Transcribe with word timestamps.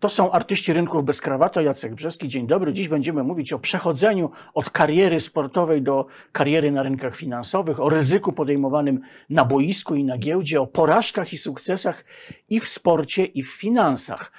To 0.00 0.08
są 0.08 0.30
artyści 0.30 0.72
rynków 0.72 1.04
bez 1.04 1.20
krawata, 1.20 1.62
Jacek 1.62 1.94
Brzeski. 1.94 2.28
Dzień 2.28 2.46
dobry. 2.46 2.72
Dziś 2.72 2.88
będziemy 2.88 3.22
mówić 3.22 3.52
o 3.52 3.58
przechodzeniu 3.58 4.30
od 4.54 4.70
kariery 4.70 5.20
sportowej 5.20 5.82
do 5.82 6.06
kariery 6.32 6.72
na 6.72 6.82
rynkach 6.82 7.16
finansowych, 7.16 7.80
o 7.80 7.88
ryzyku 7.88 8.32
podejmowanym 8.32 9.00
na 9.30 9.44
boisku 9.44 9.94
i 9.94 10.04
na 10.04 10.18
giełdzie, 10.18 10.60
o 10.60 10.66
porażkach 10.66 11.32
i 11.32 11.38
sukcesach 11.38 12.04
i 12.48 12.60
w 12.60 12.68
sporcie, 12.68 13.24
i 13.24 13.42
w 13.42 13.52
finansach. 13.52 14.32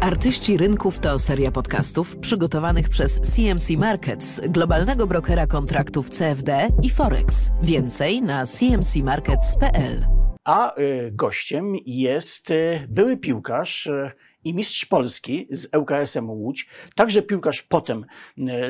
Artyści 0.00 0.56
Rynków 0.56 0.98
to 0.98 1.18
seria 1.18 1.50
podcastów 1.50 2.16
przygotowanych 2.16 2.88
przez 2.88 3.20
CMC 3.20 3.70
Markets, 3.78 4.40
globalnego 4.48 5.06
brokera 5.06 5.46
kontraktów 5.46 6.10
CFD 6.10 6.68
i 6.82 6.90
Forex. 6.90 7.50
Więcej 7.62 8.22
na 8.22 8.44
cmcmarkets.pl. 8.46 10.06
A 10.44 10.78
y, 10.80 11.10
gościem 11.12 11.74
jest 11.86 12.50
y, 12.50 12.86
były 12.88 13.16
piłkarz 13.16 13.86
y, 13.86 14.12
i 14.44 14.54
mistrz 14.54 14.84
Polski 14.84 15.46
z 15.50 15.74
ŁKS-em 15.76 16.30
Łódź, 16.30 16.68
także 16.94 17.22
piłkarz 17.22 17.62
potem 17.62 18.06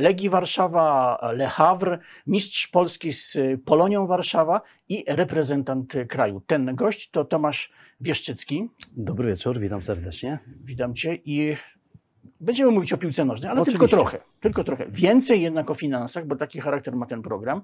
Legii 0.01 0.29
Warszawa, 0.29 1.19
Le 1.33 1.49
Havre, 1.49 1.99
mistrz 2.27 2.69
Polski 2.69 3.13
z 3.13 3.39
Polonią 3.65 4.07
Warszawa 4.07 4.61
i 4.89 5.05
reprezentant 5.09 5.95
kraju. 6.09 6.43
Ten 6.47 6.75
gość 6.75 7.11
to 7.11 7.25
Tomasz 7.25 7.73
Wieszczycki. 8.01 8.69
Dobry 8.97 9.29
wieczór, 9.29 9.61
witam 9.61 9.83
serdecznie. 9.83 10.39
Witam 10.65 10.95
Cię 10.95 11.15
i 11.15 11.57
będziemy 12.43 12.71
mówić 12.71 12.93
o 12.93 12.99
piłce 12.99 13.25
nożnej, 13.25 13.51
ale 13.51 13.61
Oczywiście. 13.61 13.89
tylko 13.89 13.97
trochę, 13.97 14.19
tylko 14.41 14.65
trochę. 14.65 14.87
Więcej 14.89 15.43
jednak 15.43 15.71
o 15.71 15.75
finansach, 15.75 16.27
bo 16.27 16.37
taki 16.37 16.61
charakter 16.61 16.97
ma 16.97 17.07
ten 17.07 17.23
program. 17.23 17.63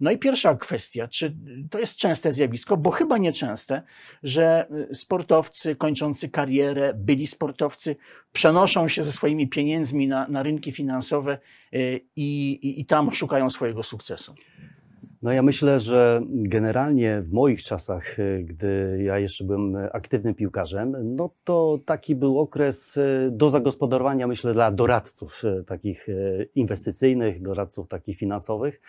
No 0.00 0.10
i 0.10 0.18
pierwsza 0.18 0.54
kwestia, 0.54 1.08
czy 1.08 1.36
to 1.70 1.78
jest 1.78 1.96
częste 1.96 2.32
zjawisko, 2.32 2.76
bo 2.76 2.90
chyba 2.90 3.18
nieczęste, 3.18 3.82
że 4.22 4.66
sportowcy 4.92 5.76
kończący 5.76 6.28
karierę, 6.28 6.94
byli 6.94 7.26
sportowcy, 7.26 7.96
przenoszą 8.32 8.88
się 8.88 9.02
ze 9.02 9.12
swoimi 9.12 9.48
pieniędzmi 9.48 10.08
na, 10.08 10.28
na 10.28 10.42
rynki 10.42 10.72
finansowe 10.72 11.38
y, 11.74 12.00
i, 12.16 12.50
i, 12.52 12.80
i 12.80 12.86
tam 12.86 13.12
szukają 13.12 13.50
swojego 13.50 13.82
sukcesu. 13.82 14.34
No 15.22 15.32
ja 15.32 15.42
myślę, 15.42 15.80
że 15.80 16.22
generalnie 16.28 17.22
w 17.22 17.32
moich 17.32 17.62
czasach, 17.62 18.18
y, 18.18 18.44
gdy 18.48 19.02
ja 19.04 19.18
jeszcze 19.18 19.44
byłem 19.44 19.76
aktywnym 19.92 20.34
piłkarzem, 20.34 21.14
no 21.16 21.30
to 21.44 21.78
taki 21.84 22.14
był 22.16 22.38
okres 22.38 22.96
y, 22.96 23.30
do 23.32 23.50
zagospodarowania, 23.50 24.26
myślę, 24.26 24.52
dla 24.52 24.70
doradców 24.70 25.42
y, 25.44 25.64
takich 25.64 26.06
inwestycyjnych, 26.54 27.42
doradców 27.42 27.88
takich 27.88 28.18
finansowych. 28.18 28.80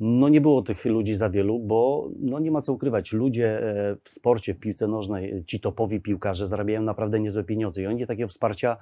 No 0.00 0.28
nie 0.28 0.40
było 0.40 0.62
tych 0.62 0.84
ludzi 0.84 1.14
za 1.14 1.30
wielu, 1.30 1.58
bo 1.58 2.10
no 2.20 2.38
nie 2.38 2.50
ma 2.50 2.60
co 2.60 2.72
ukrywać. 2.72 3.12
Ludzie 3.12 3.60
e, 3.60 3.96
w 4.02 4.10
sporcie, 4.10 4.54
w 4.54 4.58
piłce 4.58 4.88
nożnej, 4.88 5.44
ci 5.46 5.60
topowi 5.60 6.00
piłkarze 6.00 6.46
zarabiają 6.46 6.82
naprawdę 6.82 7.20
niezłe 7.20 7.44
pieniądze 7.44 7.82
i 7.82 7.86
oni 7.86 8.06
takiego 8.06 8.28
wsparcia 8.28 8.76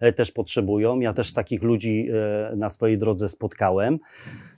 e, 0.00 0.12
też 0.12 0.32
potrzebują. 0.32 1.00
Ja 1.00 1.12
też 1.12 1.32
takich 1.32 1.62
ludzi 1.62 2.08
e, 2.52 2.56
na 2.56 2.68
swojej 2.68 2.98
drodze 2.98 3.28
spotkałem. 3.28 3.98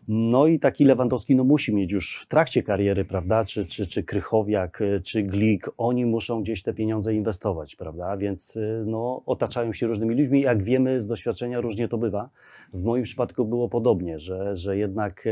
No 0.08 0.46
i 0.46 0.58
taki 0.58 0.84
Lewandowski 0.84 1.36
no, 1.36 1.44
musi 1.44 1.74
mieć 1.74 1.92
już 1.92 2.22
w 2.22 2.26
trakcie 2.26 2.62
kariery, 2.62 3.04
prawda, 3.04 3.44
czy, 3.44 3.66
czy, 3.66 3.86
czy 3.86 4.02
Krychowiak, 4.02 4.82
czy 5.04 5.22
Glik, 5.22 5.70
oni 5.78 6.06
muszą 6.06 6.42
gdzieś 6.42 6.62
te 6.62 6.74
pieniądze 6.74 7.14
inwestować, 7.14 7.76
prawda, 7.76 8.16
więc 8.16 8.58
no, 8.86 9.22
otaczają 9.26 9.72
się 9.72 9.86
różnymi 9.86 10.14
ludźmi. 10.14 10.40
Jak 10.40 10.62
wiemy 10.62 11.02
z 11.02 11.06
doświadczenia, 11.06 11.60
różnie 11.60 11.88
to 11.88 11.98
bywa. 11.98 12.30
W 12.72 12.82
moim 12.82 13.04
przypadku 13.04 13.44
było 13.44 13.68
podobnie, 13.68 14.18
że, 14.18 14.56
że 14.56 14.76
jednak 14.76 15.24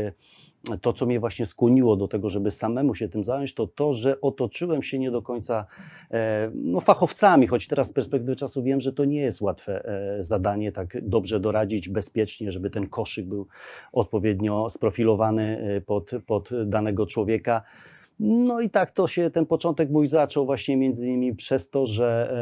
to, 0.81 0.93
co 0.93 1.05
mnie 1.05 1.19
właśnie 1.19 1.45
skłoniło 1.45 1.95
do 1.95 2.07
tego, 2.07 2.29
żeby 2.29 2.51
samemu 2.51 2.95
się 2.95 3.09
tym 3.09 3.23
zająć, 3.23 3.53
to 3.53 3.67
to, 3.67 3.93
że 3.93 4.21
otoczyłem 4.21 4.83
się 4.83 4.99
nie 4.99 5.11
do 5.11 5.21
końca 5.21 5.65
e, 6.11 6.51
no, 6.55 6.79
fachowcami, 6.79 7.47
choć 7.47 7.67
teraz 7.67 7.87
z 7.87 7.93
perspektywy 7.93 8.35
czasu 8.35 8.63
wiem, 8.63 8.81
że 8.81 8.93
to 8.93 9.05
nie 9.05 9.21
jest 9.21 9.41
łatwe 9.41 9.85
e, 9.85 10.23
zadanie, 10.23 10.71
tak 10.71 10.97
dobrze 11.01 11.39
doradzić 11.39 11.89
bezpiecznie, 11.89 12.51
żeby 12.51 12.69
ten 12.69 12.87
koszyk 12.87 13.25
był 13.25 13.47
odpowiednio 13.93 14.69
sprofilowany 14.69 15.75
e, 15.77 15.81
pod, 15.81 16.11
pod 16.27 16.49
danego 16.65 17.05
człowieka. 17.05 17.61
No 18.19 18.61
i 18.61 18.69
tak 18.69 18.91
to 18.91 19.07
się, 19.07 19.29
ten 19.29 19.45
początek 19.45 19.89
mój 19.89 20.07
zaczął 20.07 20.45
właśnie 20.45 20.77
między 20.77 21.07
innymi 21.07 21.35
przez 21.35 21.69
to, 21.69 21.85
że 21.85 22.33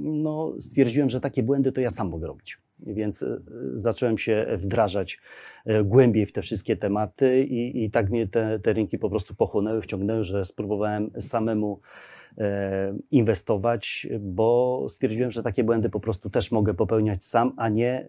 no, 0.00 0.54
stwierdziłem, 0.60 1.10
że 1.10 1.20
takie 1.20 1.42
błędy 1.42 1.72
to 1.72 1.80
ja 1.80 1.90
sam 1.90 2.08
mogę 2.08 2.26
robić. 2.26 2.58
Więc 2.86 3.24
zacząłem 3.74 4.18
się 4.18 4.46
wdrażać 4.56 5.20
głębiej 5.84 6.26
w 6.26 6.32
te 6.32 6.42
wszystkie 6.42 6.76
tematy 6.76 7.44
i, 7.44 7.84
i 7.84 7.90
tak 7.90 8.10
mnie 8.10 8.28
te, 8.28 8.58
te 8.58 8.72
rynki 8.72 8.98
po 8.98 9.10
prostu 9.10 9.34
pochłonęły, 9.34 9.82
wciągnęły, 9.82 10.24
że 10.24 10.44
spróbowałem 10.44 11.10
samemu 11.18 11.80
inwestować, 13.10 14.06
bo 14.20 14.86
stwierdziłem, 14.88 15.30
że 15.30 15.42
takie 15.42 15.64
błędy 15.64 15.90
po 15.90 16.00
prostu 16.00 16.30
też 16.30 16.52
mogę 16.52 16.74
popełniać 16.74 17.24
sam, 17.24 17.52
a 17.56 17.68
nie, 17.68 18.08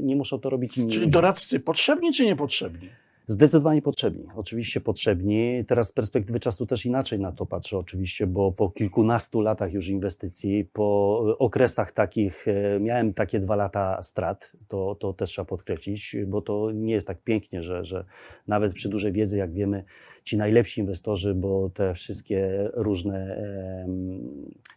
nie 0.00 0.16
muszą 0.16 0.38
to 0.38 0.50
robić 0.50 0.78
inni. 0.78 0.92
Czyli 0.92 1.08
doradcy 1.08 1.60
potrzebni 1.60 2.12
czy 2.12 2.26
niepotrzebni? 2.26 2.88
Zdecydowanie 3.32 3.82
potrzebni, 3.82 4.26
oczywiście 4.36 4.80
potrzebni. 4.80 5.64
Teraz 5.66 5.88
z 5.88 5.92
perspektywy 5.92 6.40
czasu 6.40 6.66
też 6.66 6.86
inaczej 6.86 7.18
na 7.18 7.32
to 7.32 7.46
patrzę, 7.46 7.78
oczywiście, 7.78 8.26
bo 8.26 8.52
po 8.52 8.70
kilkunastu 8.70 9.40
latach 9.40 9.72
już 9.72 9.88
inwestycji, 9.88 10.64
po 10.72 11.18
okresach 11.38 11.92
takich, 11.92 12.46
miałem 12.80 13.14
takie 13.14 13.40
dwa 13.40 13.56
lata 13.56 14.02
strat, 14.02 14.52
to, 14.68 14.94
to 14.94 15.12
też 15.12 15.30
trzeba 15.30 15.46
podkreślić, 15.46 16.16
bo 16.26 16.42
to 16.42 16.70
nie 16.74 16.92
jest 16.92 17.06
tak 17.06 17.22
pięknie, 17.22 17.62
że, 17.62 17.84
że 17.84 18.04
nawet 18.48 18.72
przy 18.72 18.88
dużej 18.88 19.12
wiedzy, 19.12 19.36
jak 19.36 19.52
wiemy, 19.52 19.84
ci 20.24 20.36
najlepsi 20.36 20.80
inwestorzy, 20.80 21.34
bo 21.34 21.70
te 21.74 21.94
wszystkie 21.94 22.70
różne 22.74 23.36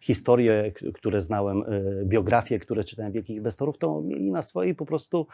historie, 0.02 0.72
które 0.94 1.22
znałem, 1.22 1.64
e, 1.64 1.66
biografie, 2.06 2.60
które 2.60 2.84
czytałem 2.84 3.12
wielkich 3.12 3.36
inwestorów, 3.36 3.78
to 3.78 4.02
mieli 4.02 4.32
na 4.32 4.42
swojej 4.42 4.76
po 4.76 4.86
prostu 4.86 5.28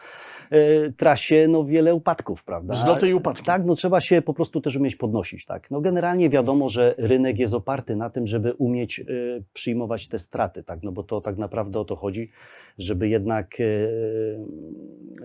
e, 0.50 0.92
trasie 0.92 1.46
no, 1.48 1.64
wiele 1.64 1.94
upadków, 1.94 2.44
prawda? 2.44 2.74
Zloty 2.74 3.08
i 3.08 3.14
upadki. 3.14 3.44
Tak, 3.44 3.64
no 3.64 3.74
trzeba 3.74 4.00
się 4.00 4.22
po 4.22 4.34
prostu 4.34 4.60
też 4.60 4.76
umieć 4.76 4.96
podnosić, 4.96 5.44
tak. 5.44 5.70
No 5.70 5.80
generalnie 5.80 6.30
wiadomo, 6.30 6.68
że 6.68 6.94
rynek 6.98 7.38
jest 7.38 7.54
oparty 7.54 7.96
na 7.96 8.10
tym, 8.10 8.26
żeby 8.26 8.52
umieć 8.52 9.00
e, 9.00 9.04
przyjmować 9.52 10.08
te 10.08 10.18
straty, 10.18 10.62
tak, 10.62 10.82
no 10.82 10.92
bo 10.92 11.02
to 11.02 11.20
tak 11.20 11.36
naprawdę 11.36 11.80
o 11.80 11.84
to 11.84 11.96
chodzi, 11.96 12.30
żeby 12.78 13.08
jednak 13.08 13.56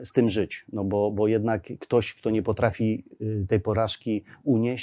z 0.03 0.13
tym 0.13 0.29
żyć, 0.29 0.65
no 0.73 0.83
bo, 0.83 1.11
bo 1.11 1.27
jednak 1.27 1.63
ktoś, 1.79 2.13
kto 2.13 2.29
nie 2.29 2.43
potrafi 2.43 3.03
tej 3.47 3.59
porażki 3.59 4.23
unieść, 4.43 4.76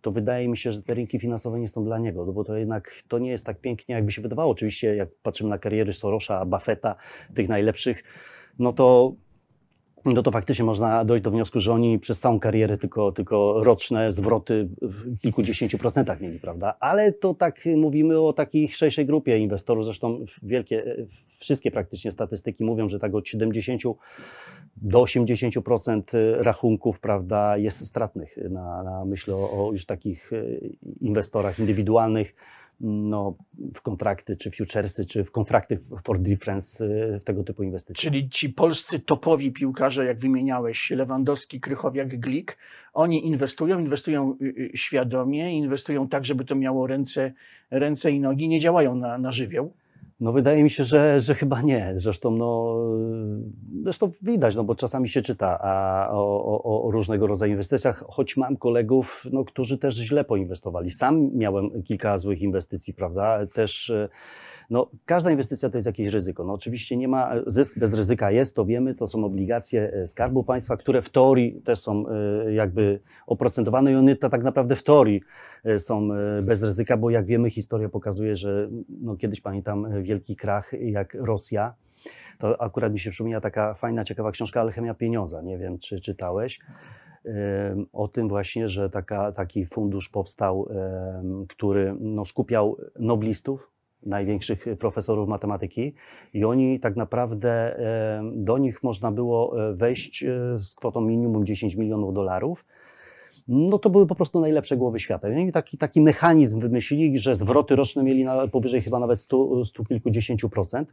to 0.00 0.12
wydaje 0.12 0.48
mi 0.48 0.56
się, 0.56 0.72
że 0.72 0.82
te 0.82 0.94
rynki 0.94 1.18
finansowe 1.18 1.60
nie 1.60 1.68
są 1.68 1.84
dla 1.84 1.98
niego, 1.98 2.26
no 2.26 2.32
bo 2.32 2.44
to 2.44 2.56
jednak 2.56 3.02
to 3.08 3.18
nie 3.18 3.30
jest 3.30 3.46
tak 3.46 3.60
pięknie, 3.60 3.94
jakby 3.94 4.12
się 4.12 4.22
wydawało. 4.22 4.52
Oczywiście, 4.52 4.96
jak 4.96 5.08
patrzymy 5.22 5.50
na 5.50 5.58
kariery 5.58 5.92
Sorosza, 5.92 6.44
Buffetta, 6.44 6.96
tych 7.34 7.48
najlepszych, 7.48 8.04
no 8.58 8.72
to 8.72 9.14
no 10.04 10.22
to 10.22 10.30
faktycznie 10.30 10.64
można 10.64 11.04
dojść 11.04 11.24
do 11.24 11.30
wniosku, 11.30 11.60
że 11.60 11.72
oni 11.72 11.98
przez 11.98 12.20
całą 12.20 12.40
karierę 12.40 12.78
tylko, 12.78 13.12
tylko 13.12 13.64
roczne 13.64 14.12
zwroty 14.12 14.68
w 14.82 15.18
kilkudziesięciu 15.18 15.78
procentach 15.78 16.20
mieli, 16.20 16.40
prawda? 16.40 16.76
Ale 16.80 17.12
to 17.12 17.34
tak 17.34 17.60
mówimy 17.76 18.20
o 18.20 18.32
takiej 18.32 18.68
szerszej 18.68 19.06
grupie 19.06 19.38
inwestorów, 19.38 19.84
zresztą 19.84 20.24
wielkie, 20.42 21.06
wszystkie 21.38 21.70
praktycznie 21.70 22.12
statystyki 22.12 22.64
mówią, 22.64 22.88
że 22.88 22.98
tak 22.98 23.14
od 23.14 23.28
70 23.28 23.82
do 24.76 25.02
80% 25.02 26.02
rachunków, 26.38 27.00
prawda, 27.00 27.56
jest 27.56 27.86
stratnych 27.86 28.36
na, 28.50 28.82
na 28.82 29.04
myślę 29.04 29.34
o, 29.34 29.70
już 29.72 29.86
takich 29.86 30.30
inwestorach 31.00 31.58
indywidualnych, 31.58 32.34
no, 32.82 33.34
w 33.74 33.80
kontrakty, 33.80 34.36
czy 34.36 34.50
futuresy, 34.50 35.04
czy 35.04 35.24
w 35.24 35.30
kontrakty 35.30 35.78
for 36.04 36.18
difference 36.18 36.88
w 37.20 37.24
tego 37.24 37.44
typu 37.44 37.62
inwestycje. 37.62 38.10
Czyli 38.10 38.30
ci 38.30 38.48
polscy 38.48 39.00
topowi 39.00 39.52
piłkarze, 39.52 40.04
jak 40.04 40.18
wymieniałeś, 40.18 40.90
Lewandowski, 40.90 41.60
Krychowiak, 41.60 42.20
Glik, 42.20 42.58
oni 42.92 43.26
inwestują, 43.26 43.78
inwestują 43.78 44.36
świadomie, 44.74 45.58
inwestują 45.58 46.08
tak, 46.08 46.24
żeby 46.24 46.44
to 46.44 46.54
miało 46.54 46.86
ręce, 46.86 47.32
ręce 47.70 48.10
i 48.10 48.20
nogi, 48.20 48.48
nie 48.48 48.60
działają 48.60 48.94
na, 48.94 49.18
na 49.18 49.32
żywioł. 49.32 49.72
No 50.22 50.32
wydaje 50.32 50.62
mi 50.62 50.70
się, 50.70 50.84
że, 50.84 51.20
że 51.20 51.34
chyba 51.34 51.62
nie. 51.62 51.92
Zresztą, 51.94 52.30
no, 52.30 52.76
zresztą 53.82 54.10
widać, 54.22 54.56
no 54.56 54.64
bo 54.64 54.74
czasami 54.74 55.08
się 55.08 55.22
czyta 55.22 55.58
a, 55.60 56.08
o, 56.10 56.44
o, 56.44 56.84
o 56.84 56.90
różnego 56.90 57.26
rodzaju 57.26 57.52
inwestycjach, 57.52 58.04
choć 58.08 58.36
mam 58.36 58.56
kolegów, 58.56 59.26
no, 59.32 59.44
którzy 59.44 59.78
też 59.78 59.94
źle 59.94 60.24
poinwestowali. 60.24 60.90
Sam 60.90 61.30
miałem 61.34 61.82
kilka 61.82 62.18
złych 62.18 62.42
inwestycji, 62.42 62.94
prawda? 62.94 63.46
Też 63.46 63.92
no, 64.70 64.90
każda 65.04 65.30
inwestycja 65.30 65.70
to 65.70 65.76
jest 65.76 65.86
jakieś 65.86 66.08
ryzyko. 66.08 66.44
No, 66.44 66.52
oczywiście 66.52 66.96
nie 66.96 67.08
ma, 67.08 67.32
zysk 67.46 67.78
bez 67.78 67.94
ryzyka 67.94 68.30
jest, 68.30 68.56
to 68.56 68.64
wiemy, 68.64 68.94
to 68.94 69.08
są 69.08 69.24
obligacje 69.24 70.06
Skarbu 70.06 70.44
Państwa, 70.44 70.76
które 70.76 71.02
w 71.02 71.10
teorii 71.10 71.62
też 71.64 71.78
są 71.78 72.04
jakby 72.50 73.00
oprocentowane 73.26 73.92
i 73.92 73.94
one 73.94 74.16
to 74.16 74.30
tak 74.30 74.42
naprawdę 74.42 74.76
w 74.76 74.82
teorii 74.82 75.20
są 75.78 76.08
bez 76.42 76.62
ryzyka, 76.62 76.96
bo 76.96 77.10
jak 77.10 77.26
wiemy, 77.26 77.50
historia 77.50 77.88
pokazuje, 77.88 78.36
że 78.36 78.68
no, 78.88 79.16
kiedyś 79.16 79.40
pamiętam 79.40 80.02
wielki 80.02 80.36
krach 80.36 80.72
jak 80.80 81.14
Rosja, 81.14 81.74
to 82.38 82.62
akurat 82.62 82.92
mi 82.92 82.98
się 82.98 83.10
przypomina 83.10 83.40
taka 83.40 83.74
fajna, 83.74 84.04
ciekawa 84.04 84.30
książka 84.30 84.60
Alchemia 84.60 84.94
Pieniądza. 84.94 85.42
Nie 85.42 85.58
wiem, 85.58 85.78
czy 85.78 86.00
czytałeś 86.00 86.60
o 87.92 88.08
tym 88.08 88.28
właśnie, 88.28 88.68
że 88.68 88.90
taka, 88.90 89.32
taki 89.32 89.66
fundusz 89.66 90.08
powstał, 90.08 90.68
który 91.48 91.94
no, 92.00 92.24
skupiał 92.24 92.76
noblistów, 92.98 93.71
największych 94.06 94.66
profesorów 94.78 95.28
matematyki 95.28 95.94
i 96.34 96.44
oni 96.44 96.80
tak 96.80 96.96
naprawdę, 96.96 97.78
e, 97.78 98.22
do 98.34 98.58
nich 98.58 98.82
można 98.82 99.12
było 99.12 99.68
e, 99.70 99.74
wejść 99.74 100.22
e, 100.22 100.28
z 100.58 100.74
kwotą 100.74 101.00
minimum 101.00 101.46
10 101.46 101.74
milionów 101.74 102.14
dolarów. 102.14 102.64
No 103.48 103.78
to 103.78 103.90
były 103.90 104.06
po 104.06 104.14
prostu 104.14 104.40
najlepsze 104.40 104.76
głowy 104.76 105.00
świata. 105.00 105.28
I 105.28 105.52
taki, 105.52 105.78
taki 105.78 106.00
mechanizm 106.00 106.60
wymyślili, 106.60 107.18
że 107.18 107.34
zwroty 107.34 107.76
roczne 107.76 108.02
mieli 108.02 108.24
na, 108.24 108.48
powyżej 108.48 108.82
chyba 108.82 108.98
nawet 108.98 109.20
100, 109.20 109.64
100 109.64 109.84
kilkudziesięciu 109.84 110.48
procent. 110.48 110.92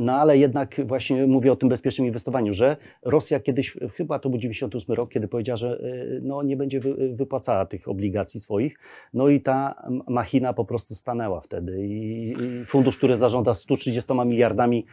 No 0.00 0.12
ale 0.12 0.38
jednak 0.38 0.80
właśnie 0.86 1.26
mówię 1.26 1.52
o 1.52 1.56
tym 1.56 1.68
bezpiecznym 1.68 2.06
inwestowaniu, 2.06 2.52
że 2.52 2.76
Rosja 3.02 3.40
kiedyś, 3.40 3.76
chyba 3.94 4.18
to 4.18 4.30
był 4.30 4.38
98 4.38 4.94
rok, 4.94 5.10
kiedy 5.10 5.28
powiedziała, 5.28 5.56
że 5.56 5.80
y, 5.80 6.20
no, 6.22 6.42
nie 6.42 6.56
będzie 6.56 6.80
wypłacała 7.12 7.66
tych 7.66 7.88
obligacji 7.88 8.40
swoich. 8.40 8.78
No 9.14 9.28
i 9.28 9.40
ta 9.40 9.82
machina 10.08 10.52
po 10.52 10.64
prostu 10.64 10.94
stanęła 10.94 11.40
wtedy. 11.40 11.76
I 11.80 12.36
fundusz, 12.66 12.96
który 12.96 13.16
zarządza 13.16 13.54
130 13.54 14.12
miliardami 14.26 14.86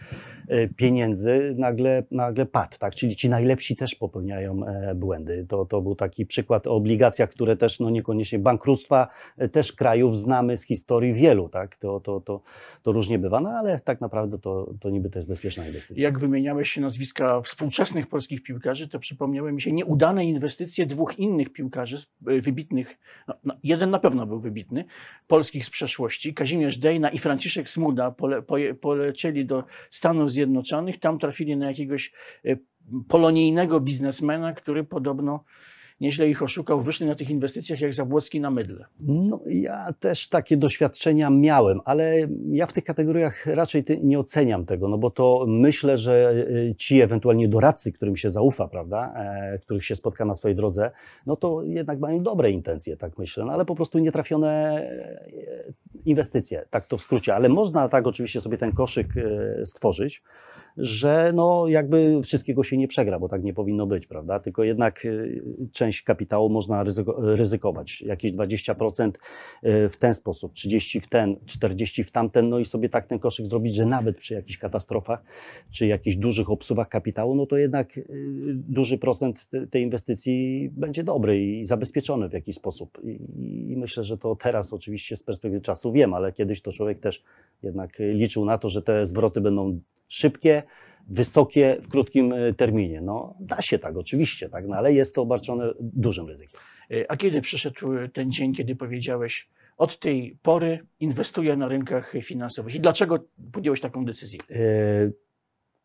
y, 0.51 0.73
pieniędzy, 0.75 1.55
nagle, 1.57 2.03
nagle 2.11 2.45
padł. 2.45 2.77
Tak? 2.79 2.95
Czyli 2.95 3.15
ci 3.15 3.29
najlepsi 3.29 3.75
też 3.75 3.95
popełniają 3.95 4.65
e, 4.65 4.95
błędy. 4.95 5.45
To, 5.49 5.65
to 5.65 5.81
był 5.81 5.95
taki 5.95 6.25
przykład 6.25 6.67
o 6.67 6.75
obligacjach, 6.75 7.29
które 7.29 7.57
też 7.57 7.79
no, 7.79 7.89
niekoniecznie 7.89 8.39
bankructwa 8.39 9.07
e, 9.37 9.49
też 9.49 9.73
krajów 9.73 10.19
znamy 10.19 10.57
z 10.57 10.65
historii 10.65 11.13
wielu. 11.13 11.49
Tak? 11.49 11.75
To, 11.75 11.99
to, 11.99 12.21
to, 12.21 12.41
to 12.83 12.91
różnie 12.91 13.19
bywa, 13.19 13.39
no 13.39 13.49
ale 13.49 13.79
tak 13.79 14.01
naprawdę 14.01 14.39
to 14.39 14.76
to 14.79 14.89
niby 14.89 15.09
to 15.09 15.19
jest 15.19 15.29
bezpieczna 15.29 15.67
inwestycja. 15.67 16.03
Jak 16.03 16.19
wymieniałeś 16.19 16.71
się 16.71 16.81
nazwiska 16.81 17.41
współczesnych 17.41 18.07
polskich 18.07 18.43
piłkarzy, 18.43 18.87
to 18.87 18.99
przypomniały 18.99 19.53
mi 19.53 19.61
się 19.61 19.71
nieudane 19.71 20.25
inwestycje 20.25 20.85
dwóch 20.85 21.19
innych 21.19 21.49
piłkarzy, 21.49 21.97
e, 22.27 22.41
wybitnych, 22.41 22.97
no, 23.27 23.33
no, 23.43 23.57
jeden 23.63 23.89
na 23.89 23.99
pewno 23.99 24.25
był 24.25 24.39
wybitny, 24.39 24.85
polskich 25.27 25.65
z 25.65 25.69
przeszłości, 25.69 26.33
Kazimierz 26.33 26.77
Dejna 26.77 27.09
i 27.09 27.17
Franciszek 27.17 27.69
Smuda 27.69 28.11
pole, 28.11 28.41
poje, 28.41 28.75
polecieli 28.75 29.45
do 29.45 29.63
Stanów 29.91 30.31
Zjednoczonych, 30.31 30.99
tam 30.99 31.19
trafili 31.19 31.57
na 31.57 31.67
jakiegoś 31.67 32.11
e, 32.45 32.57
polonijnego 33.07 33.79
biznesmena, 33.79 34.53
który 34.53 34.83
podobno 34.83 35.43
nieźle 36.01 36.27
ich 36.29 36.43
oszukał, 36.43 36.81
wyszli 36.81 37.07
na 37.07 37.15
tych 37.15 37.29
inwestycjach 37.29 37.81
jak 37.81 37.93
Zabłocki 37.93 38.41
na 38.41 38.51
mydle. 38.51 38.85
No, 38.99 39.39
ja 39.45 39.93
też 39.99 40.29
takie 40.29 40.57
doświadczenia 40.57 41.29
miałem, 41.29 41.79
ale 41.85 42.15
ja 42.51 42.65
w 42.65 42.73
tych 42.73 42.83
kategoriach 42.83 43.45
raczej 43.45 43.83
nie 44.03 44.19
oceniam 44.19 44.65
tego, 44.65 44.87
no 44.87 44.97
bo 44.97 45.09
to 45.09 45.45
myślę, 45.47 45.97
że 45.97 46.45
e, 46.71 46.75
ci 46.75 47.01
ewentualnie 47.01 47.47
doradcy, 47.47 47.91
którym 47.91 48.15
się 48.15 48.29
zaufa, 48.29 48.67
prawda, 48.67 49.13
e, 49.15 49.59
których 49.59 49.85
się 49.85 49.95
spotka 49.95 50.25
na 50.25 50.35
swojej 50.35 50.55
drodze, 50.55 50.91
no 51.25 51.35
to 51.35 51.63
jednak 51.63 51.99
mają 51.99 52.23
dobre 52.23 52.51
intencje, 52.51 52.97
tak 52.97 53.17
myślę, 53.17 53.45
no 53.45 53.51
ale 53.51 53.65
po 53.65 53.75
prostu 53.75 53.99
nietrafione 53.99 54.81
e, 54.81 55.73
inwestycje, 56.05 56.65
tak 56.69 56.85
to 56.85 56.97
w 56.97 57.01
skrócie, 57.01 57.35
ale 57.35 57.49
można 57.49 57.89
tak 57.89 58.07
oczywiście 58.07 58.41
sobie 58.41 58.57
ten 58.57 58.71
koszyk 58.71 59.07
stworzyć, 59.65 60.23
że 60.77 61.31
no 61.35 61.67
jakby 61.67 62.21
wszystkiego 62.23 62.63
się 62.63 62.77
nie 62.77 62.87
przegra, 62.87 63.19
bo 63.19 63.29
tak 63.29 63.43
nie 63.43 63.53
powinno 63.53 63.87
być, 63.87 64.07
prawda? 64.07 64.39
Tylko 64.39 64.63
jednak 64.63 65.05
y, 65.05 65.41
część 65.71 66.01
kapitału 66.01 66.49
można 66.49 66.83
ryzykować. 67.17 68.01
Jakieś 68.01 68.31
20% 68.31 69.11
y, 69.63 69.89
w 69.89 69.97
ten 69.97 70.13
sposób, 70.13 70.53
30 70.53 70.99
w 70.99 71.07
ten, 71.07 71.35
40 71.45 72.03
w 72.03 72.11
tamten, 72.11 72.49
no 72.49 72.59
i 72.59 72.65
sobie 72.65 72.89
tak 72.89 73.07
ten 73.07 73.19
koszyk 73.19 73.45
zrobić, 73.45 73.75
że 73.75 73.85
nawet 73.85 74.17
przy 74.17 74.33
jakichś 74.33 74.57
katastrofach, 74.57 75.23
czy 75.71 75.87
jakichś 75.87 76.17
dużych 76.17 76.51
obsuwach 76.51 76.89
kapitału, 76.89 77.35
no 77.35 77.45
to 77.45 77.57
jednak 77.57 77.97
y, 77.97 78.03
duży 78.53 78.97
procent 78.97 79.49
tej 79.69 79.83
inwestycji 79.83 80.69
będzie 80.73 81.03
dobry 81.03 81.45
i 81.45 81.65
zabezpieczony 81.65 82.29
w 82.29 82.33
jakiś 82.33 82.55
sposób. 82.55 83.01
I 83.03 83.75
myślę, 83.77 84.03
że 84.03 84.17
to 84.17 84.35
teraz 84.35 84.73
oczywiście 84.73 85.17
z 85.17 85.23
perspektywy 85.23 85.61
czasu 85.61 85.91
wiem, 85.91 86.13
ale 86.13 86.31
kiedyś 86.31 86.61
to 86.61 86.71
człowiek 86.71 86.99
też 86.99 87.23
jednak 87.63 87.97
liczył 87.99 88.45
na 88.45 88.57
to, 88.57 88.69
że 88.69 88.81
te 88.81 89.05
zwroty 89.05 89.41
będą 89.41 89.79
szybkie, 90.07 90.63
wysokie 91.07 91.77
w 91.81 91.87
krótkim 91.87 92.33
e, 92.33 92.53
terminie. 92.53 93.01
No, 93.01 93.35
da 93.39 93.61
się 93.61 93.79
tak, 93.79 93.97
oczywiście, 93.97 94.49
tak, 94.49 94.67
no, 94.67 94.75
ale 94.75 94.93
jest 94.93 95.15
to 95.15 95.21
obarczone 95.21 95.73
dużym 95.79 96.27
ryzykiem. 96.27 96.59
E, 96.91 97.11
a 97.11 97.17
kiedy 97.17 97.41
przyszedł 97.41 97.93
ten 98.13 98.31
dzień, 98.31 98.53
kiedy 98.53 98.75
powiedziałeś, 98.75 99.49
od 99.77 99.99
tej 99.99 100.37
pory 100.41 100.79
inwestuję 100.99 101.55
na 101.55 101.67
rynkach 101.67 102.13
finansowych 102.21 102.75
i 102.75 102.79
dlaczego 102.79 103.19
podjąłeś 103.51 103.81
taką 103.81 104.05
decyzję? 104.05 104.39
E, 104.51 104.55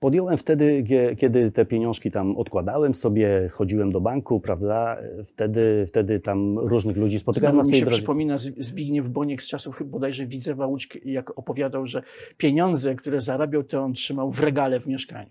Podjąłem 0.03 0.39
wtedy, 0.39 0.85
kiedy 1.19 1.51
te 1.51 1.65
pieniążki 1.65 2.11
tam 2.11 2.37
odkładałem 2.37 2.95
sobie, 2.95 3.49
chodziłem 3.53 3.93
do 3.93 4.01
banku, 4.01 4.41
prawda? 4.41 4.99
Wtedy, 5.27 5.85
wtedy 5.89 6.21
tam 6.21 6.59
różnych 6.59 6.97
ludzi 6.97 7.19
spotykałem 7.19 7.55
Znowu 7.55 7.59
na 7.59 7.65
swojej 7.65 7.85
mi 7.85 7.91
się 7.91 7.97
przypomina 7.97 8.39
Zbigniew 8.39 9.09
Boniek 9.09 9.43
z 9.43 9.49
czasów 9.49 9.83
bodajże 9.85 10.27
Widzewa 10.27 10.67
Łódź, 10.67 10.89
jak 11.05 11.39
opowiadał, 11.39 11.87
że 11.87 12.03
pieniądze, 12.37 12.95
które 12.95 13.21
zarabiał, 13.21 13.63
to 13.63 13.81
on 13.81 13.93
trzymał 13.93 14.31
w 14.31 14.41
regale 14.41 14.81
w 14.81 14.87
mieszkaniu. 14.87 15.31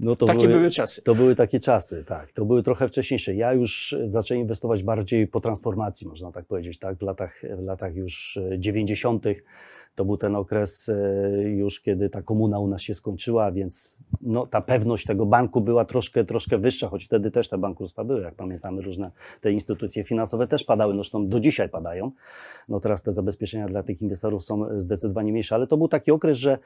No 0.00 0.16
to 0.16 0.26
takie 0.26 0.40
były, 0.40 0.54
były, 0.54 0.70
czasy. 0.70 1.02
To 1.02 1.14
były 1.14 1.34
takie 1.34 1.60
czasy, 1.60 2.04
tak. 2.04 2.32
To 2.32 2.44
były 2.44 2.62
trochę 2.62 2.88
wcześniejsze. 2.88 3.34
Ja 3.34 3.52
już 3.52 3.96
zacząłem 4.06 4.40
inwestować 4.40 4.82
bardziej 4.82 5.26
po 5.26 5.40
transformacji, 5.40 6.06
można 6.06 6.32
tak 6.32 6.44
powiedzieć, 6.44 6.78
tak? 6.78 6.98
W 6.98 7.02
latach, 7.02 7.42
w 7.58 7.62
latach 7.62 7.96
już 7.96 8.38
90 8.58 9.24
to 9.94 10.04
był 10.04 10.16
ten 10.16 10.36
okres 10.36 10.88
e, 10.88 11.42
już, 11.42 11.80
kiedy 11.80 12.10
ta 12.10 12.22
komuna 12.22 12.58
u 12.58 12.66
nas 12.66 12.82
się 12.82 12.94
skończyła, 12.94 13.52
więc 13.52 13.98
no, 14.20 14.46
ta 14.46 14.60
pewność 14.60 15.06
tego 15.06 15.26
banku 15.26 15.60
była 15.60 15.84
troszkę, 15.84 16.24
troszkę 16.24 16.58
wyższa, 16.58 16.88
choć 16.88 17.04
wtedy 17.04 17.30
też 17.30 17.48
te 17.48 17.58
bankructwa 17.58 18.04
były, 18.04 18.22
jak 18.22 18.34
pamiętamy, 18.34 18.82
różne 18.82 19.10
te 19.40 19.52
instytucje 19.52 20.04
finansowe 20.04 20.46
też 20.46 20.64
padały, 20.64 20.94
no 20.94 21.02
zresztą 21.02 21.28
do 21.28 21.40
dzisiaj 21.40 21.68
padają. 21.68 22.10
No 22.68 22.80
teraz 22.80 23.02
te 23.02 23.12
zabezpieczenia 23.12 23.66
dla 23.66 23.82
tych 23.82 24.02
inwestorów 24.02 24.44
są 24.44 24.80
zdecydowanie 24.80 25.32
mniejsze, 25.32 25.54
ale 25.54 25.66
to 25.66 25.76
był 25.76 25.88
taki 25.88 26.10
okres, 26.10 26.36
że 26.36 26.58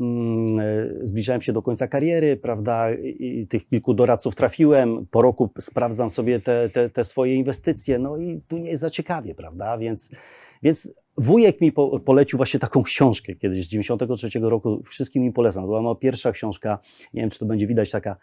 mm, 0.00 0.60
e, 0.60 1.06
zbliżałem 1.06 1.42
się 1.42 1.52
do 1.52 1.62
końca 1.62 1.88
kariery, 1.88 2.36
prawda, 2.36 2.94
i 2.94 3.46
tych 3.46 3.68
kilku 3.68 3.94
doradców 3.94 4.34
trafiłem, 4.34 5.06
po 5.10 5.22
roku 5.22 5.50
sprawdzam 5.58 6.10
sobie 6.10 6.40
te, 6.40 6.68
te, 6.68 6.90
te 6.90 7.04
swoje 7.04 7.34
inwestycje, 7.34 7.98
no 7.98 8.16
i 8.16 8.40
tu 8.48 8.58
nie 8.58 8.70
jest 8.70 8.80
za 8.80 8.90
ciekawie, 8.90 9.34
prawda, 9.34 9.78
więc 9.78 10.10
więc 10.64 11.00
wujek 11.18 11.60
mi 11.60 11.72
po, 11.72 12.00
polecił 12.00 12.36
właśnie 12.36 12.60
taką 12.60 12.82
książkę 12.82 13.34
kiedyś 13.34 13.64
z 13.64 13.68
93 13.68 14.28
roku. 14.40 14.82
Wszystkim 14.84 15.24
im 15.24 15.32
polecam. 15.32 15.64
Była 15.64 15.82
moja 15.82 15.94
pierwsza 15.94 16.32
książka, 16.32 16.78
nie 17.14 17.20
wiem, 17.20 17.30
czy 17.30 17.38
to 17.38 17.46
będzie 17.46 17.66
widać, 17.66 17.90
taka 17.90 18.16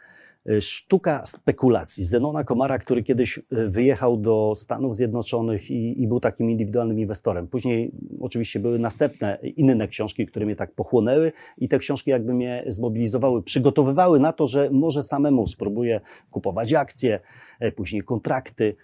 e, 0.50 0.62
Sztuka 0.62 1.26
spekulacji 1.26 2.06
Zenona 2.06 2.44
Komara, 2.44 2.78
który 2.78 3.04
kiedyś 3.04 3.38
e, 3.38 3.42
wyjechał 3.68 4.18
do 4.18 4.54
Stanów 4.56 4.96
Zjednoczonych 4.96 5.72
i, 5.72 6.04
i, 6.04 6.08
był 6.08 6.20
takim 6.20 6.50
indywidualnym 6.50 7.00
inwestorem. 7.00 7.48
Później 7.48 7.92
oczywiście 8.20 8.60
były 8.60 8.80
następne 8.80 9.40
inne 9.56 9.88
książki, 9.88 10.26
które 10.26 10.46
mnie 10.46 10.56
tak 10.56 10.72
pochłonęły 10.72 11.32
i 11.58 11.70
te 11.70 11.80
książki 11.80 12.10
jakby 12.10 12.34
mnie 12.34 12.64
zmobilizowały, 12.68 13.44
przygotowywały 13.44 14.20
na 14.20 14.34
to, 14.34 14.48
że 14.48 14.70
może 14.72 15.04
samemu 15.04 15.48
spróbuję 15.48 16.02
kupować 16.32 16.74
akcje, 16.74 17.20
e, 17.60 17.72
później 17.72 18.02
kontrakty, 18.02 18.76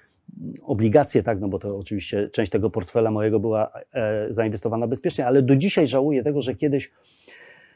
obligacje, 0.61 1.23
tak, 1.23 1.39
no 1.39 1.47
bo 1.47 1.59
to 1.59 1.77
oczywiście 1.77 2.29
część 2.29 2.51
tego 2.51 2.69
portfela 2.69 3.11
mojego 3.11 3.39
była 3.39 3.71
e, 3.93 4.27
zainwestowana 4.29 4.87
bezpiecznie, 4.87 5.25
ale 5.25 5.41
do 5.41 5.55
dzisiaj 5.55 5.87
żałuję 5.87 6.23
tego, 6.23 6.41
że 6.41 6.55
kiedyś 6.55 6.91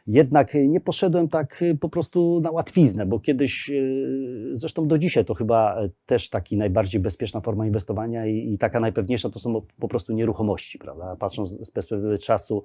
jednak 0.07 0.53
nie 0.67 0.81
poszedłem 0.81 1.27
tak 1.27 1.61
y, 1.61 1.77
po 1.77 1.89
prostu 1.89 2.39
na 2.43 2.51
łatwiznę, 2.51 3.05
bo 3.05 3.19
kiedyś, 3.19 3.69
y, 3.69 4.51
zresztą 4.53 4.87
do 4.87 4.97
dzisiaj 4.97 5.25
to 5.25 5.33
chyba 5.33 5.77
też 6.05 6.29
taki 6.29 6.57
najbardziej 6.57 7.01
bezpieczna 7.01 7.41
forma 7.41 7.65
inwestowania 7.65 8.25
i, 8.25 8.53
i 8.53 8.57
taka 8.57 8.79
najpewniejsza 8.79 9.29
to 9.29 9.39
są 9.39 9.61
po 9.79 9.87
prostu 9.87 10.13
nieruchomości, 10.13 10.79
prawda? 10.79 11.15
Patrząc 11.19 11.67
z 11.67 11.71
perspektywy 11.71 12.17
czasu, 12.17 12.63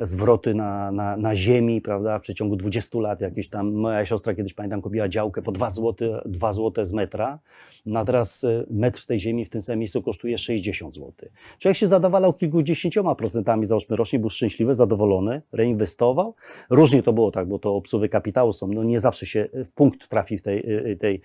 zwroty 0.00 0.54
na, 0.54 0.92
na, 0.92 1.16
na 1.16 1.34
ziemi, 1.34 1.80
prawda, 1.80 2.18
w 2.18 2.22
przeciągu 2.22 2.56
20 2.56 2.98
lat 2.98 3.20
jakieś 3.20 3.48
tam, 3.48 3.72
moja 3.72 4.04
siostra 4.04 4.34
kiedyś 4.34 4.54
pamiętam 4.54 4.82
kupiła 4.82 5.08
działkę 5.08 5.42
po 5.42 5.52
2 5.52 5.70
zł, 5.70 6.20
2 6.26 6.52
zł 6.52 6.84
z 6.84 6.92
metra, 6.92 7.38
no 7.86 8.00
a 8.00 8.04
teraz 8.04 8.44
y, 8.44 8.66
metr 8.70 9.06
tej 9.06 9.18
ziemi 9.18 9.44
w 9.44 9.50
tym 9.50 9.62
samym 9.62 9.78
miejscu 9.78 10.02
kosztuje 10.02 10.38
60 10.38 10.94
zł. 10.94 11.12
Człowiek 11.58 11.76
się 11.76 11.86
zadowalał 11.86 12.32
kilkudziesięcioma 12.32 13.14
procentami, 13.14 13.66
załóżmy 13.66 13.96
rocznie, 13.96 14.18
był 14.18 14.30
szczęśliwy, 14.30 14.74
zadowolony, 14.74 15.42
reinwestował, 15.52 16.34
Różnie 16.82 17.02
to 17.02 17.12
było, 17.12 17.30
tak, 17.30 17.48
bo 17.48 17.58
to 17.58 17.74
obsuwy 17.76 18.08
kapitału 18.08 18.52
są, 18.52 18.68
no 18.68 18.84
nie 18.84 19.00
zawsze 19.00 19.26
się 19.26 19.48
w 19.54 19.72
punkt 19.72 20.08
trafi 20.08 20.38
w 20.38 20.42
tej, 20.42 20.58
y, 20.58 20.86
y, 20.86 20.96
tej, 20.96 21.20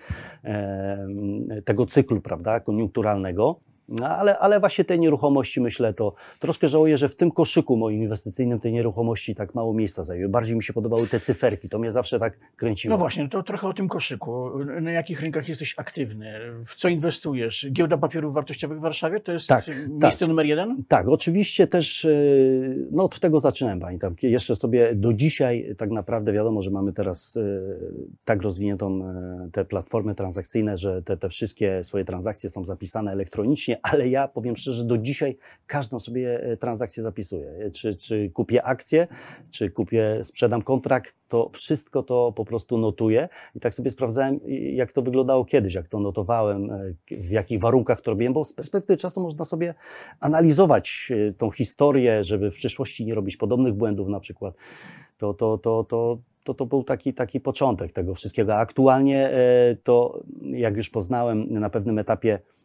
tego 1.66 1.86
cyklu, 1.86 2.22
prawda, 2.22 2.60
koniunkturalnego. 2.60 3.60
No, 3.90 4.08
ale, 4.08 4.38
ale 4.38 4.60
właśnie 4.60 4.86
te 4.86 4.98
nieruchomości, 4.98 5.62
myślę, 5.62 5.94
to 5.94 6.14
troszkę 6.40 6.68
żałuję, 6.68 6.98
że 6.98 7.10
w 7.10 7.16
tym 7.16 7.32
koszyku 7.32 7.78
moim 7.78 8.04
inwestycyjnym 8.04 8.60
te 8.60 8.72
nieruchomości 8.72 9.36
tak 9.36 9.56
mało 9.56 9.74
miejsca 9.74 10.04
zajęły. 10.04 10.30
Bardziej 10.30 10.56
mi 10.56 10.64
się 10.64 10.74
podobały 10.74 11.08
te 11.08 11.20
cyferki, 11.20 11.70
to 11.70 11.80
mnie 11.80 11.92
zawsze 11.92 12.20
tak 12.20 12.40
kręciło. 12.56 12.94
No 12.94 12.98
właśnie, 12.98 13.30
to 13.30 13.44
trochę 13.44 13.68
o 13.68 13.74
tym 13.74 13.88
koszyku. 13.88 14.50
Na 14.82 14.92
jakich 14.92 15.22
rynkach 15.22 15.50
jesteś 15.50 15.74
aktywny? 15.78 16.40
W 16.66 16.76
co 16.76 16.90
inwestujesz? 16.90 17.68
Giełda 17.72 17.98
Papierów 17.98 18.34
Wartościowych 18.34 18.78
w 18.78 18.82
Warszawie 18.82 19.20
to 19.20 19.32
jest 19.32 19.48
tak, 19.48 19.68
miejsce 19.90 20.20
tak. 20.20 20.30
numer 20.30 20.46
jeden? 20.46 20.84
Tak, 20.88 21.08
oczywiście 21.08 21.68
też, 21.68 22.06
e, 22.06 22.10
no 22.92 23.04
od 23.04 23.20
tego 23.20 23.40
zaczynałem, 23.40 23.80
pamiętam. 23.80 24.16
Jeszcze 24.22 24.56
sobie 24.56 24.96
do 24.96 25.14
dzisiaj 25.14 25.76
tak 25.78 25.92
naprawdę 25.92 26.34
wiadomo, 26.34 26.62
że 26.62 26.72
mamy 26.72 26.94
teraz 26.94 27.38
e, 27.38 27.42
tak 28.26 28.42
rozwiniętą 28.42 29.06
e, 29.06 29.50
te 29.52 29.66
platformy 29.66 30.16
transakcyjne, 30.16 30.78
że 30.78 31.02
te, 31.02 31.18
te 31.18 31.30
wszystkie 31.30 31.84
swoje 31.84 32.06
transakcje 32.06 32.50
są 32.50 32.66
zapisane 32.66 33.12
elektronicznie, 33.12 33.77
ale 33.84 34.10
ja 34.10 34.28
powiem 34.28 34.56
szczerze, 34.56 34.84
do 34.84 34.98
dzisiaj 34.98 35.38
każdą 35.68 36.00
sobie 36.00 36.44
e, 36.44 36.58
transakcję 36.58 37.04
zapisuję. 37.04 37.72
Czy, 37.74 37.96
czy 37.96 38.30
kupię 38.34 38.64
akcję, 38.64 39.08
czy 39.52 39.70
kupię, 39.70 40.20
sprzedam 40.24 40.62
kontrakt, 40.62 41.16
to 41.28 41.50
wszystko 41.54 42.04
to 42.04 42.32
po 42.32 42.46
prostu 42.46 42.78
notuję 42.78 43.30
i 43.56 43.60
tak 43.60 43.74
sobie 43.74 43.90
sprawdzałem, 43.90 44.40
jak 44.74 44.92
to 44.92 45.02
wyglądało 45.02 45.46
kiedyś, 45.46 45.74
jak 45.74 45.88
to 45.88 46.00
notowałem, 46.00 46.72
e, 46.72 46.94
w 47.12 47.30
jakich 47.30 47.60
warunkach 47.60 48.02
to 48.02 48.12
robiłem, 48.12 48.34
bo 48.34 48.46
z 48.46 48.54
perspektywy 48.54 48.98
czasu 48.98 49.22
można 49.22 49.46
sobie 49.46 49.74
analizować 50.20 51.12
e, 51.30 51.34
tą 51.34 51.52
historię, 51.52 52.24
żeby 52.24 52.52
w 52.52 52.56
przyszłości 52.56 53.06
nie 53.06 53.16
robić 53.16 53.38
podobnych 53.38 53.74
błędów 53.74 54.08
na 54.08 54.20
przykład. 54.20 54.56
To, 55.18 55.34
to, 55.34 55.58
to, 55.58 55.84
to, 55.84 56.18
to, 56.44 56.54
to 56.54 56.66
był 56.66 56.84
taki, 56.84 57.14
taki 57.14 57.40
początek 57.40 57.92
tego 57.92 58.16
wszystkiego. 58.16 58.56
Aktualnie 58.56 59.32
to, 59.84 60.24
jak 60.42 60.78
już 60.78 60.90
poznałem 60.90 61.60
na 61.60 61.70
pewnym 61.70 62.00
etapie, 62.00 62.40
E, 62.40 62.57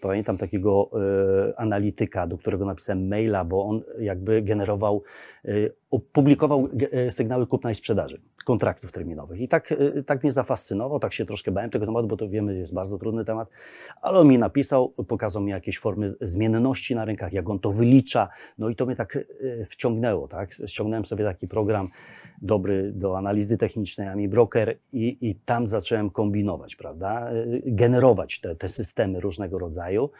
pamiętam 0.00 0.36
takiego 0.36 0.90
e, 0.92 1.60
analityka, 1.60 2.26
do 2.26 2.38
którego 2.38 2.64
napisałem 2.64 3.08
maila, 3.08 3.44
bo 3.44 3.64
on 3.64 3.82
jakby 3.98 4.42
generował, 4.42 5.02
e, 5.44 5.50
opublikował 5.90 6.68
sygnały 7.10 7.46
kupna 7.46 7.70
i 7.70 7.74
sprzedaży 7.74 8.20
kontraktów 8.44 8.92
terminowych. 8.92 9.40
I 9.40 9.48
tak, 9.48 9.74
tak 10.06 10.22
mnie 10.22 10.32
zafascynował, 10.32 10.98
tak 10.98 11.12
się 11.12 11.26
troszkę 11.26 11.52
bałem 11.52 11.70
tego 11.70 11.86
tematu, 11.86 12.08
bo 12.08 12.16
to 12.16 12.28
wiemy, 12.28 12.58
jest 12.58 12.74
bardzo 12.74 12.98
trudny 12.98 13.24
temat, 13.24 13.48
ale 14.02 14.18
on 14.18 14.28
mi 14.28 14.38
napisał, 14.38 14.88
pokazał 14.88 15.42
mi 15.42 15.50
jakieś 15.50 15.78
formy 15.78 16.14
zmienności 16.20 16.94
na 16.94 17.04
rynkach, 17.04 17.32
jak 17.32 17.50
on 17.50 17.58
to 17.58 17.72
wylicza, 17.72 18.28
no 18.58 18.68
i 18.68 18.76
to 18.76 18.86
mnie 18.86 18.96
tak 18.96 19.18
wciągnęło, 19.68 20.28
tak? 20.28 20.52
Ściągnąłem 20.66 21.04
sobie 21.04 21.24
taki 21.24 21.48
program 21.48 21.88
dobry 22.42 22.92
do 22.92 23.18
analizy 23.18 23.58
technicznej, 23.58 24.08
AMI 24.08 24.28
Broker 24.28 24.78
i, 24.92 25.18
i 25.20 25.34
tam 25.34 25.66
zacząłem 25.66 26.10
kombinować, 26.10 26.76
prawda? 26.76 27.30
Generować 27.66 28.40
te, 28.40 28.56
te 28.56 28.68
systemy 28.68 29.20
różnego 29.20 29.58
rodzaju. 29.58 30.10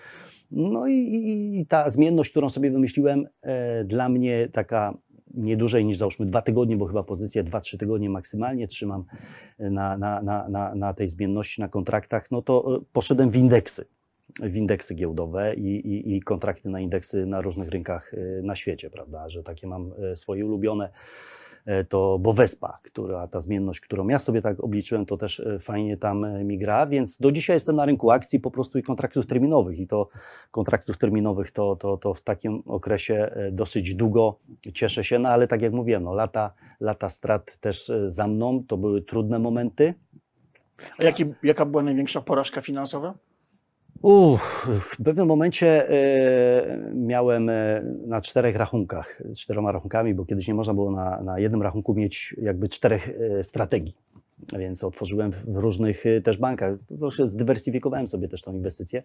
No 0.50 0.86
i, 0.86 0.94
i, 0.94 1.60
i 1.60 1.66
ta 1.66 1.90
zmienność, 1.90 2.30
którą 2.30 2.48
sobie 2.48 2.70
wymyśliłem, 2.70 3.26
e, 3.42 3.84
dla 3.84 4.08
mnie 4.08 4.48
taka 4.52 4.98
nie 5.34 5.56
dłużej 5.56 5.84
niż 5.84 5.96
załóżmy 5.96 6.26
dwa 6.26 6.42
tygodnie, 6.42 6.76
bo 6.76 6.86
chyba 6.86 7.02
pozycję 7.02 7.42
dwa, 7.42 7.60
trzy 7.60 7.78
tygodnie 7.78 8.10
maksymalnie 8.10 8.68
trzymam 8.68 9.04
na, 9.58 9.98
na, 9.98 10.22
na, 10.22 10.48
na, 10.48 10.74
na 10.74 10.94
tej 10.94 11.08
zmienności, 11.08 11.60
na 11.60 11.68
kontraktach, 11.68 12.30
no 12.30 12.42
to 12.42 12.76
e, 12.76 12.80
poszedłem 12.92 13.30
w 13.30 13.36
indeksy 13.36 13.84
w 14.42 14.56
indeksy 14.56 14.94
giełdowe 14.94 15.54
i, 15.54 15.76
i, 15.76 16.16
i, 16.16 16.20
kontrakty 16.20 16.68
na 16.68 16.80
indeksy 16.80 17.26
na 17.26 17.40
różnych 17.40 17.68
rynkach 17.68 18.14
e, 18.14 18.42
na 18.42 18.56
świecie, 18.56 18.90
prawda, 18.90 19.28
że 19.28 19.42
takie 19.42 19.66
mam 19.66 19.92
e, 20.12 20.16
swoje 20.16 20.46
ulubione. 20.46 20.90
E, 21.68 21.84
to 21.84 22.18
Bovespa, 22.18 22.78
która 22.82 23.26
ta 23.26 23.40
zmienność, 23.40 23.80
którą 23.80 24.08
ja 24.08 24.18
sobie 24.18 24.42
tak 24.42 24.64
obliczyłem, 24.64 25.06
to 25.06 25.16
też 25.16 25.40
e, 25.40 25.58
fajnie 25.58 25.96
tam 25.96 26.24
e, 26.24 26.44
mi 26.44 26.58
gra, 26.58 26.86
więc 26.86 27.18
do 27.18 27.32
dzisiaj 27.32 27.56
jestem 27.56 27.76
na 27.76 27.84
rynku 27.84 28.10
akcji 28.10 28.40
po 28.40 28.50
prostu 28.50 28.78
i 28.78 28.82
kontraktów 28.82 29.26
terminowych 29.26 29.78
i 29.78 29.86
to 29.86 30.08
kontraktów 30.50 30.98
terminowych 30.98 31.50
to, 31.50 31.76
to, 31.76 31.96
to 31.96 32.14
w 32.14 32.22
takim 32.22 32.62
okresie 32.66 33.30
dosyć 33.52 33.94
długo 33.94 34.38
cieszę 34.74 35.04
się, 35.04 35.18
no 35.18 35.28
ale 35.28 35.46
tak 35.46 35.62
jak 35.62 35.72
mówiłem, 35.72 36.02
no 36.02 36.14
lata, 36.14 36.52
lata 36.80 37.08
strat 37.08 37.58
też 37.60 37.92
za 38.06 38.26
mną, 38.26 38.64
to 38.68 38.76
były 38.76 39.02
trudne 39.02 39.38
momenty. 39.38 39.94
A 40.98 41.04
jaki, 41.04 41.24
jaka 41.42 41.64
była 41.64 41.82
największa 41.82 42.20
porażka 42.20 42.60
finansowa? 42.60 43.14
Uff, 44.02 44.68
w 44.90 45.02
pewnym 45.04 45.26
momencie 45.26 45.88
e, 45.90 46.92
miałem 46.94 47.48
e, 47.48 47.82
na 48.06 48.20
czterech 48.20 48.56
rachunkach, 48.56 49.22
czteroma 49.36 49.72
rachunkami, 49.72 50.14
bo 50.14 50.24
kiedyś 50.24 50.48
nie 50.48 50.54
można 50.54 50.74
było 50.74 50.90
na, 50.90 51.22
na 51.22 51.38
jednym 51.38 51.62
rachunku 51.62 51.94
mieć 51.94 52.36
jakby 52.42 52.68
czterech 52.68 53.10
e, 53.38 53.42
strategii. 53.44 53.94
Więc 54.58 54.84
otworzyłem 54.84 55.32
w 55.32 55.56
różnych 55.56 56.04
też 56.24 56.38
bankach. 56.38 56.74
Troszkę 56.98 57.26
zdywersyfikowałem 57.26 58.06
sobie 58.06 58.28
też 58.28 58.42
tą 58.42 58.52
inwestycję. 58.52 59.02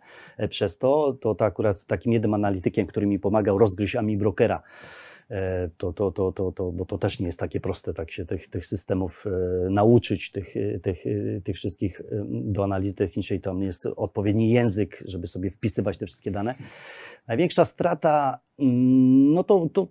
Przez 0.49 0.77
to, 0.77 1.17
to, 1.21 1.35
to 1.35 1.45
akurat 1.45 1.79
z 1.79 1.85
takim 1.85 2.13
jednym 2.13 2.33
analitykiem, 2.33 2.87
który 2.87 3.07
mi 3.07 3.19
pomagał 3.19 3.57
rozgryźć 3.57 3.95
AMI 3.95 4.17
Brokera, 4.17 4.61
to, 5.77 5.93
to, 5.93 6.11
to, 6.11 6.31
to, 6.31 6.51
to, 6.51 6.71
bo 6.71 6.85
to 6.85 6.97
też 6.97 7.19
nie 7.19 7.25
jest 7.25 7.39
takie 7.39 7.59
proste, 7.59 7.93
tak 7.93 8.11
się 8.11 8.25
tych, 8.25 8.47
tych 8.47 8.65
systemów 8.65 9.25
e, 9.27 9.69
nauczyć, 9.69 10.31
tych, 10.31 10.57
e, 10.57 10.79
tych, 10.79 11.03
tych 11.43 11.55
wszystkich 11.55 12.01
do 12.27 12.63
analizy 12.63 12.95
technicznej. 12.95 13.41
Tam 13.41 13.61
jest 13.61 13.85
odpowiedni 13.85 14.51
język, 14.51 15.03
żeby 15.05 15.27
sobie 15.27 15.51
wpisywać 15.51 15.97
te 15.97 16.05
wszystkie 16.05 16.31
dane. 16.31 16.55
Największa 17.27 17.65
strata, 17.65 18.39
mm, 18.59 19.33
no 19.33 19.43
to, 19.43 19.69
to 19.73 19.87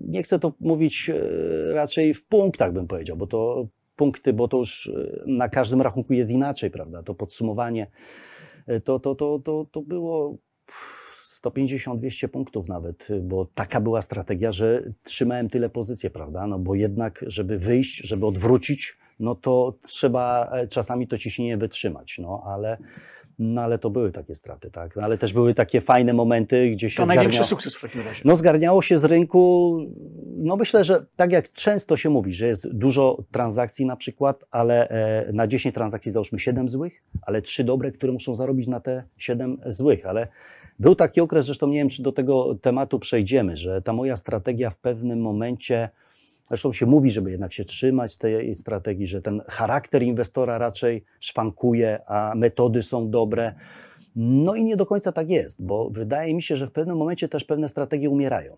nie 0.00 0.22
chcę 0.22 0.38
to 0.38 0.52
mówić 0.60 1.10
raczej 1.72 2.14
w 2.14 2.24
punktach, 2.24 2.72
bym 2.72 2.86
powiedział, 2.86 3.16
bo 3.16 3.26
to 3.26 3.68
punkty, 3.96 4.32
bo 4.32 4.48
to 4.48 4.56
już 4.56 4.92
na 5.26 5.48
każdym 5.48 5.82
rachunku 5.82 6.12
jest 6.12 6.30
inaczej, 6.30 6.70
prawda? 6.70 7.02
To 7.02 7.14
podsumowanie, 7.14 7.86
to, 8.84 9.00
to, 9.00 9.14
to, 9.14 9.38
to, 9.44 9.66
to 9.70 9.82
było 9.82 10.38
150-200 11.44 12.28
punktów 12.28 12.68
nawet, 12.68 13.08
bo 13.22 13.46
taka 13.54 13.80
była 13.80 14.02
strategia, 14.02 14.52
że 14.52 14.82
trzymałem 15.02 15.48
tyle 15.48 15.68
pozycji, 15.70 16.10
prawda? 16.10 16.46
No 16.46 16.58
bo 16.58 16.74
jednak, 16.74 17.24
żeby 17.26 17.58
wyjść, 17.58 17.96
żeby 17.96 18.26
odwrócić, 18.26 18.96
no 19.20 19.34
to 19.34 19.74
trzeba 19.82 20.50
e, 20.52 20.68
czasami 20.68 21.08
to 21.08 21.18
ciśnienie 21.18 21.56
wytrzymać, 21.56 22.18
no 22.18 22.42
ale, 22.46 22.78
no 23.38 23.62
ale 23.62 23.78
to 23.78 23.90
były 23.90 24.12
takie 24.12 24.34
straty, 24.34 24.70
tak? 24.70 24.96
No, 24.96 25.02
ale 25.02 25.18
też 25.18 25.32
były 25.32 25.54
takie 25.54 25.80
fajne 25.80 26.12
momenty, 26.12 26.70
gdzie 26.70 26.90
się 26.90 26.96
To 26.96 27.04
zgarniało... 27.04 27.24
największy 27.24 27.48
sukces 27.48 27.76
w 27.76 27.80
takim 27.80 28.00
razie. 28.00 28.22
No 28.24 28.36
zgarniało 28.36 28.82
się 28.82 28.98
z 28.98 29.04
rynku, 29.04 29.78
no 30.36 30.56
myślę, 30.56 30.84
że 30.84 31.06
tak 31.16 31.32
jak 31.32 31.52
często 31.52 31.96
się 31.96 32.10
mówi, 32.10 32.34
że 32.34 32.46
jest 32.46 32.72
dużo 32.72 33.24
transakcji 33.30 33.86
na 33.86 33.96
przykład, 33.96 34.44
ale 34.50 34.88
e, 34.88 35.32
na 35.32 35.46
10 35.46 35.74
transakcji 35.74 36.12
załóżmy 36.12 36.38
7 36.38 36.68
złych, 36.68 37.02
ale 37.22 37.42
3 37.42 37.64
dobre, 37.64 37.92
które 37.92 38.12
muszą 38.12 38.34
zarobić 38.34 38.68
na 38.68 38.80
te 38.80 39.04
7 39.16 39.60
złych, 39.66 40.06
ale 40.06 40.28
był 40.78 40.94
taki 40.94 41.20
okres, 41.20 41.46
zresztą 41.46 41.66
nie 41.66 41.78
wiem, 41.78 41.88
czy 41.88 42.02
do 42.02 42.12
tego 42.12 42.54
tematu 42.54 42.98
przejdziemy, 42.98 43.56
że 43.56 43.82
ta 43.82 43.92
moja 43.92 44.16
strategia 44.16 44.70
w 44.70 44.78
pewnym 44.78 45.20
momencie, 45.20 45.88
zresztą 46.44 46.72
się 46.72 46.86
mówi, 46.86 47.10
żeby 47.10 47.30
jednak 47.30 47.52
się 47.52 47.64
trzymać 47.64 48.16
tej 48.16 48.54
strategii, 48.54 49.06
że 49.06 49.22
ten 49.22 49.42
charakter 49.48 50.02
inwestora 50.02 50.58
raczej 50.58 51.04
szwankuje, 51.20 52.00
a 52.06 52.32
metody 52.36 52.82
są 52.82 53.10
dobre. 53.10 53.54
No 54.16 54.54
i 54.54 54.64
nie 54.64 54.76
do 54.76 54.86
końca 54.86 55.12
tak 55.12 55.30
jest, 55.30 55.64
bo 55.64 55.90
wydaje 55.90 56.34
mi 56.34 56.42
się, 56.42 56.56
że 56.56 56.66
w 56.66 56.72
pewnym 56.72 56.96
momencie 56.96 57.28
też 57.28 57.44
pewne 57.44 57.68
strategie 57.68 58.10
umierają. 58.10 58.56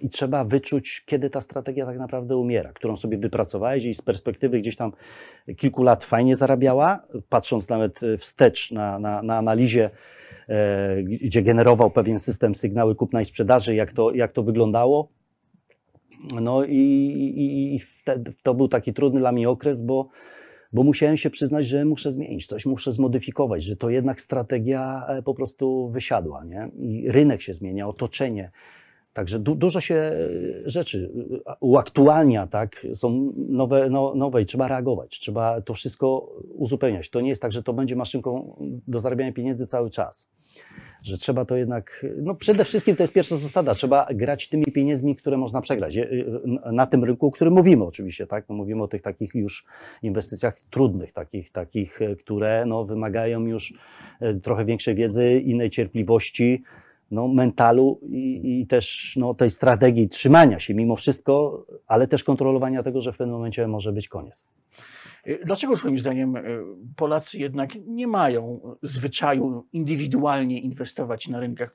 I 0.00 0.08
trzeba 0.08 0.44
wyczuć, 0.44 1.04
kiedy 1.06 1.30
ta 1.30 1.40
strategia 1.40 1.86
tak 1.86 1.98
naprawdę 1.98 2.36
umiera, 2.36 2.72
którą 2.72 2.96
sobie 2.96 3.18
wypracowałeś 3.18 3.84
i 3.84 3.94
z 3.94 4.02
perspektywy 4.02 4.60
gdzieś 4.60 4.76
tam 4.76 4.92
kilku 5.56 5.82
lat 5.82 6.04
fajnie 6.04 6.36
zarabiała, 6.36 7.02
patrząc 7.28 7.68
nawet 7.68 8.00
wstecz 8.18 8.70
na, 8.72 8.98
na, 8.98 9.22
na 9.22 9.38
analizie 9.38 9.90
E, 10.48 11.02
gdzie 11.02 11.42
generował 11.42 11.90
pewien 11.90 12.18
system 12.18 12.54
sygnały 12.54 12.94
kupna 12.94 13.20
i 13.20 13.24
sprzedaży, 13.24 13.74
jak 13.74 13.92
to, 13.92 14.14
jak 14.14 14.32
to 14.32 14.42
wyglądało. 14.42 15.08
No 16.32 16.64
i, 16.64 16.78
i, 17.36 17.74
i 17.74 17.78
wtedy, 17.78 18.32
to 18.42 18.54
był 18.54 18.68
taki 18.68 18.94
trudny 18.94 19.20
dla 19.20 19.32
mnie 19.32 19.50
okres, 19.50 19.82
bo, 19.82 20.08
bo 20.72 20.82
musiałem 20.82 21.16
się 21.16 21.30
przyznać, 21.30 21.66
że 21.66 21.84
muszę 21.84 22.12
zmienić, 22.12 22.46
coś 22.46 22.66
muszę 22.66 22.92
zmodyfikować, 22.92 23.64
że 23.64 23.76
to 23.76 23.90
jednak 23.90 24.20
strategia 24.20 25.06
e, 25.08 25.22
po 25.22 25.34
prostu 25.34 25.88
wysiadła, 25.88 26.44
nie? 26.44 26.70
I 26.78 27.10
rynek 27.10 27.42
się 27.42 27.54
zmienia, 27.54 27.88
otoczenie. 27.88 28.50
Także 29.12 29.38
du 29.38 29.54
dużo 29.54 29.80
się 29.80 29.94
e, 29.94 30.70
rzeczy 30.70 31.12
uaktualnia, 31.60 32.46
tak? 32.46 32.86
Są 32.94 33.32
nowe, 33.36 33.90
no, 33.90 34.14
nowe 34.14 34.42
i 34.42 34.46
trzeba 34.46 34.68
reagować, 34.68 35.20
trzeba 35.20 35.60
to 35.60 35.74
wszystko 35.74 36.32
uzupełniać. 36.54 37.10
To 37.10 37.20
nie 37.20 37.28
jest 37.28 37.42
tak, 37.42 37.52
że 37.52 37.62
to 37.62 37.72
będzie 37.72 37.96
maszynką 37.96 38.56
do 38.88 38.98
zarabiania 38.98 39.32
pieniędzy 39.32 39.66
cały 39.66 39.90
czas. 39.90 40.28
Że 41.04 41.18
trzeba 41.18 41.44
to 41.44 41.56
jednak, 41.56 42.06
no 42.16 42.34
przede 42.34 42.64
wszystkim 42.64 42.96
to 42.96 43.02
jest 43.02 43.12
pierwsza 43.12 43.36
zasada, 43.36 43.74
trzeba 43.74 44.06
grać 44.14 44.48
tymi 44.48 44.64
pieniędzmi, 44.64 45.16
które 45.16 45.36
można 45.36 45.60
przegrać. 45.60 45.96
E, 45.96 46.02
e, 46.02 46.72
na 46.72 46.86
tym 46.86 47.04
rynku, 47.04 47.26
o 47.26 47.30
którym 47.30 47.54
mówimy 47.54 47.84
oczywiście, 47.84 48.26
tak? 48.26 48.48
No 48.48 48.54
mówimy 48.54 48.82
o 48.82 48.88
tych 48.88 49.02
takich 49.02 49.34
już 49.34 49.64
inwestycjach 50.02 50.60
trudnych, 50.70 51.12
takich, 51.12 51.50
takich 51.50 51.98
które 52.18 52.66
no, 52.66 52.84
wymagają 52.84 53.46
już 53.46 53.74
trochę 54.42 54.64
większej 54.64 54.94
wiedzy, 54.94 55.40
innej 55.40 55.70
cierpliwości, 55.70 56.62
no, 57.10 57.28
mentalu 57.28 58.00
i, 58.02 58.60
i, 58.60 58.66
też 58.66 59.16
no, 59.16 59.34
tej 59.34 59.50
strategii 59.50 60.08
trzymania 60.08 60.58
się 60.58 60.74
mimo 60.74 60.96
wszystko, 60.96 61.64
ale 61.88 62.06
też 62.06 62.24
kontrolowania 62.24 62.82
tego, 62.82 63.00
że 63.00 63.12
w 63.12 63.16
pewnym 63.16 63.36
momencie 63.36 63.68
może 63.68 63.92
być 63.92 64.08
koniec. 64.08 64.42
Dlaczego 65.44 65.76
Twoim 65.76 65.98
zdaniem 65.98 66.36
e, 66.36 66.42
Polacy 66.96 67.38
jednak 67.38 67.70
nie 67.86 68.06
mają 68.06 68.60
zwyczaju 68.82 69.66
indywidualnie 69.72 70.60
inwestować 70.60 71.28
na 71.28 71.40
rynkach? 71.40 71.74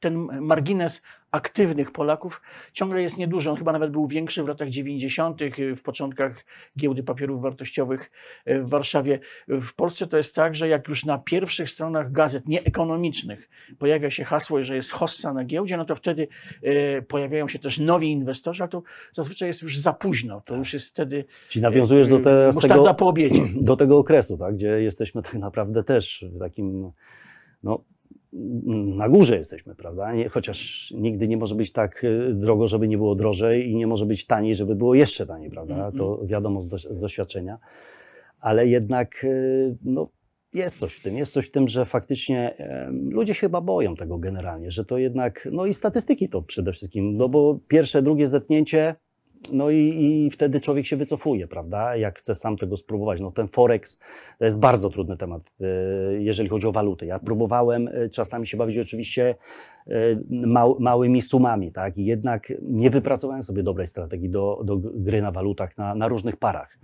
Ten 0.00 0.16
margines 0.40 1.02
aktywnych 1.30 1.90
Polaków 1.90 2.42
ciągle 2.72 3.02
jest 3.02 3.18
nieduży. 3.18 3.50
On 3.50 3.56
chyba 3.56 3.72
nawet 3.72 3.90
był 3.90 4.06
większy 4.06 4.42
w 4.44 4.48
latach 4.48 4.68
90., 4.68 5.40
w 5.76 5.82
początkach 5.82 6.44
giełdy 6.78 7.02
papierów 7.02 7.42
wartościowych 7.42 8.10
w 8.46 8.68
Warszawie. 8.68 9.20
W 9.48 9.74
Polsce 9.74 10.06
to 10.06 10.16
jest 10.16 10.34
tak, 10.34 10.54
że 10.54 10.68
jak 10.68 10.88
już 10.88 11.04
na 11.04 11.18
pierwszych 11.18 11.70
stronach 11.70 12.12
gazet 12.12 12.48
nieekonomicznych 12.48 13.48
pojawia 13.78 14.10
się 14.10 14.24
hasło, 14.24 14.64
że 14.64 14.76
jest 14.76 14.90
hossa 14.90 15.32
na 15.32 15.44
giełdzie, 15.44 15.76
no 15.76 15.84
to 15.84 15.94
wtedy 15.94 16.28
e, 16.62 17.02
pojawiają 17.02 17.48
się 17.48 17.58
też 17.58 17.78
nowi 17.78 18.10
inwestorzy, 18.10 18.62
ale 18.62 18.68
to 18.68 18.82
zazwyczaj 19.12 19.48
jest 19.48 19.62
już 19.62 19.78
za 19.78 19.92
późno. 19.92 20.40
To 20.40 20.56
już 20.56 20.72
jest 20.72 20.88
wtedy. 20.88 21.24
Ci 21.48 21.60
nawiązujesz 21.60 22.08
do, 22.08 22.18
te, 22.18 22.50
tego, 22.62 22.94
do 23.60 23.76
tego 23.76 23.98
okresu, 23.98 24.38
tak, 24.38 24.54
gdzie 24.54 24.82
jesteśmy 24.82 25.22
tak 25.22 25.34
naprawdę 25.34 25.84
też 25.84 26.24
w 26.32 26.38
takim 26.38 26.92
no, 27.62 27.84
na 28.96 29.08
górze 29.08 29.38
jesteśmy, 29.38 29.74
prawda? 29.74 30.12
Chociaż 30.30 30.90
nigdy 30.96 31.28
nie 31.28 31.36
może 31.36 31.54
być 31.54 31.72
tak 31.72 32.04
y, 32.04 32.34
drogo, 32.34 32.66
żeby 32.66 32.88
nie 32.88 32.96
było 32.96 33.14
drożej 33.14 33.70
i 33.70 33.76
nie 33.76 33.86
może 33.86 34.06
być 34.06 34.26
taniej, 34.26 34.54
żeby 34.54 34.74
było 34.74 34.94
jeszcze 34.94 35.26
taniej, 35.26 35.50
prawda? 35.50 35.74
Mhm. 35.74 35.92
To 35.92 36.20
wiadomo 36.24 36.62
z, 36.62 36.68
do, 36.68 36.78
z 36.78 37.00
doświadczenia. 37.00 37.58
Ale 38.40 38.66
jednak 38.66 39.24
y, 39.24 39.76
no, 39.84 40.08
jest 40.54 40.78
coś 40.78 40.94
w 40.94 41.02
tym. 41.02 41.16
Jest 41.16 41.32
coś 41.32 41.46
w 41.46 41.50
tym, 41.50 41.68
że 41.68 41.86
faktycznie 41.86 42.54
ludzie 43.10 43.34
się 43.34 43.40
chyba 43.40 43.60
boją 43.60 43.96
tego 43.96 44.18
generalnie, 44.18 44.70
że 44.70 44.84
to 44.84 44.98
jednak, 44.98 45.48
no 45.52 45.66
i 45.66 45.74
statystyki 45.74 46.28
to 46.28 46.42
przede 46.42 46.72
wszystkim, 46.72 47.16
no 47.16 47.28
bo 47.28 47.58
pierwsze, 47.68 48.02
drugie 48.02 48.28
zetknięcie, 48.28 48.94
no 49.52 49.70
i, 49.70 49.76
i 49.76 50.30
wtedy 50.30 50.60
człowiek 50.60 50.86
się 50.86 50.96
wycofuje, 50.96 51.48
prawda? 51.48 51.96
Jak 51.96 52.18
chce 52.18 52.34
sam 52.34 52.56
tego 52.56 52.76
spróbować. 52.76 53.20
No 53.20 53.30
ten 53.30 53.48
Forex 53.48 53.98
to 54.38 54.44
jest 54.44 54.58
bardzo 54.58 54.90
trudny 54.90 55.16
temat, 55.16 55.42
e, 55.60 55.64
jeżeli 56.22 56.48
chodzi 56.48 56.66
o 56.66 56.72
waluty. 56.72 57.06
Ja 57.06 57.18
próbowałem 57.18 57.88
e, 57.88 58.08
czasami 58.08 58.46
się 58.46 58.56
bawić 58.56 58.78
oczywiście 58.78 59.34
e, 59.86 59.92
mał, 60.30 60.76
małymi 60.80 61.22
sumami, 61.22 61.72
tak? 61.72 61.98
I 61.98 62.04
jednak 62.04 62.52
nie 62.62 62.90
wypracowałem 62.90 63.42
sobie 63.42 63.62
dobrej 63.62 63.86
strategii 63.86 64.30
do, 64.30 64.60
do 64.64 64.76
gry 64.76 65.22
na 65.22 65.30
walutach, 65.30 65.78
na, 65.78 65.94
na 65.94 66.08
różnych 66.08 66.36
parach. 66.36 66.78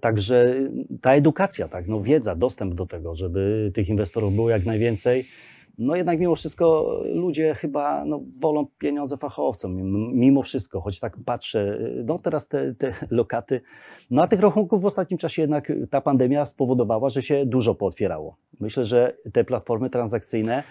Także 0.00 0.54
ta 1.00 1.12
edukacja, 1.12 1.68
tak, 1.68 1.88
no 1.88 2.00
wiedza, 2.00 2.34
dostęp 2.34 2.74
do 2.74 2.86
tego, 2.86 3.14
żeby 3.14 3.70
tych 3.74 3.88
inwestorów 3.88 4.34
było 4.34 4.50
jak 4.50 4.66
najwięcej, 4.66 5.24
no 5.78 5.96
jednak 5.96 6.18
mimo 6.20 6.34
wszystko 6.36 6.96
ludzie 7.14 7.54
chyba 7.54 8.04
no, 8.04 8.20
wolą 8.40 8.66
pieniądze 8.78 9.16
fachowcom, 9.16 9.76
mim- 9.76 10.12
mimo 10.14 10.42
wszystko, 10.42 10.80
choć 10.80 11.00
tak 11.00 11.16
patrzę, 11.24 11.78
no 12.04 12.18
teraz 12.18 12.48
te, 12.48 12.74
te 12.74 12.92
lokaty, 13.10 13.60
no 14.10 14.22
a 14.22 14.28
tych 14.28 14.40
rachunków 14.40 14.82
w 14.82 14.86
ostatnim 14.86 15.18
czasie 15.18 15.42
jednak 15.42 15.72
ta 15.90 16.00
pandemia 16.00 16.46
spowodowała, 16.46 17.08
że 17.10 17.22
się 17.22 17.46
dużo 17.46 17.74
pootwierało. 17.74 18.36
Myślę, 18.60 18.84
że 18.84 19.16
te 19.32 19.44
platformy 19.44 19.90
transakcyjne 19.90 20.62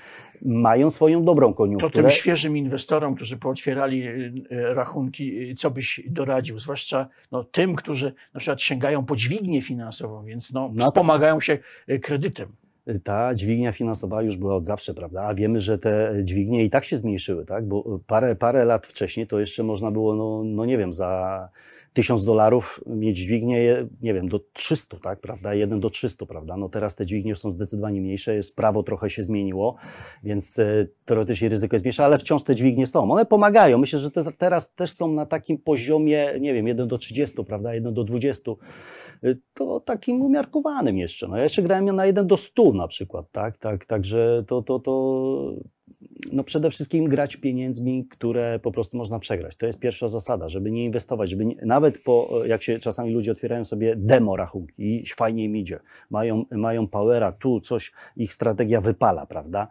mają 0.41 0.89
swoją 0.89 1.23
dobrą 1.23 1.47
To 1.47 1.53
koniunkturę. 1.53 1.91
tym 1.93 2.09
świeżym 2.09 2.57
inwestorom, 2.57 3.15
którzy 3.15 3.37
pootwierali 3.37 4.07
y, 4.07 4.33
y, 4.51 4.73
rachunki, 4.73 5.49
y, 5.51 5.53
co 5.55 5.71
byś 5.71 6.01
doradził? 6.07 6.59
Zwłaszcza 6.59 7.07
no, 7.31 7.43
tym, 7.43 7.75
którzy 7.75 8.13
na 8.33 8.39
przykład 8.39 8.61
sięgają 8.61 9.05
po 9.05 9.15
dźwignię 9.15 9.61
finansową, 9.61 10.25
więc 10.25 10.53
no, 10.53 10.61
No 10.73 10.79
tak. 10.79 10.87
wspomagają 10.87 11.39
się 11.41 11.57
kredytem. 12.01 12.49
Ta 13.03 13.35
dźwignia 13.35 13.71
finansowa 13.71 14.21
już 14.21 14.37
była 14.37 14.55
od 14.55 14.65
zawsze, 14.65 14.93
prawda? 14.93 15.23
A 15.23 15.33
wiemy, 15.33 15.59
że 15.59 15.77
te 15.77 16.13
dźwignie 16.23 16.63
i 16.63 16.69
tak 16.69 16.85
się 16.85 16.97
zmniejszyły, 16.97 17.45
tak? 17.45 17.67
Bo 17.67 17.99
parę, 18.07 18.35
parę 18.35 18.65
lat 18.65 18.87
wcześniej 18.87 19.27
to 19.27 19.39
jeszcze 19.39 19.63
można 19.63 19.91
było, 19.91 20.15
no, 20.15 20.43
no 20.43 20.65
nie 20.65 20.77
wiem, 20.77 20.93
za 20.93 21.49
tysiąc 21.97 22.25
dolarów 22.25 22.83
mieć 22.87 23.17
dźwignię, 23.17 23.87
nie 24.01 24.13
wiem, 24.13 24.29
do 24.29 24.39
300, 24.53 24.97
tak? 24.99 25.19
Prawda? 25.19 25.53
Jeden 25.53 25.79
do 25.79 25.89
300, 25.89 26.25
prawda? 26.25 26.57
No 26.57 26.69
teraz 26.69 26.95
te 26.95 27.05
dźwignie 27.05 27.35
są 27.35 27.51
zdecydowanie 27.51 28.01
mniejsze, 28.01 28.35
jest 28.35 28.55
prawo 28.55 28.83
trochę 28.83 29.09
się 29.09 29.23
zmieniło, 29.23 29.75
więc 30.23 30.59
e, 30.59 30.87
teoretycznie 31.05 31.49
ryzyko 31.49 31.75
jest 31.75 31.85
mniejsze, 31.85 32.05
ale 32.05 32.17
wciąż 32.17 32.43
te 32.43 32.55
dźwignie 32.55 32.87
są. 32.87 33.11
One 33.11 33.25
pomagają. 33.25 33.77
Myślę, 33.77 33.99
że 33.99 34.11
te, 34.11 34.23
teraz 34.37 34.73
też 34.73 34.91
są 34.91 35.13
na 35.13 35.25
takim 35.25 35.57
poziomie, 35.57 36.33
nie 36.39 36.53
wiem, 36.53 36.67
1 36.67 36.87
do 36.87 36.97
30, 36.97 37.45
prawda? 37.45 37.73
1 37.73 37.93
do 37.93 38.03
20 38.03 38.51
y, 38.51 38.55
to 39.53 39.79
takim 39.79 40.21
umiarkowanym 40.21 40.97
jeszcze. 40.97 41.27
No 41.27 41.37
ja 41.37 41.43
jeszcze 41.43 41.61
grałem 41.63 41.85
na 41.85 42.05
1 42.05 42.27
do 42.27 42.37
100 42.37 42.73
na 42.73 42.87
przykład, 42.87 43.31
tak? 43.31 43.57
tak 43.57 43.85
także 43.85 44.43
to, 44.47 44.61
to, 44.61 44.79
to 44.79 45.53
no 46.31 46.43
przede 46.43 46.69
wszystkim 46.69 47.05
grać 47.05 47.35
pieniędzmi, 47.35 48.07
które 48.07 48.59
po 48.59 48.71
prostu 48.71 48.97
można 48.97 49.19
przegrać. 49.19 49.55
To 49.55 49.65
jest 49.65 49.79
pierwsza 49.79 50.09
zasada, 50.09 50.49
żeby 50.49 50.71
nie 50.71 50.85
inwestować, 50.85 51.29
żeby 51.29 51.45
nie, 51.45 51.55
nawet 51.65 52.03
po, 52.03 52.43
jak 52.45 52.63
się 52.63 52.79
czasami 52.79 53.13
ludzie 53.13 53.31
otwierają 53.31 53.63
sobie 53.63 53.95
demo 53.95 54.35
rachunki 54.35 55.03
i 55.03 55.05
fajnie 55.07 55.43
im 55.43 55.55
idzie, 55.55 55.79
mają, 56.09 56.45
mają 56.51 56.87
powera, 56.87 57.31
tu 57.31 57.59
coś, 57.59 57.91
ich 58.17 58.33
strategia 58.33 58.81
wypala, 58.81 59.25
prawda? 59.25 59.67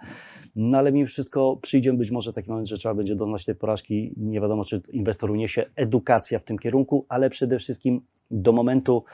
No 0.57 0.79
ale 0.79 0.93
mimo 0.93 1.07
wszystko 1.07 1.59
przyjdzie 1.63 1.93
być 1.93 2.11
może 2.11 2.33
taki 2.33 2.51
moment, 2.51 2.69
że 2.69 2.77
trzeba 2.77 2.95
będzie 2.95 3.17
doznać 3.17 3.45
tej 3.45 3.55
porażki. 3.55 4.13
Nie 4.17 4.41
wiadomo, 4.41 4.65
czy 4.65 4.83
inwestor 4.93 5.31
uniesie 5.31 5.65
edukacja 5.77 6.39
w 6.39 6.45
tym 6.45 6.59
kierunku, 6.59 7.07
ale 7.09 7.31
przede 7.31 7.59
wszystkim 7.59 8.01
do 8.31 8.53
momentu, 8.53 9.05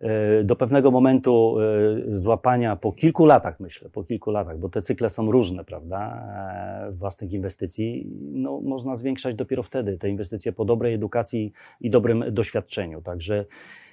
e, 0.00 0.44
do 0.44 0.56
pewnego 0.56 0.90
momentu 0.90 1.56
e, 1.60 2.16
złapania 2.16 2.76
po 2.76 2.92
kilku 2.92 3.26
latach, 3.26 3.60
myślę, 3.60 3.90
po 3.90 4.04
kilku 4.04 4.30
latach, 4.30 4.58
bo 4.58 4.68
te 4.68 4.82
cykle 4.82 5.10
są 5.10 5.30
różne, 5.30 5.64
prawda, 5.64 6.22
e, 6.88 6.92
własnych 6.92 7.32
inwestycji, 7.32 8.10
no, 8.32 8.60
można 8.60 8.96
zwiększać 8.96 9.34
dopiero 9.34 9.62
wtedy 9.62 9.98
te 9.98 10.08
inwestycje 10.08 10.52
po 10.52 10.64
dobrej 10.64 10.94
edukacji 10.94 11.52
i 11.80 11.90
dobrym 11.90 12.24
doświadczeniu. 12.30 13.02
Także 13.02 13.44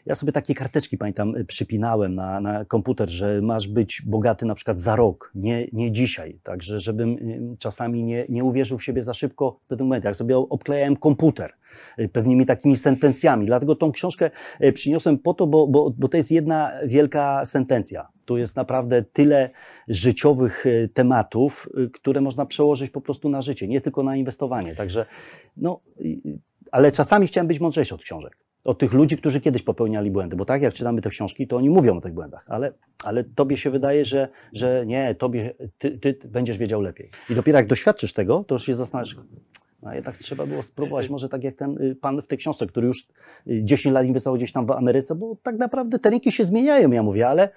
ja 0.07 0.15
sobie 0.15 0.31
takie 0.31 0.53
karteczki, 0.53 0.97
pamiętam, 0.97 1.33
przypinałem 1.47 2.15
na, 2.15 2.41
na 2.41 2.65
komputer, 2.65 3.09
że 3.09 3.41
masz 3.41 3.67
być 3.67 4.01
bogaty 4.05 4.45
na 4.45 4.55
przykład 4.55 4.79
za 4.79 4.95
rok, 4.95 5.31
nie, 5.35 5.67
nie 5.73 5.91
dzisiaj. 5.91 6.39
Także, 6.43 6.79
żebym 6.79 7.09
ym, 7.09 7.57
czasami 7.59 8.03
nie, 8.03 8.25
nie 8.29 8.43
uwierzył 8.43 8.77
w 8.77 8.83
siebie 8.83 9.03
za 9.03 9.13
szybko 9.13 9.59
w 9.65 9.67
pewnym 9.67 9.87
momencie. 9.87 10.07
Jak 10.07 10.15
sobie 10.15 10.37
obklejałem 10.37 10.97
komputer 10.97 11.53
y, 11.99 12.09
pewnymi 12.09 12.45
takimi 12.45 12.77
sentencjami. 12.77 13.45
Dlatego 13.45 13.75
tą 13.75 13.91
książkę 13.91 14.29
y, 14.63 14.73
przyniosłem 14.73 15.19
po 15.19 15.33
to, 15.33 15.47
bo, 15.47 15.67
bo, 15.67 15.93
bo 15.97 16.07
to 16.07 16.17
jest 16.17 16.31
jedna 16.31 16.71
wielka 16.85 17.45
sentencja. 17.45 18.07
Tu 18.25 18.37
jest 18.37 18.55
naprawdę 18.55 19.03
tyle 19.03 19.49
życiowych 19.87 20.65
y, 20.65 20.89
tematów, 20.93 21.69
y, 21.77 21.89
które 21.89 22.21
można 22.21 22.45
przełożyć 22.45 22.89
po 22.89 23.01
prostu 23.01 23.29
na 23.29 23.41
życie, 23.41 23.67
nie 23.67 23.81
tylko 23.81 24.03
na 24.03 24.15
inwestowanie. 24.15 24.75
Także, 24.75 25.05
no, 25.57 25.79
y, 26.01 26.19
ale 26.71 26.91
czasami 26.91 27.27
chciałem 27.27 27.47
być 27.47 27.59
mądrzejszy 27.59 27.95
od 27.95 28.03
książek 28.03 28.46
od 28.67 28.77
tych 28.77 28.93
ludzi, 28.93 29.17
którzy 29.17 29.41
kiedyś 29.41 29.63
popełniali 29.63 30.11
błędy. 30.11 30.35
Bo 30.35 30.45
tak 30.45 30.61
jak 30.61 30.73
czytamy 30.73 31.01
te 31.01 31.09
książki, 31.09 31.47
to 31.47 31.57
oni 31.57 31.69
mówią 31.69 31.97
o 31.97 32.01
tych 32.01 32.13
błędach, 32.13 32.45
ale, 32.47 32.73
ale 33.03 33.23
tobie 33.23 33.57
się 33.57 33.69
wydaje, 33.69 34.05
że, 34.05 34.27
że 34.53 34.85
nie, 34.85 35.15
tobie, 35.15 35.53
ty, 35.77 35.97
ty 35.97 36.19
będziesz 36.27 36.57
wiedział 36.57 36.81
lepiej. 36.81 37.09
I 37.29 37.35
dopiero 37.35 37.57
jak 37.57 37.67
doświadczysz 37.67 38.13
tego, 38.13 38.43
to 38.47 38.55
już 38.55 38.65
się 38.65 38.75
zastanawiasz, 38.75 39.15
no 39.83 39.93
jednak 39.93 40.17
trzeba 40.17 40.45
było 40.45 40.63
spróbować, 40.63 41.09
może 41.09 41.29
tak 41.29 41.43
jak 41.43 41.55
ten 41.55 41.77
y, 41.81 41.95
pan 41.95 42.21
w 42.21 42.27
tej 42.27 42.37
książce, 42.37 42.67
który 42.67 42.87
już 42.87 43.07
y, 43.47 43.63
10 43.63 43.93
lat 43.93 44.05
inwestował 44.05 44.37
gdzieś 44.37 44.51
tam 44.51 44.65
w 44.65 44.71
Ameryce, 44.71 45.15
bo 45.15 45.37
tak 45.43 45.57
naprawdę 45.57 45.99
te 45.99 46.09
rynki 46.09 46.31
się 46.31 46.43
zmieniają, 46.43 46.91
ja 46.91 47.03
mówię, 47.03 47.27
ale 47.27 47.49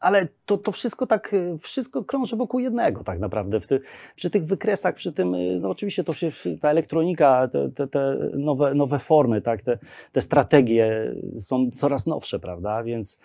ale 0.00 0.28
to, 0.46 0.58
to 0.58 0.72
wszystko 0.72 1.06
tak, 1.06 1.34
y, 1.34 1.58
wszystko 1.58 2.04
krąży 2.04 2.36
wokół 2.36 2.60
jednego 2.60 3.04
tak 3.04 3.18
naprawdę. 3.18 3.60
Ty, 3.60 3.80
przy 4.16 4.30
tych 4.30 4.44
wykresach, 4.44 4.94
przy 4.94 5.12
tym, 5.12 5.34
y, 5.34 5.58
no 5.60 5.70
oczywiście 5.70 6.04
to 6.04 6.14
się, 6.14 6.30
ta 6.60 6.70
elektronika, 6.70 7.48
te, 7.48 7.70
te, 7.70 7.86
te 7.86 8.18
nowe, 8.34 8.74
nowe 8.74 8.98
formy, 8.98 9.40
tak, 9.40 9.62
te, 9.62 9.78
te 10.12 10.20
strategie 10.20 11.14
są 11.40 11.70
coraz 11.70 12.06
nowsze, 12.06 12.38
prawda, 12.38 12.82
więc 12.82 13.18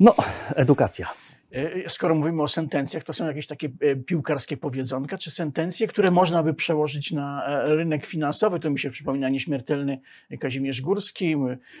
no, 0.00 0.14
edukacja. 0.56 1.25
E, 1.56 1.90
Skoro 1.90 2.14
mówimy 2.14 2.42
o 2.42 2.48
sentencjach, 2.48 3.04
to 3.04 3.12
są 3.12 3.26
jakieś 3.26 3.46
takie 3.46 3.68
e, 3.80 3.96
piłkarskie 3.96 4.56
powiedzonka, 4.56 5.18
czy 5.18 5.30
sentencje, 5.30 5.86
które 5.86 6.10
można 6.10 6.42
by 6.42 6.54
przełożyć 6.54 7.12
na 7.12 7.46
e, 7.46 7.76
rynek 7.76 8.06
finansowy. 8.06 8.60
To 8.60 8.70
mi 8.70 8.78
się 8.78 8.90
przypomina 8.90 9.28
nieśmiertelny 9.28 10.00
Kazimierz 10.40 10.80
Górski. 10.80 11.36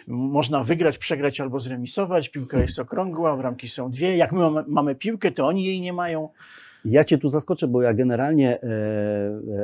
Można 0.06 0.64
wygrać, 0.64 0.98
przegrać 0.98 1.40
albo 1.40 1.60
zremisować. 1.60 2.28
Piłka 2.28 2.58
jest 2.58 2.78
okrągła, 2.78 3.36
bramki 3.36 3.68
są 3.68 3.90
dwie. 3.90 4.16
Jak 4.16 4.32
my 4.32 4.50
mamy, 4.66 4.94
piłkę, 4.94 5.30
to 5.30 5.46
oni 5.46 5.64
jej 5.64 5.80
nie 5.80 5.92
mają. 5.92 6.28
Ja 6.84 7.04
cię 7.04 7.18
tu 7.18 7.28
zaskoczę, 7.28 7.68
bo 7.68 7.82
ja 7.82 7.94
generalnie 7.94 8.58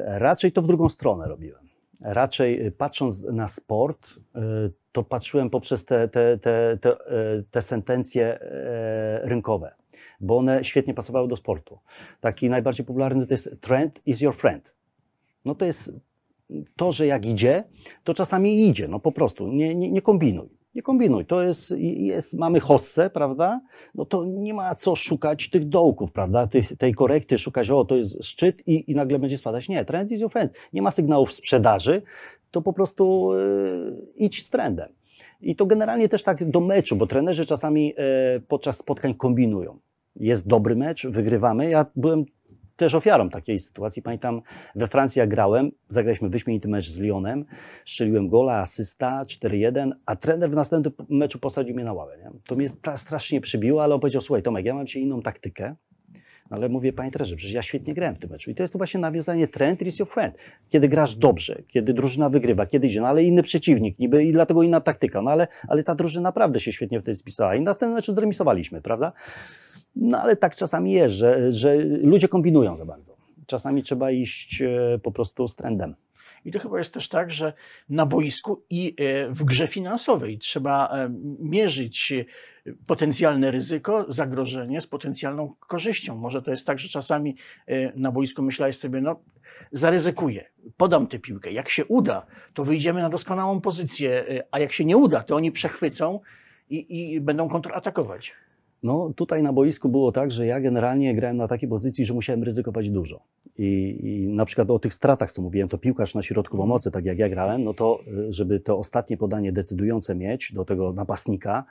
raczej 0.04 0.52
to 0.52 0.62
w 0.62 0.66
drugą 0.66 0.88
stronę 0.88 1.28
robiłem. 1.28 1.60
Raczej 2.00 2.72
patrząc 2.72 3.24
na 3.24 3.48
sport, 3.48 4.20
to 4.92 5.02
patrzyłem 5.02 5.50
poprzez 5.50 5.84
te, 5.84 6.08
te, 6.08 6.38
te, 6.38 6.78
te, 6.80 6.96
te 7.50 7.62
sentencje 7.62 8.38
rynkowe, 9.22 9.72
bo 10.22 10.36
one 10.36 10.64
świetnie 10.64 10.94
pasowały 10.94 11.28
do 11.28 11.36
sportu. 11.36 11.78
Taki 12.20 12.50
najbardziej 12.50 12.86
popularny 12.86 13.26
to 13.26 13.34
jest 13.34 13.56
trend 13.60 14.00
is 14.06 14.20
your 14.20 14.36
friend. 14.36 14.72
No 15.44 15.54
to 15.54 15.64
jest 15.64 15.92
to, 16.76 16.92
że 16.92 17.06
jak 17.06 17.26
idzie, 17.26 17.64
to 18.04 18.14
czasami 18.14 18.68
idzie, 18.68 18.88
no 18.88 19.00
po 19.00 19.12
prostu, 19.12 19.48
nie, 19.48 19.74
nie, 19.74 19.90
nie 19.90 20.02
kombinuj. 20.02 20.48
Nie 20.74 20.82
kombinuj, 20.82 21.26
to 21.26 21.42
jest, 21.42 21.74
jest, 21.78 22.34
mamy 22.34 22.60
hossę, 22.60 23.10
prawda? 23.10 23.60
No 23.94 24.04
to 24.04 24.24
nie 24.24 24.54
ma 24.54 24.74
co 24.74 24.96
szukać 24.96 25.50
tych 25.50 25.68
dołków, 25.68 26.12
prawda? 26.12 26.46
Tych, 26.46 26.76
tej 26.76 26.94
korekty, 26.94 27.38
szukać, 27.38 27.70
o, 27.70 27.84
to 27.84 27.96
jest 27.96 28.24
szczyt 28.24 28.68
i, 28.68 28.90
i 28.90 28.94
nagle 28.94 29.18
będzie 29.18 29.38
spadać. 29.38 29.68
Nie, 29.68 29.84
trend 29.84 30.12
is 30.12 30.20
your 30.20 30.30
friend. 30.30 30.52
Nie 30.72 30.82
ma 30.82 30.90
sygnałów 30.90 31.32
sprzedaży, 31.32 32.02
to 32.50 32.62
po 32.62 32.72
prostu 32.72 33.30
yy, 33.34 33.96
idź 34.16 34.46
z 34.46 34.50
trendem. 34.50 34.92
I 35.40 35.56
to 35.56 35.66
generalnie 35.66 36.08
też 36.08 36.22
tak 36.22 36.50
do 36.50 36.60
meczu, 36.60 36.96
bo 36.96 37.06
trenerzy 37.06 37.46
czasami 37.46 37.86
yy, 37.86 38.40
podczas 38.48 38.78
spotkań 38.78 39.14
kombinują. 39.14 39.78
Jest 40.16 40.48
dobry 40.48 40.76
mecz, 40.76 41.06
wygrywamy. 41.06 41.70
Ja 41.70 41.86
byłem 41.96 42.24
też 42.76 42.94
ofiarą 42.94 43.30
takiej 43.30 43.58
sytuacji. 43.58 44.02
Pamiętam, 44.02 44.42
we 44.74 44.86
Francji 44.86 45.20
jak 45.20 45.28
grałem, 45.28 45.70
zagraliśmy 45.88 46.28
wyśmienity 46.28 46.68
mecz 46.68 46.88
z 46.88 47.00
Lyonem, 47.00 47.44
strzeliłem 47.84 48.28
gola, 48.28 48.60
asysta, 48.60 49.22
4-1, 49.22 49.90
a 50.06 50.16
trener 50.16 50.50
w 50.50 50.54
następnym 50.54 50.94
meczu 51.08 51.38
posadził 51.38 51.74
mnie 51.74 51.84
na 51.84 51.92
ławę. 51.92 52.18
Nie? 52.18 52.30
To 52.46 52.56
mnie 52.56 52.70
ta 52.82 52.98
strasznie 52.98 53.40
przybiło, 53.40 53.84
ale 53.84 53.94
on 53.94 54.00
powiedział, 54.00 54.22
słuchaj 54.22 54.42
Tomek, 54.42 54.64
ja 54.64 54.74
mam 54.74 54.86
dzisiaj 54.86 55.02
inną 55.02 55.22
taktykę, 55.22 55.76
ale 56.50 56.68
mówię, 56.68 56.92
panie 56.92 57.10
trenerze, 57.10 57.36
przecież 57.36 57.54
ja 57.54 57.62
świetnie 57.62 57.94
grałem 57.94 58.14
w 58.14 58.18
tym 58.18 58.30
meczu. 58.30 58.50
I 58.50 58.54
to 58.54 58.62
jest 58.62 58.72
to 58.72 58.78
właśnie 58.78 59.00
nawiązanie 59.00 59.48
trend 59.48 59.82
is 59.82 59.98
your 59.98 60.08
friend. 60.08 60.36
Kiedy 60.68 60.88
grasz 60.88 61.16
dobrze, 61.16 61.62
kiedy 61.66 61.94
drużyna 61.94 62.28
wygrywa, 62.28 62.66
kiedy 62.66 62.86
idzie, 62.86 63.00
no 63.00 63.06
ale 63.06 63.24
inny 63.24 63.42
przeciwnik, 63.42 63.98
niby 63.98 64.24
i 64.24 64.32
dlatego 64.32 64.62
inna 64.62 64.80
taktyka, 64.80 65.22
no 65.22 65.30
ale, 65.30 65.48
ale 65.68 65.84
ta 65.84 65.94
drużyna 65.94 66.22
naprawdę 66.22 66.60
się 66.60 66.72
świetnie 66.72 67.00
w 67.00 67.04
tej 67.04 67.14
spisała. 67.14 67.54
I 67.54 67.60
następnym 67.60 67.96
meczu 67.96 68.12
zremisowaliśmy, 68.12 68.82
prawda? 68.82 69.12
No 69.96 70.18
ale 70.18 70.36
tak 70.36 70.56
czasami 70.56 70.92
jest, 70.92 71.14
że, 71.14 71.52
że 71.52 71.74
ludzie 71.84 72.28
kombinują 72.28 72.76
za 72.76 72.84
bardzo. 72.84 73.16
Czasami 73.46 73.82
trzeba 73.82 74.10
iść 74.10 74.62
e, 74.62 74.98
po 75.02 75.12
prostu 75.12 75.48
z 75.48 75.56
trendem. 75.56 75.94
I 76.44 76.52
to 76.52 76.58
chyba 76.58 76.78
jest 76.78 76.94
też 76.94 77.08
tak, 77.08 77.32
że 77.32 77.52
na 77.88 78.06
boisku 78.06 78.62
i 78.70 78.96
e, 78.98 79.28
w 79.28 79.44
grze 79.44 79.66
finansowej 79.66 80.38
trzeba 80.38 80.88
e, 80.88 81.10
mierzyć 81.38 82.12
potencjalne 82.86 83.50
ryzyko, 83.50 84.04
zagrożenie 84.08 84.80
z 84.80 84.86
potencjalną 84.86 85.54
korzyścią. 85.60 86.16
Może 86.16 86.42
to 86.42 86.50
jest 86.50 86.66
tak, 86.66 86.78
że 86.78 86.88
czasami 86.88 87.36
na 87.96 88.12
boisku 88.12 88.42
myślałeś 88.42 88.76
sobie, 88.76 89.00
no 89.00 89.20
zaryzykuję, 89.72 90.44
podam 90.76 91.06
tę 91.06 91.18
piłkę. 91.18 91.52
Jak 91.52 91.68
się 91.68 91.84
uda, 91.84 92.26
to 92.54 92.64
wyjdziemy 92.64 93.02
na 93.02 93.10
doskonałą 93.10 93.60
pozycję, 93.60 94.24
a 94.50 94.58
jak 94.58 94.72
się 94.72 94.84
nie 94.84 94.96
uda, 94.96 95.22
to 95.22 95.36
oni 95.36 95.52
przechwycą 95.52 96.20
i, 96.70 97.12
i 97.14 97.20
będą 97.20 97.48
kontratakować. 97.48 98.34
No 98.82 99.12
tutaj 99.16 99.42
na 99.42 99.52
boisku 99.52 99.88
było 99.88 100.12
tak, 100.12 100.30
że 100.30 100.46
ja 100.46 100.60
generalnie 100.60 101.14
grałem 101.14 101.36
na 101.36 101.48
takiej 101.48 101.68
pozycji, 101.68 102.04
że 102.04 102.14
musiałem 102.14 102.42
ryzykować 102.42 102.90
dużo. 102.90 103.20
I, 103.58 103.98
I, 104.02 104.28
na 104.28 104.44
przykład 104.44 104.70
o 104.70 104.78
tych 104.78 104.94
stratach, 104.94 105.32
co 105.32 105.42
mówiłem, 105.42 105.68
to 105.68 105.78
piłkarz 105.78 106.14
na 106.14 106.22
środku 106.22 106.56
mhm. 106.56 106.68
pomocy, 106.68 106.90
tak 106.90 107.04
jak 107.04 107.18
ja 107.18 107.28
grałem, 107.28 107.64
no 107.64 107.74
to 107.74 108.00
y, 108.28 108.32
żeby 108.32 108.60
to 108.60 108.78
ostatnie 108.78 109.16
podanie 109.16 109.52
decydujące 109.52 110.14
mieć 110.14 110.52
do 110.52 110.64
tego 110.64 110.92
napastnika, 110.92 111.64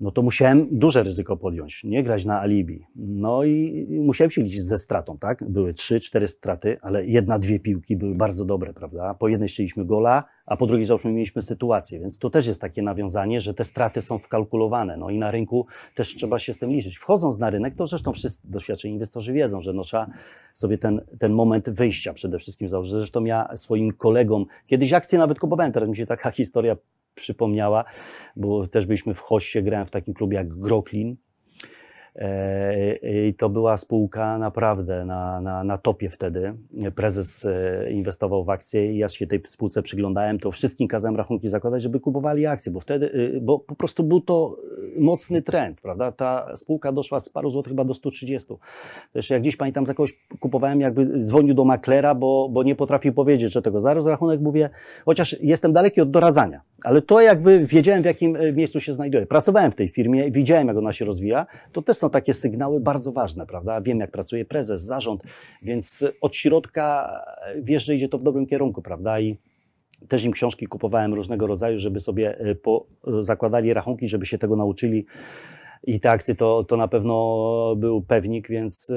no 0.00 0.10
to 0.10 0.22
musiałem 0.22 0.68
duże 0.70 1.02
ryzyko 1.02 1.36
podjąć, 1.36 1.84
nie 1.84 2.02
grać 2.02 2.24
na 2.24 2.40
alibi. 2.40 2.86
No 2.96 3.44
i 3.44 3.86
musiałem 4.00 4.30
się 4.30 4.42
liczyć 4.42 4.62
ze 4.62 4.78
stratą, 4.78 5.18
tak? 5.18 5.44
Były 5.48 5.74
trzy, 5.74 6.00
cztery 6.00 6.28
straty, 6.28 6.76
ale 6.82 7.06
jedna, 7.06 7.38
dwie 7.38 7.60
piłki 7.60 7.96
były 7.96 8.14
bardzo 8.14 8.44
dobre, 8.44 8.74
prawda? 8.74 9.14
Po 9.14 9.28
jednej 9.28 9.48
strzeliśmy 9.48 9.84
gola, 9.84 10.24
a 10.46 10.56
po 10.56 10.66
drugiej 10.66 10.86
załóżmy 10.86 11.12
mieliśmy 11.12 11.42
sytuację, 11.42 12.00
więc 12.00 12.18
to 12.18 12.30
też 12.30 12.46
jest 12.46 12.60
takie 12.60 12.82
nawiązanie, 12.82 13.40
że 13.40 13.54
te 13.54 13.64
straty 13.64 14.02
są 14.02 14.18
wkalkulowane. 14.18 14.96
No 14.96 15.10
i 15.10 15.18
na 15.18 15.30
rynku 15.30 15.66
też 15.94 16.14
trzeba 16.16 16.38
się 16.38 16.52
z 16.52 16.58
tym 16.58 16.70
liczyć. 16.70 16.98
Wchodząc 16.98 17.38
na 17.38 17.50
rynek, 17.50 17.74
to 17.74 17.86
zresztą 17.86 18.12
wszyscy 18.12 18.50
doświadczeni 18.50 18.94
inwestorzy 18.94 19.32
wiedzą, 19.32 19.60
że 19.60 19.72
no 19.72 19.82
trzeba 19.82 20.06
sobie 20.54 20.78
ten, 20.78 21.00
ten 21.18 21.32
moment 21.32 21.70
wyjścia 21.70 22.12
przede 22.12 22.38
wszystkim 22.38 22.68
założyć. 22.68 22.92
Zresztą 22.92 23.24
ja 23.24 23.56
swoim 23.56 23.92
kolegom, 23.92 24.46
kiedyś 24.66 24.92
akcje 24.92 25.18
nawet 25.18 25.40
kupowałem, 25.40 25.72
teraz 25.72 25.88
mi 25.88 25.96
się 25.96 26.06
taka 26.06 26.30
historia 26.40 26.76
przypomniała, 27.14 27.84
bo 28.36 28.66
też 28.66 28.86
byliśmy 28.86 29.14
w 29.14 29.20
Hoście, 29.20 29.62
grałem 29.62 29.86
w 29.86 29.90
takim 29.90 30.14
klubie 30.14 30.36
jak 30.36 30.48
Groklin. 30.48 31.16
E, 32.16 32.96
I 33.26 33.34
to 33.34 33.48
była 33.48 33.76
spółka 33.76 34.38
naprawdę 34.38 35.04
na, 35.04 35.40
na, 35.40 35.64
na 35.64 35.78
topie 35.78 36.10
wtedy. 36.10 36.54
Prezes 36.94 37.44
e, 37.44 37.90
inwestował 37.90 38.44
w 38.44 38.50
akcje 38.50 38.92
i 38.92 38.98
ja 38.98 39.08
się 39.08 39.26
tej 39.26 39.40
spółce 39.46 39.82
przyglądałem, 39.82 40.38
to 40.38 40.50
wszystkim 40.50 40.88
kazałem 40.88 41.16
rachunki 41.16 41.48
zakładać, 41.48 41.82
żeby 41.82 42.00
kupowali 42.00 42.46
akcje, 42.46 42.72
bo 42.72 42.80
wtedy, 42.80 43.30
e, 43.36 43.40
bo 43.40 43.58
po 43.58 43.74
prostu 43.74 44.04
był 44.04 44.20
to 44.20 44.56
mocny 44.96 45.42
trend, 45.42 45.80
prawda? 45.80 46.12
Ta 46.12 46.56
spółka 46.56 46.92
doszła 46.92 47.20
z 47.20 47.28
paru 47.28 47.50
złotych 47.50 47.70
chyba 47.70 47.84
do 47.84 47.94
130. 47.94 48.48
To 48.48 48.58
jeszcze 49.14 49.34
jak 49.34 49.42
dziś 49.42 49.56
pamiętam, 49.56 49.86
za 49.86 49.94
kogoś 49.94 50.18
kupowałem, 50.40 50.80
jakby 50.80 51.18
dzwonił 51.18 51.54
do 51.54 51.64
maklera, 51.64 52.14
bo, 52.14 52.48
bo 52.48 52.62
nie 52.62 52.74
potrafił 52.74 53.12
powiedzieć, 53.12 53.52
że 53.52 53.62
tego 53.62 53.80
zaraz 53.80 54.06
rachunek 54.06 54.40
mówię, 54.40 54.70
chociaż 55.04 55.36
jestem 55.40 55.72
daleki 55.72 56.00
od 56.00 56.10
doradzania, 56.10 56.60
ale 56.84 57.02
to 57.02 57.20
jakby 57.20 57.66
wiedziałem, 57.66 58.02
w 58.02 58.06
jakim 58.06 58.38
miejscu 58.54 58.80
się 58.80 58.94
znajduję. 58.94 59.26
Pracowałem 59.26 59.72
w 59.72 59.74
tej 59.74 59.88
firmie, 59.88 60.30
widziałem, 60.30 60.68
jak 60.68 60.76
ona 60.76 60.92
się 60.92 61.04
rozwija, 61.04 61.46
to 61.72 61.82
też 61.82 62.01
są 62.02 62.10
takie 62.10 62.34
sygnały 62.34 62.80
bardzo 62.80 63.12
ważne, 63.12 63.46
prawda? 63.46 63.80
Wiem, 63.80 64.00
jak 64.00 64.10
pracuje 64.10 64.44
prezes, 64.44 64.82
zarząd, 64.82 65.22
więc 65.62 66.04
od 66.20 66.36
środka 66.36 67.20
wiesz, 67.62 67.84
że 67.84 67.94
idzie 67.94 68.08
to 68.08 68.18
w 68.18 68.22
dobrym 68.22 68.46
kierunku, 68.46 68.82
prawda? 68.82 69.20
I 69.20 69.38
też 70.08 70.24
im 70.24 70.32
książki 70.32 70.66
kupowałem 70.66 71.14
różnego 71.14 71.46
rodzaju, 71.46 71.78
żeby 71.78 72.00
sobie 72.00 72.38
e, 72.38 72.54
po, 72.54 72.86
zakładali 73.20 73.72
rachunki, 73.72 74.08
żeby 74.08 74.26
się 74.26 74.38
tego 74.38 74.56
nauczyli. 74.56 75.06
I 75.84 76.00
te 76.00 76.10
akcje 76.10 76.34
to, 76.34 76.64
to 76.64 76.76
na 76.76 76.88
pewno 76.88 77.74
był 77.76 78.02
pewnik, 78.02 78.48
więc 78.48 78.90
e, 78.90 78.96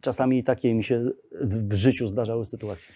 czasami 0.00 0.44
takie 0.44 0.74
mi 0.74 0.84
się 0.84 1.10
w 1.40 1.74
życiu 1.74 2.06
zdarzały 2.06 2.46
sytuacje. 2.46 2.88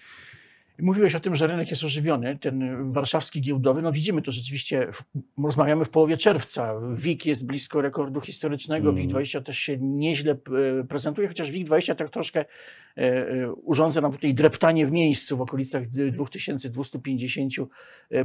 Mówiłeś 0.78 1.14
o 1.14 1.20
tym, 1.20 1.34
że 1.36 1.46
rynek 1.46 1.70
jest 1.70 1.84
ożywiony, 1.84 2.38
ten 2.38 2.90
warszawski 2.90 3.40
giełdowy. 3.40 3.82
No 3.82 3.92
widzimy 3.92 4.22
to 4.22 4.32
rzeczywiście, 4.32 4.88
w, 4.92 5.02
rozmawiamy 5.44 5.84
w 5.84 5.90
połowie 5.90 6.16
czerwca. 6.16 6.74
WIG 6.94 7.26
jest 7.26 7.46
blisko 7.46 7.80
rekordu 7.80 8.20
historycznego, 8.20 8.90
mm. 8.90 9.08
WIG20 9.08 9.42
też 9.42 9.58
się 9.58 9.78
nieźle 9.80 10.32
e, 10.32 10.84
prezentuje, 10.84 11.28
chociaż 11.28 11.52
WIG20 11.52 11.94
tak 11.94 12.10
troszkę 12.10 12.40
e, 12.40 12.46
e, 12.96 13.52
urządza 13.52 14.00
nam 14.00 14.12
tutaj 14.12 14.34
dreptanie 14.34 14.86
w 14.86 14.92
miejscu 14.92 15.36
w 15.36 15.40
okolicach 15.40 15.88
2250 15.88 17.54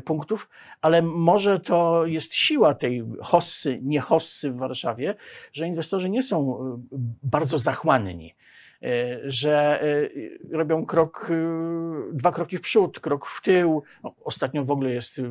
punktów, 0.06 0.50
ale 0.82 1.02
może 1.02 1.60
to 1.60 2.06
jest 2.06 2.34
siła 2.34 2.74
tej 2.74 3.04
hossy, 3.22 3.80
nie 3.84 4.00
hossy 4.00 4.52
w 4.52 4.58
Warszawie, 4.58 5.16
że 5.54 5.68
inwestorzy 5.68 6.10
nie 6.10 6.24
są 6.24 6.60
bardzo 7.24 7.58
zachłanni 7.58 8.02
E, 8.22 8.51
że 9.24 9.84
e, 9.84 10.10
robią 10.58 10.86
krok, 10.86 11.32
e, 11.32 12.14
dwa 12.14 12.32
kroki 12.32 12.58
w 12.58 12.62
przód, 12.62 13.00
krok 13.00 13.26
w 13.26 13.42
tył. 13.42 13.84
No, 14.04 14.16
ostatnio 14.24 14.66
w 14.66 14.72
ogóle 14.72 14.92
jest 14.92 15.22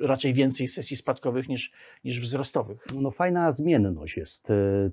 raczej 0.00 0.34
więcej 0.34 0.68
sesji 0.68 0.96
spadkowych 0.96 1.48
niż, 1.48 1.72
niż 2.04 2.20
wzrostowych. 2.20 2.84
No 3.00 3.10
fajna 3.10 3.52
zmienność 3.52 4.16
jest. 4.16 4.52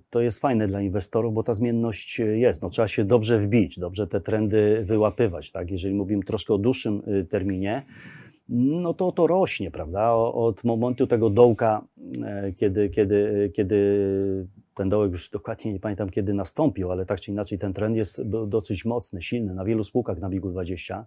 To 0.10 0.22
jest 0.22 0.40
fajne 0.40 0.68
dla 0.68 0.82
inwestorów, 0.82 1.34
bo 1.34 1.44
ta 1.44 1.54
zmienność 1.54 2.20
jest. 2.20 2.62
No, 2.62 2.70
trzeba 2.70 2.88
się 2.88 3.06
dobrze 3.06 3.40
wbić, 3.40 3.80
dobrze 3.80 4.08
te 4.08 4.22
trendy 4.22 4.84
wyłapywać. 4.86 5.52
Tak? 5.52 5.72
Jeżeli 5.72 5.96
mówimy 5.96 6.24
troszkę 6.24 6.54
o 6.54 6.58
dłuższym 6.58 7.02
terminie, 7.30 7.86
no 8.50 8.94
to 8.94 9.12
to 9.12 9.28
rośnie, 9.28 9.72
prawda? 9.72 10.14
Od 10.14 10.64
momentu 10.64 11.08
tego 11.08 11.30
dołka, 11.30 11.86
kiedy, 12.58 12.90
kiedy, 12.90 13.52
kiedy 13.56 14.48
ten 14.76 14.90
dołek 14.90 15.12
już 15.12 15.30
dokładnie 15.30 15.74
nie 15.74 15.80
pamiętam 15.80 16.10
kiedy 16.10 16.34
nastąpił, 16.34 16.92
ale 16.92 17.06
tak 17.06 17.20
czy 17.20 17.32
inaczej 17.32 17.60
ten 17.60 17.74
trend 17.74 17.96
jest 17.96 18.22
dosyć 18.48 18.86
mocny, 18.86 19.22
silny. 19.22 19.54
Na 19.54 19.66
wielu 19.66 19.84
spółkach 19.84 20.20
na 20.20 20.30
WIG-20 20.30 21.04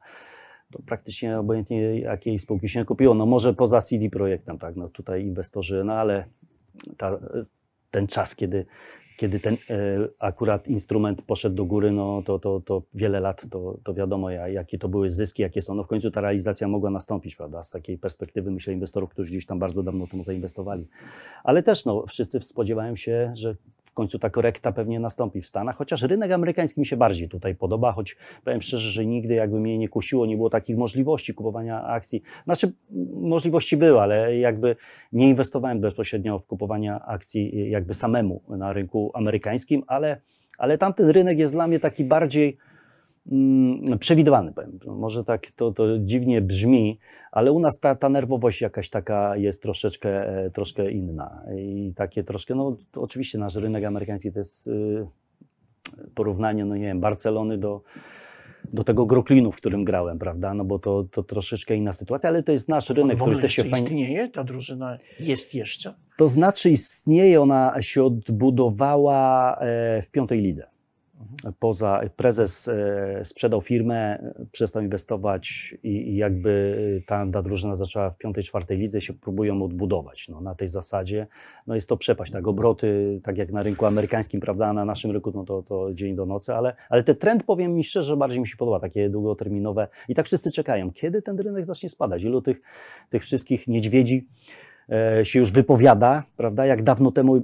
to 0.72 0.82
praktycznie 0.86 1.38
obojętnie 1.38 2.00
jakiej 2.00 2.38
spółki 2.38 2.68
się 2.68 2.84
kupiło, 2.84 3.14
no 3.14 3.26
może 3.26 3.54
poza 3.54 3.80
CD 3.80 4.10
Projektem, 4.10 4.58
tak, 4.58 4.76
no 4.76 4.88
tutaj 4.88 5.22
inwestorzy, 5.22 5.84
no 5.84 5.92
ale 5.92 6.24
ta, 6.96 7.18
ten 7.90 8.06
czas, 8.06 8.36
kiedy 8.36 8.66
kiedy 9.16 9.40
ten 9.40 9.54
e, 9.54 9.58
akurat 10.18 10.68
instrument 10.68 11.22
poszedł 11.22 11.56
do 11.56 11.64
góry, 11.64 11.92
no 11.92 12.22
to, 12.22 12.38
to, 12.38 12.60
to 12.60 12.82
wiele 12.94 13.20
lat, 13.20 13.46
to, 13.50 13.78
to 13.84 13.94
wiadomo, 13.94 14.30
jakie 14.30 14.78
to 14.78 14.88
były 14.88 15.10
zyski, 15.10 15.42
jakie 15.42 15.62
są. 15.62 15.74
No 15.74 15.84
w 15.84 15.86
końcu 15.86 16.10
ta 16.10 16.20
realizacja 16.20 16.68
mogła 16.68 16.90
nastąpić, 16.90 17.36
prawda? 17.36 17.62
Z 17.62 17.70
takiej 17.70 17.98
perspektywy, 17.98 18.50
myślę, 18.50 18.72
inwestorów, 18.72 19.10
którzy 19.10 19.30
gdzieś 19.30 19.46
tam 19.46 19.58
bardzo 19.58 19.82
dawno 19.82 20.06
temu 20.06 20.24
zainwestowali. 20.24 20.86
Ale 21.44 21.62
też, 21.62 21.84
no, 21.84 22.04
wszyscy 22.06 22.40
spodziewają 22.40 22.96
się, 22.96 23.32
że 23.36 23.56
końcu 23.94 24.18
ta 24.18 24.30
korekta 24.30 24.72
pewnie 24.72 25.00
nastąpi 25.00 25.42
w 25.42 25.46
Stanach, 25.46 25.76
chociaż 25.76 26.02
rynek 26.02 26.32
amerykański 26.32 26.80
mi 26.80 26.86
się 26.86 26.96
bardziej 26.96 27.28
tutaj 27.28 27.54
podoba, 27.54 27.92
choć 27.92 28.16
powiem 28.44 28.62
szczerze, 28.62 28.90
że 28.90 29.06
nigdy 29.06 29.34
jakby 29.34 29.60
mnie 29.60 29.78
nie 29.78 29.88
kusiło, 29.88 30.26
nie 30.26 30.36
było 30.36 30.50
takich 30.50 30.76
możliwości 30.76 31.34
kupowania 31.34 31.84
akcji. 31.84 32.22
Znaczy, 32.44 32.72
możliwości 33.12 33.76
były, 33.76 34.00
ale 34.00 34.36
jakby 34.38 34.76
nie 35.12 35.28
inwestowałem 35.28 35.80
bezpośrednio 35.80 36.38
w 36.38 36.46
kupowanie 36.46 36.94
akcji 36.94 37.70
jakby 37.70 37.94
samemu 37.94 38.42
na 38.48 38.72
rynku 38.72 39.10
amerykańskim, 39.14 39.82
ale, 39.86 40.20
ale 40.58 40.78
tamten 40.78 41.08
rynek 41.08 41.38
jest 41.38 41.54
dla 41.54 41.66
mnie 41.66 41.80
taki 41.80 42.04
bardziej 42.04 42.58
mm, 43.32 43.98
przewidywalny, 43.98 44.52
powiem. 44.52 44.78
Może 44.86 45.24
tak 45.24 45.50
to, 45.50 45.72
to 45.72 45.98
dziwnie 45.98 46.40
brzmi, 46.40 46.98
ale 47.32 47.52
u 47.52 47.60
nas 47.60 47.80
ta, 47.80 47.94
ta 47.94 48.08
nerwowość 48.08 48.60
jakaś 48.60 48.90
taka 48.90 49.36
jest 49.36 49.62
troszeczkę, 49.62 50.38
e, 50.44 50.50
troszkę 50.50 50.90
inna. 50.90 51.42
I 51.56 51.92
takie 51.96 52.24
troszkę, 52.24 52.54
no 52.54 52.76
oczywiście 52.96 53.38
nasz 53.38 53.54
rynek 53.54 53.84
amerykański 53.84 54.32
to 54.32 54.38
jest 54.38 54.66
y, 54.66 55.06
porównanie, 56.14 56.64
no 56.64 56.76
nie 56.76 56.86
wiem, 56.86 57.00
Barcelony 57.00 57.58
do, 57.58 57.82
do 58.72 58.84
tego 58.84 59.06
Groklinu, 59.06 59.52
w 59.52 59.56
którym 59.56 59.84
grałem, 59.84 60.18
prawda? 60.18 60.54
No 60.54 60.64
bo 60.64 60.78
to, 60.78 61.04
to 61.10 61.22
troszeczkę 61.22 61.76
inna 61.76 61.92
sytuacja, 61.92 62.28
ale 62.28 62.42
to 62.42 62.52
jest 62.52 62.68
nasz 62.68 62.90
rynek, 62.90 63.18
który 63.18 63.40
też 63.40 63.52
się 63.52 63.62
fajnie... 63.62 63.78
istnieje? 63.78 64.28
Ta 64.28 64.44
drużyna 64.44 64.98
jest 65.20 65.54
jeszcze? 65.54 65.94
To 66.16 66.28
znaczy 66.28 66.70
istnieje, 66.70 67.40
ona 67.40 67.74
się 67.80 68.04
odbudowała 68.04 69.56
e, 69.60 70.02
w 70.02 70.10
piątej 70.10 70.40
lidze 70.40 70.73
poza 71.58 72.00
prezes 72.16 72.68
e, 72.68 73.24
sprzedał 73.24 73.60
firmę, 73.60 74.32
przestał 74.52 74.82
inwestować 74.82 75.74
i, 75.82 76.16
jakby 76.16 77.02
ta, 77.06 77.26
ta, 77.32 77.42
drużyna 77.42 77.74
zaczęła 77.74 78.10
w 78.10 78.18
piątej, 78.18 78.44
czwartej 78.44 78.78
lidze 78.78 79.00
się 79.00 79.12
próbują 79.12 79.62
odbudować. 79.62 80.28
No, 80.28 80.40
na 80.40 80.54
tej 80.54 80.68
zasadzie 80.68 81.26
no 81.66 81.74
jest 81.74 81.88
to 81.88 81.96
przepaść, 81.96 82.32
tak 82.32 82.48
obroty, 82.48 83.20
tak 83.22 83.38
jak 83.38 83.52
na 83.52 83.62
rynku 83.62 83.86
amerykańskim, 83.86 84.40
prawda, 84.40 84.72
na 84.72 84.84
naszym 84.84 85.10
rynku 85.10 85.32
no 85.34 85.44
to, 85.44 85.62
to 85.62 85.94
dzień 85.94 86.16
do 86.16 86.26
nocy, 86.26 86.54
ale, 86.54 86.76
ale 86.88 87.02
ten 87.02 87.16
trend, 87.16 87.44
powiem 87.44 87.74
mi 87.74 87.84
szczerze, 87.84 88.16
bardziej 88.16 88.40
mi 88.40 88.48
się 88.48 88.56
podoba, 88.56 88.80
takie 88.80 89.10
długoterminowe 89.10 89.88
i 90.08 90.14
tak 90.14 90.26
wszyscy 90.26 90.52
czekają, 90.52 90.90
kiedy 90.90 91.22
ten 91.22 91.38
rynek 91.38 91.64
zacznie 91.64 91.88
spadać, 91.88 92.22
ilu 92.22 92.42
tych, 92.42 92.60
tych 93.10 93.22
wszystkich 93.22 93.68
niedźwiedzi 93.68 94.28
E, 94.54 94.73
się 95.22 95.38
już 95.38 95.52
wypowiada, 95.52 96.22
prawda? 96.36 96.66
Jak 96.66 96.82
dawno 96.82 97.12
temu, 97.12 97.42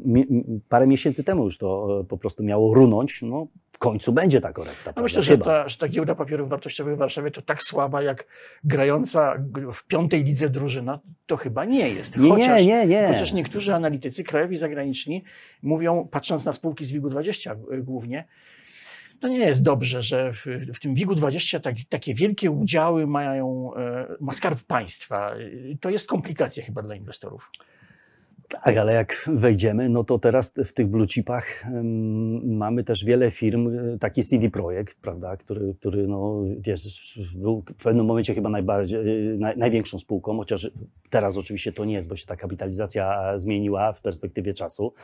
parę 0.69 0.87
miesięcy 0.87 1.25
temu 1.25 1.45
już 1.45 1.59
to 1.59 2.01
e, 2.01 2.05
po 2.05 2.19
prostu 2.19 2.43
miało 2.43 2.75
runąć. 2.75 3.23
No, 3.23 3.47
końcu 3.81 4.13
będzie 4.13 4.41
ta 4.41 4.53
korekta. 4.53 4.93
No 4.97 5.03
myślę, 5.03 5.23
że 5.23 5.39
ta, 5.39 5.69
że 5.69 5.77
ta 5.77 5.89
giełda 5.89 6.15
papierów 6.15 6.49
wartościowych 6.49 6.95
w 6.95 6.99
Warszawie 6.99 7.31
to 7.31 7.43
tak 7.43 7.63
słaba, 7.63 8.03
jak 8.03 8.27
grająca 8.65 9.35
w 9.75 9.87
piątej 9.87 10.25
lidze 10.25 10.51
drużyna, 10.51 11.01
to 11.27 11.37
chyba 11.37 11.65
nie 11.65 11.89
jest. 11.89 12.17
Nie, 12.17 12.31
chociaż, 12.31 12.47
nie, 12.49 12.67
nie, 12.67 12.87
nie. 12.87 13.09
Chociaż 13.13 13.33
niektórzy 13.33 13.75
analitycy, 13.75 14.25
krajowi 14.25 14.55
i 14.55 14.59
zagraniczni, 14.59 15.25
mówią, 15.63 16.09
patrząc 16.11 16.45
na 16.45 16.53
spółki 16.53 16.85
z 16.85 16.93
WIG-20 16.93 17.57
głównie, 17.83 18.25
to 19.21 19.29
nie 19.29 19.39
jest 19.39 19.63
dobrze, 19.63 20.03
że 20.03 20.33
w, 20.33 20.47
w 20.75 20.81
tym 20.81 20.95
WIG-20 20.95 21.61
tak, 21.61 21.75
takie 21.89 22.15
wielkie 22.15 22.51
udziały 22.51 23.07
mają, 23.07 23.75
e, 23.75 24.17
ma 24.21 24.33
skarb 24.33 24.63
państwa. 24.63 25.35
To 25.81 25.91
jest 25.91 26.09
komplikacja 26.09 26.65
chyba 26.65 26.83
dla 26.83 26.95
inwestorów. 26.95 27.51
Tak, 28.51 28.77
ale 28.77 28.93
jak 28.93 29.25
wejdziemy, 29.27 29.89
no 29.89 30.05
to 30.05 30.19
teraz 30.19 30.55
w 30.65 30.73
tych 30.73 30.87
blue 30.87 31.07
chipach 31.07 31.65
ym, 31.67 32.57
mamy 32.57 32.85
też 32.85 33.05
wiele 33.05 33.31
firm, 33.31 33.69
y, 33.69 33.99
taki 33.99 34.23
CD 34.23 34.51
Projekt, 34.51 35.01
prawda, 35.01 35.37
który, 35.37 35.75
który 35.75 36.07
no, 36.07 36.43
był 37.35 37.65
w 37.79 37.83
pewnym 37.83 38.07
momencie 38.07 38.35
chyba 38.35 38.49
najbardziej, 38.49 39.33
y, 39.33 39.37
naj, 39.39 39.57
największą 39.57 39.99
spółką, 39.99 40.37
chociaż 40.37 40.71
teraz 41.11 41.37
oczywiście 41.37 41.73
to 41.73 41.85
nie 41.85 41.95
jest, 41.95 42.09
bo 42.09 42.17
się 42.17 42.27
ta 42.27 42.37
kapitalizacja 42.37 43.39
zmieniła 43.39 43.93
w 43.93 44.01
perspektywie 44.01 44.55
czasu. 44.55 44.95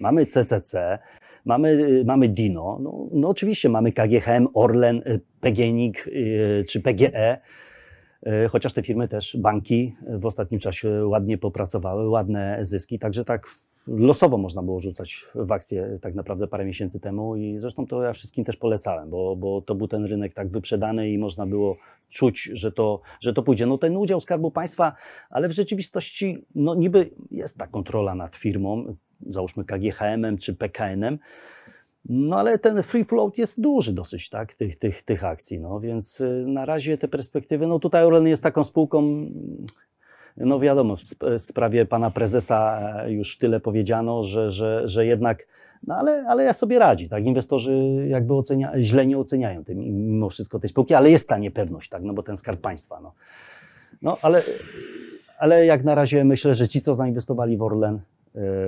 Mamy 0.00 0.26
CCC, 0.26 0.98
mamy, 1.44 2.02
mamy 2.06 2.28
Dino, 2.28 2.78
no, 2.82 3.08
no 3.12 3.28
oczywiście 3.28 3.68
mamy 3.68 3.92
KGHM, 3.92 4.48
Orlen, 4.54 5.02
PGNiG 5.40 6.08
czy 6.68 6.80
PGE, 6.80 7.14
E, 7.14 7.40
Chociaż 8.50 8.72
te 8.72 8.82
firmy 8.82 9.08
też, 9.08 9.36
banki 9.40 9.96
w 10.18 10.26
ostatnim 10.26 10.60
czasie 10.60 11.06
ładnie 11.06 11.38
popracowały, 11.38 12.08
ładne 12.08 12.58
zyski, 12.60 12.98
także 12.98 13.24
tak 13.24 13.46
losowo 13.86 14.38
można 14.38 14.62
było 14.62 14.80
rzucać 14.80 15.26
w 15.34 15.52
akcje 15.52 15.98
tak 16.02 16.14
naprawdę 16.14 16.46
parę 16.46 16.64
miesięcy 16.64 17.00
temu 17.00 17.36
i 17.36 17.58
zresztą 17.58 17.86
to 17.86 18.02
ja 18.02 18.12
wszystkim 18.12 18.44
też 18.44 18.56
polecałem, 18.56 19.10
bo, 19.10 19.36
bo 19.36 19.60
to 19.62 19.74
był 19.74 19.88
ten 19.88 20.04
rynek 20.04 20.34
tak 20.34 20.48
wyprzedany 20.48 21.10
i 21.10 21.18
można 21.18 21.46
było 21.46 21.76
czuć, 22.08 22.50
że 22.52 22.72
to, 22.72 23.00
że 23.20 23.32
to 23.32 23.42
pójdzie. 23.42 23.66
No 23.66 23.78
ten 23.78 23.96
udział 23.96 24.20
Skarbu 24.20 24.50
Państwa, 24.50 24.92
ale 25.30 25.48
w 25.48 25.52
rzeczywistości 25.52 26.44
no 26.54 26.74
niby 26.74 27.10
jest 27.30 27.58
ta 27.58 27.66
kontrola 27.66 28.14
nad 28.14 28.36
firmą, 28.36 28.96
załóżmy 29.26 29.64
KGHM-em 29.64 30.38
czy 30.38 30.54
PKN-em, 30.54 31.18
no 32.08 32.38
ale 32.38 32.58
ten 32.58 32.82
free 32.82 33.04
float 33.04 33.38
jest 33.38 33.60
duży 33.60 33.92
dosyć, 33.92 34.28
tak, 34.28 34.54
tych, 34.54 34.76
tych, 34.76 35.02
tych 35.02 35.24
akcji, 35.24 35.60
no 35.60 35.80
więc 35.80 36.20
y, 36.20 36.44
na 36.46 36.64
razie 36.64 36.98
te 36.98 37.08
perspektywy, 37.08 37.66
no 37.66 37.78
tutaj 37.78 38.04
Orlen 38.04 38.26
jest 38.26 38.42
taką 38.42 38.64
spółką, 38.64 38.98
mm, 38.98 39.66
no 40.36 40.60
wiadomo, 40.60 40.96
w 40.96 41.00
sp- 41.10 41.34
w 41.38 41.42
sprawie 41.42 41.86
pana 41.86 42.10
prezesa 42.10 42.80
e, 43.04 43.12
już 43.12 43.38
tyle 43.38 43.60
powiedziano, 43.60 44.22
że, 44.22 44.50
że, 44.50 44.88
że 44.88 45.06
jednak, 45.06 45.46
no 45.86 45.94
ale, 45.94 46.24
ale 46.28 46.44
ja 46.44 46.52
sobie 46.52 46.78
radzi, 46.78 47.08
tak, 47.08 47.24
inwestorzy 47.24 48.06
jakby 48.08 48.34
ocenia, 48.34 48.72
źle 48.80 49.06
nie 49.06 49.18
oceniają 49.18 49.64
tym, 49.64 49.78
mimo 49.78 50.30
wszystko 50.30 50.58
tej 50.58 50.70
spółki, 50.70 50.94
ale 50.94 51.10
jest 51.10 51.28
ta 51.28 51.38
niepewność, 51.38 51.90
tak, 51.90 52.02
no 52.02 52.14
bo 52.14 52.22
ten 52.22 52.36
skarb 52.36 52.60
państwa, 52.60 53.00
no. 53.00 53.12
No 54.02 54.18
ale, 54.22 54.42
ale 55.38 55.66
jak 55.66 55.84
na 55.84 55.94
razie 55.94 56.24
myślę, 56.24 56.54
że 56.54 56.68
ci, 56.68 56.80
co 56.80 56.94
zainwestowali 56.94 57.56
w 57.56 57.62
Orlen, 57.62 58.00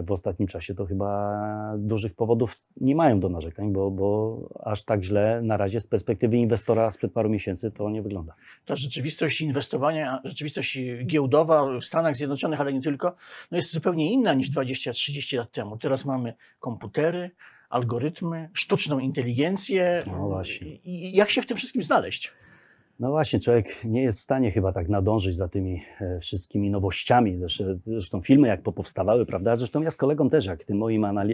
w 0.03 0.13
ostatnim 0.13 0.49
czasie, 0.49 0.75
to 0.75 0.87
chyba 0.87 1.75
dużych 1.79 2.15
powodów 2.15 2.57
nie 2.77 2.97
mają 2.97 3.21
do 3.21 3.29
narzekań, 3.29 3.73
bo, 3.73 3.91
bo 3.91 4.39
aż 4.65 4.85
tak 4.85 5.05
źle 5.05 5.43
na 5.43 5.57
razie 5.57 5.81
z 5.81 5.87
perspektywy 5.87 6.37
inwestora 6.37 6.91
sprzed 6.91 7.13
paru 7.13 7.29
miesięcy 7.31 7.71
to 7.71 7.91
nie 7.91 8.03
wygląda. 8.03 8.35
ta 8.65 8.77
rzeczywistość 8.77 9.41
inwestowania, 9.41 10.21
rzeczywistość 10.25 10.79
giełdowa 11.05 11.79
w 11.81 11.85
Stanach 11.85 12.17
Zjednoczonych, 12.17 12.61
ale 12.61 12.73
nie 12.73 12.83
tylko, 12.83 13.15
no 13.51 13.57
jest 13.57 13.73
zupełnie 13.73 14.13
inna 14.13 14.35
niż 14.35 14.51
20-30 14.51 15.37
lat 15.37 15.53
temu. 15.53 15.79
Teraz 15.79 16.05
mamy 16.05 16.35
komputery, 16.61 17.31
algorytmy, 17.69 18.51
sztuczną 18.53 18.99
inteligencję. 18.99 20.03
No 20.07 20.29
właśnie. 20.29 20.75
I 20.75 20.97
i 20.97 21.17
jak 21.17 21.31
się 21.31 21.43
w 21.43 21.47
tym 21.47 21.57
wszystkim 21.57 21.83
znaleźć? 21.83 22.33
No 23.01 23.11
właśnie, 23.11 23.41
człowiek 23.41 23.85
nie 23.85 24.03
jest 24.03 24.19
w 24.19 24.23
stanie 24.23 24.51
chyba 24.51 24.73
tak 24.73 24.89
nadążyć 24.89 25.37
za 25.37 25.49
tymi 25.49 25.83
e, 26.01 26.21
wszystkimi 26.21 26.71
nowościami. 26.71 27.41
Zresztą, 27.87 28.23
filmy 28.23 28.49
jak 28.49 28.63
popowstawały, 28.63 29.27
prawda? 29.27 29.57
Zresztą 29.57 29.83
ja 29.83 29.91
z 29.91 29.97
kolegą 29.97 30.31
też, 30.31 30.47
jak 30.47 30.65
tym 30.65 30.79
moim 30.79 31.05
e, 31.05 31.25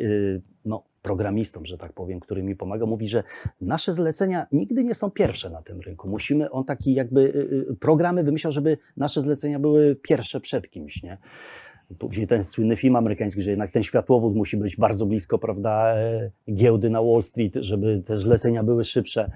no, 0.65 0.85
programistom, 1.03 1.67
że 1.67 1.79
tak 1.79 1.93
powiem, 1.93 2.21
który 2.21 2.43
mi 2.43 2.57
pomaga, 2.57 2.87
mówi, 2.87 3.09
że 3.09 3.23
nasze 3.61 3.95
zlecenia 3.95 4.47
nigdy 4.53 4.85
nie 4.85 4.95
są 4.95 5.11
pierwsze 5.11 5.51
na 5.51 5.63
tym 5.63 5.81
rynku. 5.81 6.09
Musimy, 6.09 6.51
on 6.51 6.65
taki 6.65 6.95
jakby 6.95 7.49
e, 7.71 7.75
programy 7.75 8.25
wymyślał, 8.25 8.53
żeby 8.53 8.79
nasze 8.97 9.21
zlecenia 9.21 9.59
były 9.59 9.97
pierwsze 9.97 10.41
przed 10.41 10.71
kimś, 10.71 11.03
nie? 11.03 11.19
Później 11.99 12.27
ten 12.27 12.45
słynny 12.45 12.77
film 12.77 12.97
amerykański, 12.97 13.43
że 13.43 13.51
jednak 13.51 13.71
ten 13.71 13.83
światłowód 13.83 14.37
musi 14.37 14.57
być 14.57 14.77
bardzo 14.77 15.07
blisko, 15.07 15.39
prawda, 15.39 15.95
giełdy 16.55 16.91
na 16.91 17.03
Wall 17.03 17.23
Street, 17.23 17.55
żeby 17.55 18.03
te 18.07 18.17
zlecenia 18.17 18.63
były 18.63 18.85
szybsze. 18.85 19.31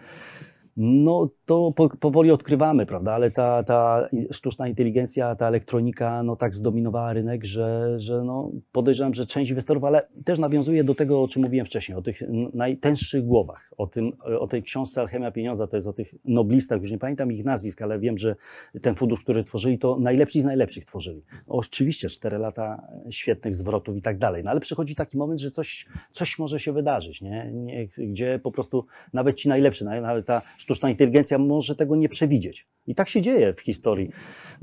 No 0.76 1.28
to 1.44 1.72
po, 1.76 1.88
powoli 1.88 2.30
odkrywamy, 2.30 2.86
prawda, 2.86 3.12
ale 3.12 3.30
ta, 3.30 3.62
ta 3.62 4.08
sztuczna 4.30 4.68
inteligencja, 4.68 5.34
ta 5.34 5.48
elektronika, 5.48 6.22
no 6.22 6.36
tak 6.36 6.54
zdominowała 6.54 7.12
rynek, 7.12 7.44
że, 7.44 8.00
że 8.00 8.24
no 8.24 8.50
podejrzewam, 8.72 9.14
że 9.14 9.26
część 9.26 9.50
inwestorów, 9.50 9.84
ale 9.84 10.08
też 10.24 10.38
nawiązuje 10.38 10.84
do 10.84 10.94
tego, 10.94 11.22
o 11.22 11.28
czym 11.28 11.42
mówiłem 11.42 11.66
wcześniej, 11.66 11.98
o 11.98 12.02
tych 12.02 12.22
najtęższych 12.54 13.24
głowach, 13.24 13.70
o, 13.76 13.86
tym, 13.86 14.12
o 14.38 14.46
tej 14.46 14.62
książce 14.62 15.00
Alchemia 15.00 15.30
Pieniądza, 15.30 15.66
to 15.66 15.76
jest 15.76 15.88
o 15.88 15.92
tych 15.92 16.14
noblistach, 16.24 16.80
już 16.80 16.90
nie 16.90 16.98
pamiętam 16.98 17.32
ich 17.32 17.44
nazwisk, 17.44 17.82
ale 17.82 17.98
wiem, 17.98 18.18
że 18.18 18.36
ten 18.82 18.94
fundusz, 18.94 19.20
który 19.20 19.44
tworzyli, 19.44 19.78
to 19.78 19.98
najlepsi 20.00 20.40
z 20.40 20.44
najlepszych 20.44 20.84
tworzyli. 20.84 21.22
Oczywiście 21.46 22.08
cztery 22.08 22.38
lata 22.38 22.88
świetnych 23.10 23.54
zwrotów 23.54 23.96
i 23.96 24.02
tak 24.02 24.18
dalej, 24.18 24.44
no 24.44 24.50
ale 24.50 24.60
przychodzi 24.60 24.94
taki 24.94 25.16
moment, 25.18 25.40
że 25.40 25.50
coś, 25.50 25.86
coś 26.10 26.38
może 26.38 26.60
się 26.60 26.72
wydarzyć, 26.72 27.22
nie? 27.22 27.52
nie? 27.52 27.88
gdzie 27.98 28.40
po 28.42 28.52
prostu 28.52 28.86
nawet 29.12 29.36
ci 29.36 29.48
najlepsi, 29.48 29.84
nawet 29.84 30.26
ta 30.26 30.42
sztuczna 30.66 30.90
inteligencja 30.90 31.38
może 31.38 31.76
tego 31.76 31.96
nie 31.96 32.08
przewidzieć. 32.08 32.66
I 32.86 32.94
tak 32.94 33.08
się 33.08 33.22
dzieje 33.22 33.52
w 33.52 33.60
historii. 33.60 34.10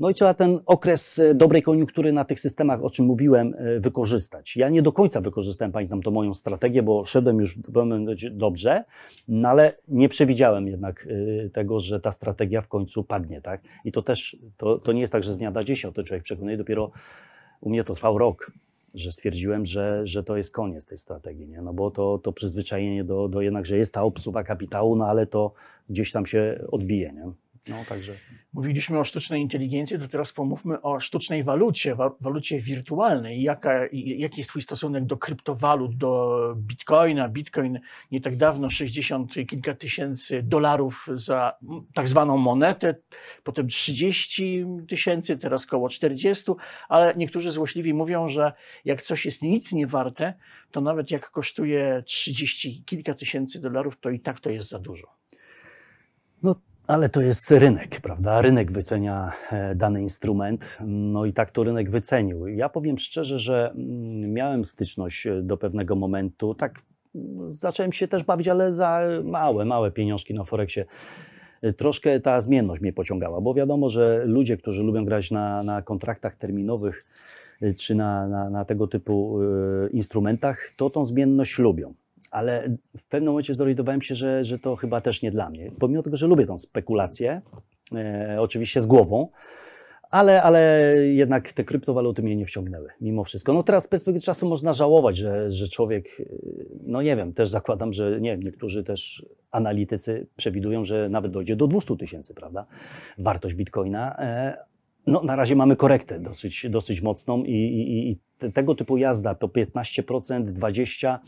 No 0.00 0.10
i 0.10 0.14
trzeba 0.14 0.34
ten 0.34 0.60
okres 0.66 1.18
e, 1.18 1.34
dobrej 1.34 1.62
koniunktury 1.62 2.12
na 2.12 2.24
tych 2.24 2.40
systemach, 2.40 2.84
o 2.84 2.90
czym 2.90 3.06
mówiłem, 3.06 3.54
e, 3.58 3.80
wykorzystać. 3.80 4.56
Ja 4.56 4.68
nie 4.68 4.82
do 4.82 4.92
końca 4.92 5.20
wykorzystałem, 5.20 5.72
pamiętam, 5.72 6.02
tą 6.02 6.10
moją 6.10 6.34
strategię, 6.34 6.82
bo 6.82 7.04
szedłem 7.04 7.40
już 7.40 7.58
dobrze, 8.30 8.84
no 9.28 9.48
ale 9.48 9.72
nie 9.88 10.08
przewidziałem 10.08 10.68
jednak 10.68 11.08
e, 11.46 11.50
tego, 11.50 11.80
że 11.80 12.00
ta 12.00 12.12
strategia 12.12 12.60
w 12.60 12.68
końcu 12.68 13.04
padnie, 13.04 13.40
tak? 13.40 13.60
I 13.84 13.92
to 13.92 14.02
też, 14.02 14.36
to, 14.56 14.78
to 14.78 14.92
nie 14.92 15.00
jest 15.00 15.12
tak, 15.12 15.24
że 15.24 15.34
z 15.34 15.38
dnia 15.38 15.50
na 15.50 15.64
dzień 15.64 15.76
się 15.76 15.88
o 15.88 15.92
to 15.92 16.02
człowiek 16.02 16.24
przekonuje, 16.24 16.56
dopiero 16.56 16.90
u 17.60 17.70
mnie 17.70 17.84
to 17.84 17.94
trwał 17.94 18.18
rok, 18.18 18.52
że 18.94 19.12
stwierdziłem, 19.12 19.66
że, 19.66 20.06
że 20.06 20.24
to 20.24 20.36
jest 20.36 20.54
koniec 20.54 20.86
tej 20.86 20.98
strategii, 20.98 21.48
nie? 21.48 21.62
no 21.62 21.72
bo 21.72 21.90
to, 21.90 22.18
to 22.18 22.32
przyzwyczajenie 22.32 23.04
do, 23.04 23.28
do 23.28 23.40
jednak, 23.40 23.66
że 23.66 23.76
jest 23.76 23.94
ta 23.94 24.02
obsuwa 24.02 24.44
kapitału, 24.44 24.96
no 24.96 25.06
ale 25.06 25.26
to 25.26 25.52
gdzieś 25.90 26.12
tam 26.12 26.26
się 26.26 26.64
odbije, 26.70 27.12
nie? 27.12 27.32
No 27.68 27.84
także. 27.88 28.14
Mówiliśmy 28.52 28.98
o 28.98 29.04
sztucznej 29.04 29.42
inteligencji, 29.42 29.98
to 29.98 30.08
teraz 30.08 30.32
pomówmy 30.32 30.82
o 30.82 31.00
sztucznej 31.00 31.44
walucie, 31.44 31.94
wa- 31.94 32.14
walucie 32.20 32.60
wirtualnej. 32.60 33.42
Jaka, 33.42 33.72
jaki 33.92 34.38
jest 34.38 34.50
Twój 34.50 34.62
stosunek 34.62 35.04
do 35.04 35.16
kryptowalut, 35.16 35.96
do 35.96 36.38
bitcoina? 36.56 37.28
Bitcoin 37.28 37.80
nie 38.10 38.20
tak 38.20 38.36
dawno 38.36 38.70
60 38.70 39.36
i 39.36 39.46
kilka 39.46 39.74
tysięcy 39.74 40.42
dolarów 40.42 41.06
za 41.14 41.52
tak 41.94 42.08
zwaną 42.08 42.36
monetę, 42.36 42.94
potem 43.42 43.68
30 43.68 44.66
tysięcy, 44.88 45.36
teraz 45.38 45.66
koło 45.66 45.88
40, 45.88 46.52
ale 46.88 47.14
niektórzy 47.16 47.50
złośliwi 47.50 47.94
mówią, 47.94 48.28
że 48.28 48.52
jak 48.84 49.02
coś 49.02 49.24
jest 49.24 49.42
nic 49.42 49.72
nie 49.72 49.86
warte, 49.86 50.34
to 50.70 50.80
nawet 50.80 51.10
jak 51.10 51.30
kosztuje 51.30 52.02
30 52.06 52.82
kilka 52.86 53.14
tysięcy 53.14 53.60
dolarów, 53.60 54.00
to 54.00 54.10
i 54.10 54.20
tak 54.20 54.40
to 54.40 54.50
jest 54.50 54.68
za 54.68 54.78
dużo. 54.78 55.06
No, 56.42 56.54
ale 56.86 57.08
to 57.08 57.20
jest 57.20 57.50
rynek, 57.50 58.00
prawda? 58.00 58.40
Rynek 58.40 58.72
wycenia 58.72 59.32
e, 59.50 59.74
dany 59.74 60.02
instrument, 60.02 60.78
no 60.86 61.24
i 61.24 61.32
tak 61.32 61.50
to 61.50 61.64
rynek 61.64 61.90
wycenił. 61.90 62.46
Ja 62.46 62.68
powiem 62.68 62.98
szczerze, 62.98 63.38
że 63.38 63.70
mm, 63.70 64.32
miałem 64.32 64.64
styczność 64.64 65.26
e, 65.26 65.42
do 65.42 65.56
pewnego 65.56 65.96
momentu, 65.96 66.54
tak 66.54 66.82
mm, 67.14 67.54
zacząłem 67.54 67.92
się 67.92 68.08
też 68.08 68.24
bawić, 68.24 68.48
ale 68.48 68.74
za 68.74 69.00
małe, 69.24 69.64
małe 69.64 69.90
pieniążki 69.90 70.34
na 70.34 70.44
Forexie. 70.44 70.84
E, 71.62 71.72
Troszkę 71.72 72.20
ta 72.20 72.40
zmienność 72.40 72.80
mnie 72.80 72.92
pociągała, 72.92 73.40
bo 73.40 73.54
wiadomo, 73.54 73.88
że 73.88 74.22
ludzie, 74.26 74.56
którzy 74.56 74.82
lubią 74.82 75.04
grać 75.04 75.30
na, 75.30 75.62
na 75.62 75.82
kontraktach 75.82 76.36
terminowych 76.36 77.04
czy 77.78 77.94
na, 77.94 78.28
na, 78.28 78.50
na 78.50 78.64
tego 78.64 78.86
typu 78.86 79.38
instrumentach, 79.92 80.70
to 80.76 80.90
tą 80.90 81.04
zmienność 81.04 81.58
lubią 81.58 81.94
ale 82.34 82.76
w 82.96 83.04
pewnym 83.04 83.32
momencie 83.32 83.54
zorientowałem 83.54 84.02
się, 84.02 84.14
że, 84.14 84.44
że 84.44 84.58
to 84.58 84.76
chyba 84.76 85.00
też 85.00 85.22
nie 85.22 85.30
dla 85.30 85.50
mnie. 85.50 85.70
Pomimo 85.78 86.02
tego, 86.02 86.16
że 86.16 86.26
lubię 86.26 86.46
tą 86.46 86.58
spekulację, 86.58 87.42
e, 87.94 88.36
oczywiście 88.40 88.80
z 88.80 88.86
głową, 88.86 89.28
ale, 90.10 90.42
ale 90.42 90.90
jednak 91.06 91.52
te 91.52 91.64
kryptowaluty 91.64 92.22
mnie 92.22 92.36
nie 92.36 92.46
wciągnęły, 92.46 92.88
mimo 93.00 93.24
wszystko. 93.24 93.52
No 93.52 93.62
teraz 93.62 93.84
z 93.84 93.88
perspektywy 93.88 94.24
czasu 94.24 94.48
można 94.48 94.72
żałować, 94.72 95.16
że, 95.16 95.50
że 95.50 95.68
człowiek, 95.68 96.20
e, 96.20 96.24
no 96.86 97.02
nie 97.02 97.16
wiem, 97.16 97.32
też 97.32 97.48
zakładam, 97.48 97.92
że 97.92 98.20
nie 98.20 98.30
wiem, 98.30 98.42
niektórzy 98.42 98.84
też 98.84 99.26
analitycy 99.50 100.26
przewidują, 100.36 100.84
że 100.84 101.08
nawet 101.08 101.32
dojdzie 101.32 101.56
do 101.56 101.66
200 101.66 101.96
tysięcy, 101.96 102.34
prawda, 102.34 102.66
wartość 103.18 103.54
bitcoina. 103.54 104.16
E, 104.18 104.56
no, 105.06 105.22
na 105.22 105.36
razie 105.36 105.56
mamy 105.56 105.76
korektę 105.76 106.20
dosyć, 106.20 106.66
dosyć 106.70 107.02
mocną 107.02 107.44
i, 107.44 107.52
i, 107.52 108.10
i 108.10 108.18
te- 108.38 108.52
tego 108.52 108.74
typu 108.74 108.96
jazda 108.96 109.34
po 109.34 109.48
15%, 109.48 110.44
20%, 110.44 111.18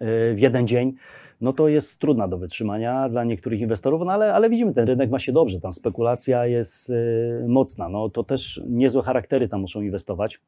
w 0.00 0.36
jeden 0.36 0.66
dzień, 0.66 0.94
no 1.40 1.52
to 1.52 1.68
jest 1.68 2.00
trudna 2.00 2.28
do 2.28 2.38
wytrzymania 2.38 3.08
dla 3.08 3.24
niektórych 3.24 3.60
inwestorów, 3.60 4.02
no 4.06 4.12
ale, 4.12 4.34
ale 4.34 4.50
widzimy, 4.50 4.74
ten 4.74 4.86
rynek 4.86 5.10
ma 5.10 5.18
się 5.18 5.32
dobrze, 5.32 5.60
tam 5.60 5.72
spekulacja 5.72 6.46
jest 6.46 6.92
mocna, 7.48 7.88
no 7.88 8.08
to 8.08 8.24
też 8.24 8.60
niezłe 8.68 9.02
charaktery 9.02 9.48
tam 9.48 9.60
muszą 9.60 9.82
inwestować 9.82 10.40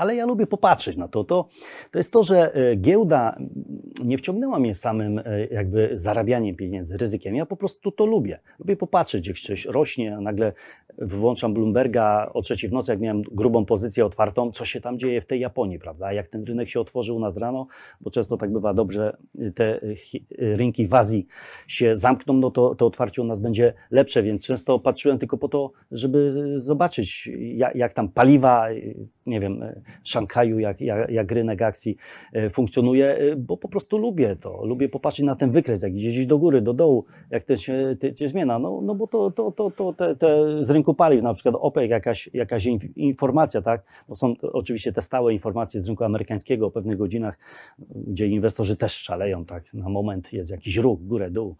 ale 0.00 0.16
ja 0.16 0.26
lubię 0.26 0.46
popatrzeć 0.46 0.96
na 0.96 1.08
to. 1.08 1.24
To, 1.24 1.48
to 1.90 1.98
jest 1.98 2.12
to, 2.12 2.22
że 2.22 2.54
e, 2.54 2.76
giełda 2.76 3.38
nie 4.04 4.18
wciągnęła 4.18 4.58
mnie 4.58 4.74
samym 4.74 5.20
jakby 5.50 5.90
zarabianiem 5.92 6.56
pieniędzy, 6.56 6.96
ryzykiem. 6.96 7.34
Ja 7.34 7.46
po 7.46 7.56
prostu 7.56 7.92
to 7.92 8.06
lubię. 8.06 8.40
Lubię 8.58 8.76
popatrzeć, 8.76 9.26
jak 9.28 9.38
coś 9.38 9.64
rośnie, 9.64 10.16
a 10.16 10.20
nagle 10.20 10.52
włączam 11.00 11.54
Bloomberga 11.54 12.30
o 12.34 12.42
trzeciej 12.42 12.70
w 12.70 12.72
nocy, 12.72 12.92
jak 12.92 13.00
miałem 13.00 13.22
grubą 13.22 13.64
pozycję 13.64 14.06
otwartą, 14.06 14.50
co 14.50 14.64
się 14.64 14.80
tam 14.80 14.98
dzieje 14.98 15.20
w 15.20 15.26
tej 15.26 15.40
Japonii, 15.40 15.78
prawda? 15.78 16.12
Jak 16.12 16.28
ten 16.28 16.44
rynek 16.44 16.68
się 16.68 16.80
otworzył 16.80 17.16
u 17.16 17.20
nas 17.20 17.36
rano, 17.36 17.66
bo 18.00 18.10
często 18.10 18.36
tak 18.36 18.52
bywa 18.52 18.74
dobrze, 18.74 19.16
te 19.54 19.80
rynki 20.38 20.86
w 20.86 20.94
Azji 20.94 21.26
się 21.66 21.96
zamkną, 21.96 22.34
no 22.34 22.50
to, 22.50 22.74
to 22.74 22.86
otwarcie 22.86 23.22
u 23.22 23.24
nas 23.24 23.40
będzie 23.40 23.74
lepsze, 23.90 24.22
więc 24.22 24.46
często 24.46 24.78
patrzyłem 24.78 25.18
tylko 25.18 25.38
po 25.38 25.48
to, 25.48 25.72
żeby 25.90 26.52
zobaczyć, 26.56 27.30
jak, 27.38 27.74
jak 27.74 27.92
tam 27.92 28.08
paliwa, 28.08 28.66
nie 29.26 29.40
wiem, 29.40 29.64
w 30.02 30.08
Szanghaju, 30.08 30.58
jak, 30.58 30.80
jak, 30.80 31.10
jak 31.10 31.32
rynek 31.32 31.62
akcji 31.62 31.96
funkcjonuje, 32.52 33.36
bo 33.38 33.56
po 33.56 33.68
prostu 33.68 33.98
lubię 33.98 34.36
to. 34.36 34.64
Lubię 34.64 34.88
popatrzeć 34.88 35.26
na 35.26 35.36
ten 35.36 35.50
wykres, 35.50 35.82
jak 35.82 35.92
idzie 35.92 36.08
gdzieś 36.08 36.26
do 36.26 36.38
góry, 36.38 36.60
do 36.60 36.74
dołu, 36.74 37.04
jak 37.30 37.42
to 37.42 37.56
się, 37.56 37.96
to 38.00 38.16
się 38.16 38.28
zmienia. 38.28 38.58
No, 38.58 38.80
no 38.82 38.94
bo 38.94 39.06
to, 39.06 39.30
to, 39.30 39.52
to, 39.52 39.70
to 39.70 39.92
te, 39.92 40.16
te 40.16 40.62
z 40.62 40.70
rynku 40.70 40.89
paliw, 40.94 41.22
na 41.22 41.34
przykład 41.34 41.54
OPEC, 41.58 41.90
jakaś, 41.90 42.30
jakaś 42.34 42.66
informacja, 42.96 43.62
tak? 43.62 43.82
Bo 44.08 44.16
są 44.16 44.34
oczywiście 44.42 44.92
te 44.92 45.02
stałe 45.02 45.32
informacje 45.32 45.80
z 45.80 45.86
rynku 45.86 46.04
amerykańskiego 46.04 46.66
o 46.66 46.70
pewnych 46.70 46.98
godzinach, 46.98 47.38
gdzie 47.88 48.26
inwestorzy 48.26 48.76
też 48.76 48.92
szaleją, 48.92 49.44
tak? 49.44 49.74
Na 49.74 49.88
moment 49.88 50.32
jest 50.32 50.50
jakiś 50.50 50.76
ruch, 50.76 51.00
górę, 51.02 51.30
dół. 51.30 51.56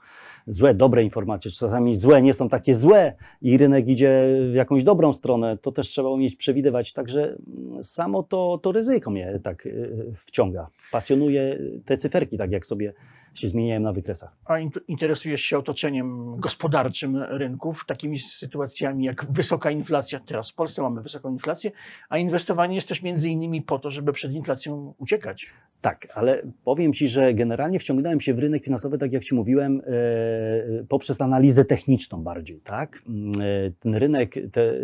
Złe, 0.46 0.74
dobre 0.74 1.04
informacje, 1.04 1.50
czasami 1.50 1.94
złe 1.94 2.22
nie 2.22 2.34
są 2.34 2.48
takie 2.48 2.74
złe 2.74 3.14
i 3.42 3.56
rynek 3.56 3.88
idzie 3.88 4.24
w 4.52 4.54
jakąś 4.54 4.84
dobrą 4.84 5.12
stronę, 5.12 5.58
to 5.58 5.72
też 5.72 5.88
trzeba 5.88 6.08
umieć 6.08 6.36
przewidywać. 6.36 6.92
Także 6.92 7.36
samo 7.82 8.22
to, 8.22 8.58
to 8.62 8.72
ryzyko 8.72 9.10
mnie 9.10 9.40
tak 9.42 9.66
y, 9.66 10.12
wciąga. 10.14 10.66
Pasjonuje 10.92 11.58
te 11.84 11.96
cyferki, 11.96 12.38
tak 12.38 12.52
jak 12.52 12.66
sobie 12.66 12.92
się 13.34 13.48
zmieniają 13.48 13.80
na 13.80 13.92
wykresach. 13.92 14.36
A 14.44 14.58
interesujesz 14.88 15.40
się 15.42 15.58
otoczeniem 15.58 16.36
gospodarczym 16.36 17.16
rynków, 17.16 17.84
takimi 17.86 18.18
sytuacjami 18.18 19.04
jak 19.04 19.26
wysoka 19.30 19.70
inflacja. 19.70 20.20
Teraz 20.20 20.50
w 20.50 20.54
Polsce 20.54 20.82
mamy 20.82 21.02
wysoką 21.02 21.32
inflację, 21.32 21.70
a 22.08 22.18
inwestowanie 22.18 22.74
jest 22.74 22.88
też 22.88 23.02
między 23.02 23.28
innymi 23.28 23.62
po 23.62 23.78
to, 23.78 23.90
żeby 23.90 24.12
przed 24.12 24.32
inflacją 24.32 24.94
uciekać. 24.98 25.46
Tak, 25.80 26.08
ale 26.14 26.42
powiem 26.64 26.92
Ci, 26.92 27.08
że 27.08 27.34
generalnie 27.34 27.78
wciągnąłem 27.78 28.20
się 28.20 28.34
w 28.34 28.38
rynek 28.38 28.64
finansowy, 28.64 28.98
tak 28.98 29.12
jak 29.12 29.24
Ci 29.24 29.34
mówiłem, 29.34 29.82
e, 29.86 30.84
poprzez 30.88 31.20
analizę 31.20 31.64
techniczną 31.64 32.22
bardziej. 32.22 32.60
Tak? 32.60 33.02
E, 33.40 33.70
ten 33.80 33.94
rynek, 33.94 34.34
te, 34.52 34.74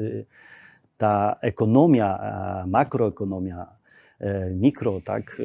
ta 0.97 1.37
ekonomia, 1.41 2.19
makroekonomia, 2.67 3.67
e, 4.21 4.51
mikro, 4.51 5.01
tak, 5.05 5.43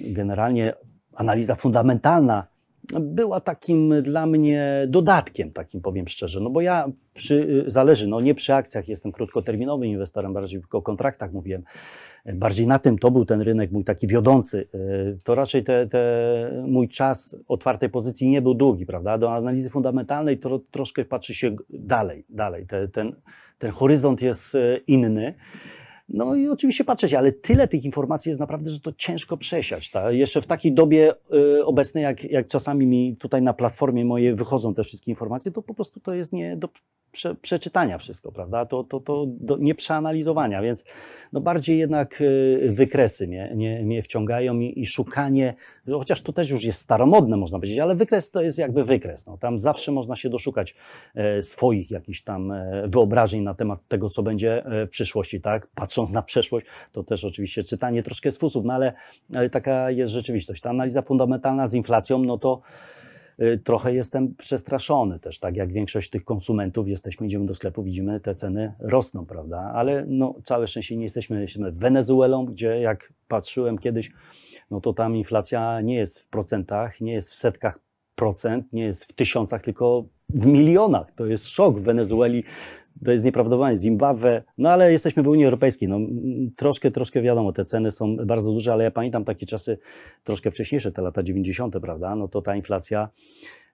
generalnie 0.00 0.74
analiza 1.14 1.54
fundamentalna 1.54 2.46
była 3.00 3.40
takim 3.40 4.02
dla 4.02 4.26
mnie 4.26 4.86
dodatkiem, 4.88 5.50
takim 5.50 5.80
powiem 5.80 6.08
szczerze, 6.08 6.40
no 6.40 6.50
bo 6.50 6.60
ja 6.60 6.88
przy, 7.14 7.64
zależy, 7.66 8.06
no 8.06 8.20
nie 8.20 8.34
przy 8.34 8.54
akcjach, 8.54 8.88
jestem 8.88 9.12
krótkoterminowym 9.12 9.88
inwestorem, 9.88 10.32
bardziej 10.32 10.60
tylko 10.60 10.78
o 10.78 10.82
kontraktach 10.82 11.32
mówiłem, 11.32 11.62
bardziej 12.34 12.66
na 12.66 12.78
tym 12.78 12.98
to 12.98 13.10
był 13.10 13.24
ten 13.24 13.40
rynek 13.40 13.72
mój 13.72 13.84
taki 13.84 14.06
wiodący, 14.06 14.68
to 15.24 15.34
raczej 15.34 15.64
te, 15.64 15.86
te, 15.86 16.64
mój 16.66 16.88
czas 16.88 17.36
otwartej 17.48 17.88
pozycji 17.88 18.28
nie 18.28 18.42
był 18.42 18.54
długi, 18.54 18.86
prawda, 18.86 19.18
do 19.18 19.34
analizy 19.34 19.70
fundamentalnej 19.70 20.38
to 20.38 20.60
troszkę 20.70 21.04
patrzy 21.04 21.34
się 21.34 21.56
dalej, 21.70 22.24
dalej, 22.28 22.66
te, 22.66 22.88
ten, 22.88 23.12
ten 23.58 23.70
horyzont 23.70 24.22
jest 24.22 24.54
e, 24.54 24.76
inny, 24.76 25.34
no 26.08 26.34
i 26.34 26.48
oczywiście 26.48 26.84
patrzeć, 26.84 27.14
ale 27.14 27.32
tyle 27.32 27.68
tych 27.68 27.84
informacji 27.84 28.28
jest 28.28 28.40
naprawdę, 28.40 28.70
że 28.70 28.80
to 28.80 28.92
ciężko 28.92 29.36
przesiać. 29.36 29.90
Tak? 29.90 30.14
Jeszcze 30.14 30.42
w 30.42 30.46
takiej 30.46 30.72
dobie 30.72 31.14
y, 31.34 31.64
obecnej, 31.64 32.04
jak, 32.04 32.24
jak 32.24 32.48
czasami 32.48 32.86
mi 32.86 33.16
tutaj 33.16 33.42
na 33.42 33.54
platformie 33.54 34.04
mojej 34.04 34.34
wychodzą 34.34 34.74
te 34.74 34.84
wszystkie 34.84 35.12
informacje, 35.12 35.52
to 35.52 35.62
po 35.62 35.74
prostu 35.74 36.00
to 36.00 36.14
jest 36.14 36.32
nie 36.32 36.56
do 36.56 36.68
prze, 37.14 37.34
przeczytania 37.34 37.98
wszystko, 37.98 38.32
prawda? 38.32 38.66
To, 38.66 38.84
to, 38.84 39.00
to 39.00 39.24
do, 39.28 39.56
nie 39.56 39.74
przeanalizowania, 39.74 40.62
więc 40.62 40.84
no 41.32 41.40
bardziej 41.40 41.78
jednak 41.78 42.20
y, 42.20 42.72
wykresy 42.72 43.28
mnie, 43.28 43.52
mnie, 43.54 43.82
mnie 43.82 44.02
wciągają 44.02 44.58
i, 44.58 44.80
i 44.80 44.86
szukanie, 44.86 45.54
chociaż 45.92 46.22
to 46.22 46.32
też 46.32 46.50
już 46.50 46.64
jest 46.64 46.80
staromodne, 46.80 47.36
można 47.36 47.58
powiedzieć, 47.58 47.78
ale 47.78 47.94
wykres 47.94 48.30
to 48.30 48.42
jest 48.42 48.58
jakby 48.58 48.84
wykres. 48.84 49.26
No. 49.26 49.38
Tam 49.38 49.58
zawsze 49.58 49.92
można 49.92 50.16
się 50.16 50.30
doszukać 50.30 50.74
e, 51.14 51.42
swoich 51.42 51.90
jakichś 51.90 52.22
tam 52.22 52.52
e, 52.52 52.82
wyobrażeń 52.88 53.42
na 53.42 53.54
temat 53.54 53.88
tego, 53.88 54.08
co 54.08 54.22
będzie 54.22 54.66
e, 54.66 54.86
w 54.86 54.90
przyszłości, 54.90 55.40
tak? 55.40 55.66
Patrząc 55.74 56.10
na 56.10 56.22
przeszłość, 56.22 56.66
to 56.92 57.02
też 57.02 57.24
oczywiście 57.24 57.62
czytanie 57.62 58.02
troszkę 58.02 58.30
z 58.32 58.38
fusów, 58.38 58.64
no 58.64 58.74
ale, 58.74 58.92
ale 59.34 59.50
taka 59.50 59.90
jest 59.90 60.12
rzeczywistość. 60.12 60.62
Ta 60.62 60.70
analiza 60.70 61.02
fundamentalna 61.02 61.66
z 61.66 61.74
inflacją, 61.74 62.18
no 62.18 62.38
to 62.38 62.60
trochę 63.64 63.94
jestem 63.94 64.34
przestraszony 64.34 65.18
też, 65.20 65.38
tak 65.38 65.56
jak 65.56 65.72
większość 65.72 66.10
tych 66.10 66.24
konsumentów, 66.24 66.88
jesteśmy, 66.88 67.26
idziemy 67.26 67.46
do 67.46 67.54
sklepu, 67.54 67.82
widzimy, 67.82 68.20
te 68.20 68.34
ceny 68.34 68.72
rosną, 68.78 69.26
prawda? 69.26 69.72
Ale 69.74 70.04
no, 70.08 70.34
całe 70.44 70.66
szczęście 70.66 70.96
nie 70.96 71.04
jesteśmy, 71.04 71.40
jesteśmy 71.40 71.72
Wenezuelą, 71.72 72.44
gdzie 72.44 72.80
jak 72.80 73.12
patrzyłem 73.28 73.78
kiedyś, 73.78 74.10
no 74.70 74.80
to 74.80 74.92
tam 74.92 75.16
inflacja 75.16 75.80
nie 75.80 75.94
jest 75.94 76.20
w 76.20 76.28
procentach, 76.28 77.00
nie 77.00 77.12
jest 77.12 77.30
w 77.30 77.34
setkach 77.34 77.78
procent, 78.14 78.72
nie 78.72 78.84
jest 78.84 79.04
w 79.04 79.12
tysiącach, 79.12 79.62
tylko 79.62 80.04
w 80.28 80.46
milionach. 80.46 81.12
To 81.12 81.26
jest 81.26 81.48
szok 81.48 81.78
w 81.78 81.82
Wenezueli 81.82 82.44
to 83.04 83.12
jest 83.12 83.24
nieprawdopodobne. 83.24 83.76
Zimbabwe, 83.76 84.42
no 84.58 84.70
ale 84.70 84.92
jesteśmy 84.92 85.22
w 85.22 85.28
Unii 85.28 85.44
Europejskiej. 85.44 85.88
No, 85.88 85.98
troszkę, 86.56 86.90
troszkę 86.90 87.22
wiadomo, 87.22 87.52
te 87.52 87.64
ceny 87.64 87.90
są 87.90 88.16
bardzo 88.16 88.52
duże, 88.52 88.72
ale 88.72 88.84
ja 88.84 88.90
pamiętam 88.90 89.24
takie 89.24 89.46
czasy 89.46 89.78
troszkę 90.24 90.50
wcześniejsze, 90.50 90.92
te 90.92 91.02
lata 91.02 91.22
90., 91.22 91.80
prawda? 91.80 92.16
No 92.16 92.28
to 92.28 92.42
ta 92.42 92.56
inflacja 92.56 93.08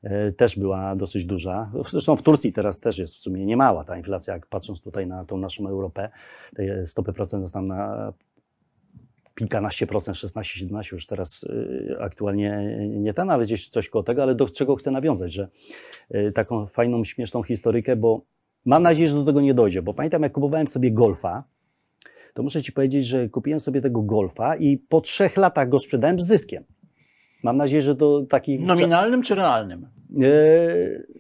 e, 0.03 0.33
też 0.33 0.59
była 0.59 0.97
dosyć 0.97 1.25
duża. 1.25 1.73
Zresztą 1.91 2.17
w 2.17 2.23
Turcji 2.23 2.53
teraz 2.53 2.81
też 2.81 2.99
jest 2.99 3.15
w 3.15 3.19
sumie 3.19 3.47
niemała 3.47 3.85
ta 3.85 3.97
inflacja, 3.97 4.35
jak 4.35 4.47
patrząc 4.47 4.81
tutaj 4.83 5.07
na 5.07 5.25
tą 5.25 5.39
naszą 5.39 5.69
Europę. 5.69 6.11
Te 6.55 6.87
stopy 6.87 7.13
procentowe 7.13 7.53
tam 7.53 7.67
na 7.67 8.13
kilkanaście 9.35 9.87
procent, 9.87 10.17
16, 10.17 10.59
17 10.59 10.97
już 10.97 11.07
teraz 11.07 11.43
y, 11.43 11.97
aktualnie 12.01 12.79
nie 12.89 13.15
ten, 13.15 13.31
ale 13.31 13.45
gdzieś 13.45 13.69
coś 13.69 13.89
koło 13.89 14.03
tego, 14.03 14.23
ale 14.23 14.35
do 14.35 14.49
czego 14.49 14.77
chcę 14.77 14.91
nawiązać, 14.91 15.33
że 15.33 15.49
y, 16.15 16.33
taką 16.33 16.67
fajną, 16.67 17.05
śmieszną 17.05 17.43
historykę, 17.43 17.97
bo 17.97 18.23
Mam 18.65 18.83
nadzieję, 18.83 19.09
że 19.09 19.15
do 19.15 19.25
tego 19.25 19.41
nie 19.41 19.55
dojdzie, 19.55 19.83
bo 19.83 19.95
pamiętam, 19.95 20.23
jak 20.23 20.33
kupowałem 20.33 20.67
sobie 20.67 20.93
golfa, 20.93 21.45
to 22.35 22.43
muszę 22.43 22.63
Ci 22.63 22.73
powiedzieć, 22.73 23.07
że 23.07 23.29
kupiłem 23.29 23.61
sobie 23.61 23.81
tego 23.81 24.03
golfa 24.03 24.57
i 24.57 24.79
po 24.79 25.01
trzech 25.01 25.37
latach 25.37 25.69
go 25.69 25.79
sprzedałem 25.79 26.21
z 26.21 26.27
zyskiem. 26.27 26.65
Mam 27.43 27.57
nadzieję, 27.57 27.83
że 27.83 27.97
to 27.97 28.23
taki. 28.29 28.61
Nominalnym 28.61 29.23
czy 29.23 29.35
realnym? 29.35 29.87
E, 30.23 30.29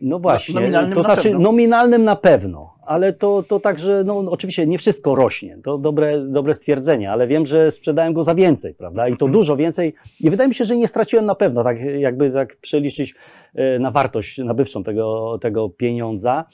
no 0.00 0.18
właśnie. 0.18 0.54
Nominalnym 0.54 0.94
to 0.94 1.02
znaczy, 1.02 1.30
na 1.30 1.38
nominalnym 1.38 2.04
na 2.04 2.16
pewno, 2.16 2.74
ale 2.86 3.12
to, 3.12 3.42
to 3.42 3.60
także, 3.60 4.02
no 4.06 4.18
oczywiście 4.18 4.66
nie 4.66 4.78
wszystko 4.78 5.14
rośnie. 5.14 5.58
To 5.64 5.78
dobre, 5.78 6.24
dobre 6.26 6.54
stwierdzenie, 6.54 7.10
ale 7.12 7.26
wiem, 7.26 7.46
że 7.46 7.70
sprzedałem 7.70 8.12
go 8.12 8.24
za 8.24 8.34
więcej, 8.34 8.74
prawda? 8.74 9.08
I 9.08 9.16
to 9.16 9.26
mhm. 9.26 9.32
dużo 9.32 9.56
więcej. 9.56 9.94
I 10.20 10.30
wydaje 10.30 10.48
mi 10.48 10.54
się, 10.54 10.64
że 10.64 10.76
nie 10.76 10.88
straciłem 10.88 11.24
na 11.24 11.34
pewno, 11.34 11.64
tak 11.64 11.78
jakby 11.98 12.30
tak 12.30 12.56
przeliczyć 12.56 13.14
e, 13.54 13.78
na 13.78 13.90
wartość 13.90 14.38
nabywczą 14.38 14.84
tego, 14.84 15.38
tego 15.40 15.68
pieniądza. 15.68 16.44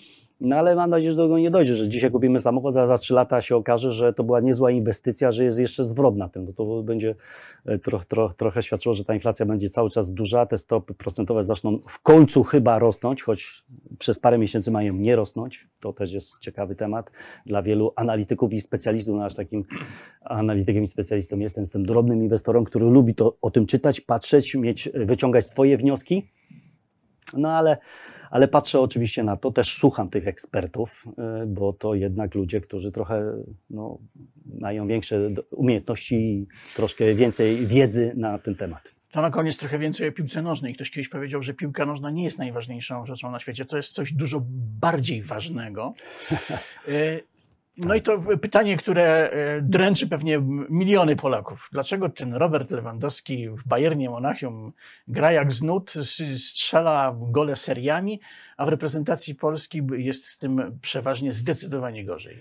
No 0.40 0.57
ale 0.57 0.77
mam 0.77 0.90
nadzieję, 0.90 1.12
że 1.12 1.16
do 1.16 1.25
tego 1.25 1.38
nie 1.38 1.51
dojdzie, 1.51 1.75
że 1.75 1.88
dzisiaj 1.88 2.11
kupimy 2.11 2.40
samochód, 2.40 2.77
a 2.77 2.87
za 2.87 2.99
trzy 2.99 3.14
lata 3.14 3.40
się 3.40 3.57
okaże, 3.57 3.92
że 3.92 4.12
to 4.12 4.25
była 4.25 4.40
niezła 4.40 4.70
inwestycja, 4.70 5.33
że 5.33 5.44
jest 5.44 5.59
jeszcze 5.59 5.85
zwrot 5.85 6.16
na 6.16 6.29
tym. 6.29 6.44
No 6.44 6.53
to 6.53 6.83
będzie 6.83 7.14
e, 7.66 7.79
troch, 7.79 8.05
troch, 8.05 8.35
trochę 8.35 8.62
świadczyło, 8.62 8.94
że 8.94 9.05
ta 9.05 9.14
inflacja 9.14 9.46
będzie 9.46 9.70
cały 9.70 9.90
czas 9.90 10.12
duża, 10.12 10.46
te 10.46 10.59
stopy 10.59 10.94
procentowe 10.94 11.42
zaczną 11.42 11.79
w 11.88 12.03
końcu 12.03 12.42
chyba 12.42 12.79
rosnąć, 12.79 13.22
choć 13.22 13.64
przez 13.99 14.20
parę 14.20 14.38
miesięcy 14.38 14.70
mają 14.70 14.94
nie 14.94 15.16
rosnąć. 15.16 15.68
To 15.81 15.92
też 15.92 16.12
jest 16.12 16.38
ciekawy 16.38 16.75
temat 16.75 17.11
dla 17.46 17.62
wielu 17.62 17.92
analityków 17.96 18.53
i 18.53 18.61
specjalistów. 18.61 19.14
No 19.16 19.25
aż 19.25 19.35
takim 19.35 19.64
analitykiem 20.20 20.85
i 20.85 20.87
specjalistą 20.87 21.38
jestem, 21.38 21.62
jestem 21.62 21.83
drobnym 21.87 22.22
inwestorem, 22.22 22.64
który 22.64 22.87
lubi 22.87 23.14
to 23.14 23.37
o 23.42 23.51
tym 23.51 23.66
czytać, 23.66 24.01
patrzeć, 24.01 24.55
mieć, 24.55 24.88
wyciągać 24.94 25.46
swoje 25.46 25.77
wnioski. 25.77 26.29
No 27.35 27.51
ale 27.51 27.77
ale 28.31 28.48
patrzę 28.48 28.81
oczywiście 28.81 29.22
na 29.24 29.37
to, 29.37 29.50
też 29.50 29.77
słucham 29.77 30.10
tych 30.10 30.29
ekspertów, 30.29 31.04
y, 31.42 31.46
bo 31.46 31.72
to 31.72 31.94
jednak 31.94 32.35
ludzie, 32.35 32.60
którzy 32.60 32.92
trochę 32.92 33.33
no, 33.70 33.98
mają 34.60 34.87
większe 34.87 35.31
umiejętności 35.50 36.14
i 36.14 36.46
troszkę 36.77 37.14
więcej 37.14 37.66
wiedzy 37.66 38.12
na 38.16 38.38
ten 38.38 38.54
temat. 38.54 38.96
To 39.10 39.22
na 39.22 39.31
koniec 39.31 39.56
trochę 39.56 39.79
więcej 39.79 40.08
o 40.08 40.12
piłce 40.12 40.42
nożnej. 40.42 40.74
Ktoś 40.74 40.90
kiedyś 40.90 41.08
powiedział, 41.08 41.42
że 41.42 41.54
piłka 41.54 41.87
nożna 41.87 42.10
nie 42.10 42.24
jest 42.24 42.38
najważniejszą 42.38 43.06
rzeczą 43.06 43.31
na 43.31 43.40
świecie. 43.40 43.64
To 43.64 43.77
jest 43.77 43.90
coś 43.90 44.12
dużo 44.12 44.42
bardziej 44.81 45.22
ważnego. 45.22 45.94
No 47.79 47.94
i 47.94 48.02
to 48.02 48.18
pytanie, 48.40 48.77
które 48.77 49.31
e, 49.31 49.62
dręczy 49.62 50.06
pewnie 50.06 50.42
miliony 50.70 51.16
Polaków. 51.16 51.68
Dlaczego 51.72 52.08
ten 52.08 52.35
Robert 52.35 52.70
Lewandowski 52.70 53.48
w 53.48 53.68
Bayernie 53.68 54.10
Monachium 54.10 54.72
gra 55.08 55.33
jak 55.33 55.52
z 55.52 55.62
nut, 55.62 55.92
strzela 56.37 57.16
gole 57.20 57.56
seriami, 57.56 58.20
a 58.56 58.66
w 58.66 58.68
reprezentacji 58.68 59.35
Polski 59.35 59.83
jest 59.96 60.24
z 60.24 60.38
tym 60.38 60.79
przeważnie 60.83 61.33
zdecydowanie 61.33 62.04
gorzej? 62.04 62.37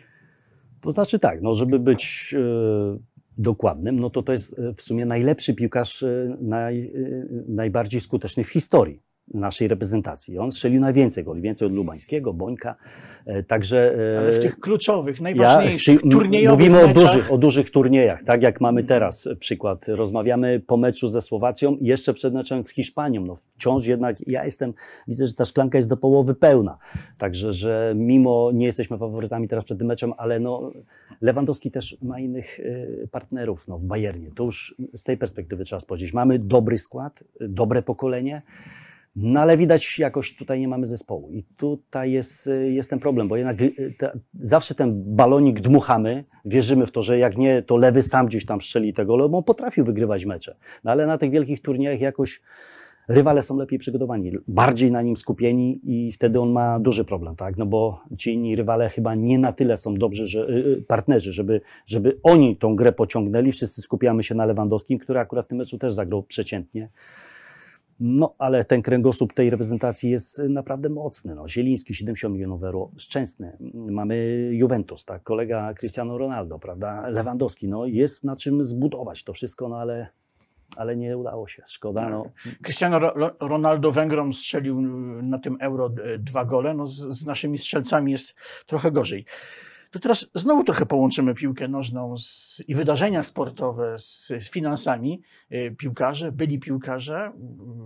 To 0.81 0.91
znaczy 0.91 1.19
tak, 1.19 1.41
no 1.41 1.55
żeby 1.55 1.79
być 1.79 2.36
e, 2.38 2.97
dokładnym, 3.38 3.95
no 3.95 4.09
to 4.09 4.23
to 4.23 4.31
jest 4.31 4.59
e, 4.59 4.73
w 4.73 4.81
sumie 4.81 5.05
najlepszy 5.05 5.53
piłkarz, 5.53 6.05
naj, 6.41 6.93
najbardziej 7.47 8.01
skuteczny 8.01 8.43
w 8.43 8.49
historii 8.49 9.01
naszej 9.34 9.67
reprezentacji. 9.67 10.38
On 10.38 10.51
strzelił 10.51 10.82
najwięcej 10.82 11.23
goli, 11.23 11.41
więcej 11.41 11.65
od 11.67 11.73
Lubańskiego, 11.73 12.34
Bońka, 12.34 12.76
e, 13.26 13.43
także... 13.43 13.95
E, 14.15 14.19
Ale 14.19 14.32
w 14.32 14.39
tych 14.39 14.59
kluczowych, 14.59 15.21
najważniejszych, 15.21 16.05
ja, 16.05 16.11
turniejowych 16.11 16.59
Mówimy 16.59 16.78
meczach. 16.78 16.91
o 16.91 16.99
dużych, 16.99 17.32
o 17.32 17.38
dużych 17.38 17.71
turniejach, 17.71 18.23
tak 18.23 18.43
jak 18.43 18.61
mamy 18.61 18.84
teraz 18.84 19.30
przykład. 19.39 19.88
Rozmawiamy 19.88 20.59
po 20.67 20.78
meczu 20.78 21.07
ze 21.07 21.21
Słowacją 21.21 21.78
jeszcze 21.82 22.13
przed 22.13 22.34
meczem 22.34 22.63
z 22.63 22.69
Hiszpanią. 22.69 23.26
No 23.26 23.36
wciąż 23.36 23.86
jednak 23.86 24.28
ja 24.28 24.45
jestem, 24.45 24.73
widzę, 25.07 25.28
że 25.28 25.34
ta 25.34 25.45
szklanka 25.45 25.78
jest 25.78 25.89
do 25.89 25.97
połowy 25.97 26.36
pełna. 26.36 26.78
Także, 27.17 27.53
że 27.53 27.93
mimo 27.95 28.51
nie 28.53 28.65
jesteśmy 28.65 28.97
faworytami 28.97 29.47
teraz 29.47 29.65
przed 29.65 29.78
tym 29.78 29.88
meczem, 29.88 30.13
ale 30.17 30.39
no 30.39 30.71
Lewandowski 31.21 31.71
też 31.71 31.97
ma 32.01 32.19
innych 32.19 32.59
e, 32.59 33.07
partnerów 33.07 33.67
no, 33.67 33.78
w 33.78 33.86
Bayernie. 33.86 34.32
To 34.36 34.43
już 34.43 34.76
z 34.93 35.03
tej 35.03 35.17
perspektywy 35.17 35.63
trzeba 35.63 35.80
spojrzeć. 35.80 36.13
Mamy 36.13 36.39
dobry 36.39 36.78
skład, 36.78 37.23
dobre 37.39 37.82
pokolenie, 37.82 38.41
no 39.16 39.39
ale 39.39 39.57
widać, 39.57 39.99
jakoś 39.99 40.36
tutaj 40.36 40.59
nie 40.59 40.68
mamy 40.68 40.88
zespołu. 40.88 41.32
I 41.32 41.43
tutaj 41.43 42.11
jest, 42.11 42.49
jest 42.70 42.89
ten 42.89 42.99
problem, 42.99 43.28
bo 43.28 43.38
jednak 43.38 43.61
y, 43.61 43.95
te, 43.97 44.20
zawsze 44.39 44.76
ten 44.76 45.16
balonik 45.16 45.59
dmuchamy, 45.59 46.24
wierzymy 46.45 46.86
w 46.86 46.91
to, 46.91 47.01
że 47.01 47.18
jak 47.18 47.38
nie, 47.38 47.61
to 47.61 47.78
lewy 47.78 48.01
sam 48.01 48.26
gdzieś 48.26 48.45
tam 48.45 48.61
strzeli 48.61 48.93
tego, 48.93 49.30
bo 49.30 49.38
on 49.38 49.43
potrafił 49.43 49.86
wygrywać 49.86 50.26
mecze. 50.26 50.55
No 50.84 50.91
ale 50.91 51.05
na 51.05 51.18
tych 51.18 51.32
wielkich 51.32 51.61
turniejach 51.61 51.99
jakoś 51.99 52.41
rywale 53.07 53.43
są 53.43 53.57
lepiej 53.57 53.80
przygotowani, 53.80 54.32
bardziej 54.47 54.91
na 54.91 55.01
nim 55.01 55.18
skupieni 55.18 55.80
i 55.84 56.11
wtedy 56.11 56.39
on 56.39 56.51
ma 56.51 56.80
duży 56.80 57.05
problem, 57.05 57.36
tak? 57.36 57.57
No 57.57 57.66
bo 57.66 58.01
ci 58.18 58.34
inni 58.34 58.55
rywale 58.55 58.89
chyba 58.89 59.16
nie 59.16 59.39
na 59.39 59.53
tyle 59.53 59.78
są 59.78 59.93
dobrzy, 59.93 60.28
że, 60.28 60.41
y, 60.49 60.53
y, 60.53 60.84
partnerzy, 60.88 61.32
żeby, 61.32 61.61
żeby 61.86 62.20
oni 62.24 62.57
tą 62.57 62.76
grę 62.76 62.91
pociągnęli. 62.91 63.51
Wszyscy 63.51 63.82
skupiamy 63.82 64.24
się 64.24 64.36
na 64.36 64.45
Lewandowskim, 64.45 64.99
który 64.99 65.20
akurat 65.20 65.45
w 65.45 65.47
tym 65.47 65.57
meczu 65.57 65.78
też 65.78 65.93
zagrał 65.93 66.24
przeciętnie. 66.24 66.89
No, 68.00 68.36
ale 68.38 68.66
ten 68.66 68.82
kręgosłup 68.82 69.34
tej 69.34 69.50
reprezentacji 69.50 70.10
jest 70.10 70.41
naprawdę 70.50 70.89
mocny. 70.89 71.36
No, 71.36 71.48
Zieliński 71.48 71.96
70 71.96 72.34
milionów 72.34 72.64
euro, 72.64 72.91
Szczęsny, 72.98 73.58
mamy 73.74 74.50
Juventus, 74.52 75.06
tak, 75.06 75.24
kolega 75.24 75.74
Cristiano 75.74 76.18
Ronaldo, 76.18 76.60
prawda, 76.60 77.10
Lewandowski, 77.10 77.68
no 77.68 77.86
jest 77.86 78.24
na 78.24 78.36
czym 78.36 78.66
zbudować 78.66 79.24
to 79.24 79.34
wszystko, 79.34 79.70
no 79.70 79.78
ale, 79.78 80.08
ale 80.78 80.98
nie 80.98 81.18
udało 81.18 81.48
się, 81.48 81.64
szkoda. 81.68 82.10
No. 82.10 82.26
Cristiano 82.64 83.00
Ronaldo 83.39 83.91
Węgrom 83.91 84.34
strzelił 84.34 84.82
na 85.22 85.39
tym 85.39 85.58
Euro 85.62 85.89
dwa 86.20 86.46
gole, 86.46 86.74
no 86.74 86.88
z, 86.88 87.20
z 87.20 87.26
naszymi 87.26 87.58
strzelcami 87.58 88.12
jest 88.12 88.36
trochę 88.66 88.91
gorzej. 88.91 89.26
To 89.96 90.00
teraz 90.00 90.28
znowu 90.36 90.64
trochę 90.64 90.86
połączymy 90.86 91.36
piłkę 91.36 91.68
nożną 91.68 92.18
z, 92.18 92.62
i 92.68 92.76
wydarzenia 92.76 93.24
sportowe 93.24 94.00
z, 94.00 94.28
z 94.28 94.50
finansami. 94.50 95.22
Y, 95.52 95.76
piłkarze, 95.78 96.32
byli 96.32 96.60
piłkarze, 96.60 97.32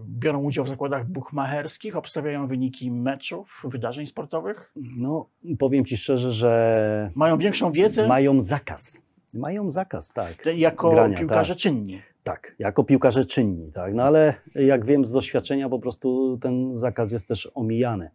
biorą 0.07 0.43
udział 0.43 0.65
w 0.65 0.69
zakładach 0.69 1.09
buchmacherskich, 1.09 1.95
obstawiają 1.95 2.47
wyniki 2.47 2.91
meczów, 2.91 3.61
wydarzeń 3.63 4.05
sportowych. 4.05 4.71
No, 4.75 5.29
powiem 5.59 5.85
Ci 5.85 5.97
szczerze, 5.97 6.31
że. 6.31 7.11
Mają 7.15 7.37
większą 7.37 7.71
wiedzę? 7.71 8.07
Mają 8.07 8.41
zakaz. 8.41 9.01
Mają 9.33 9.71
zakaz, 9.71 10.11
tak. 10.13 10.45
Jako 10.55 10.89
grania, 10.89 11.17
piłkarze 11.17 11.53
tak. 11.53 11.61
czynni. 11.61 12.01
Tak, 12.23 12.55
jako 12.59 12.83
piłkarze 12.83 13.25
czynni, 13.25 13.71
tak. 13.71 13.93
No 13.93 14.03
ale 14.03 14.33
jak 14.55 14.85
wiem 14.85 15.05
z 15.05 15.11
doświadczenia, 15.11 15.69
po 15.69 15.79
prostu 15.79 16.37
ten 16.41 16.77
zakaz 16.77 17.11
jest 17.11 17.27
też 17.27 17.51
omijany. 17.53 18.09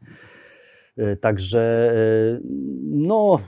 E, 0.97 1.17
także 1.17 1.93
e, 1.95 2.41
no, 2.83 3.41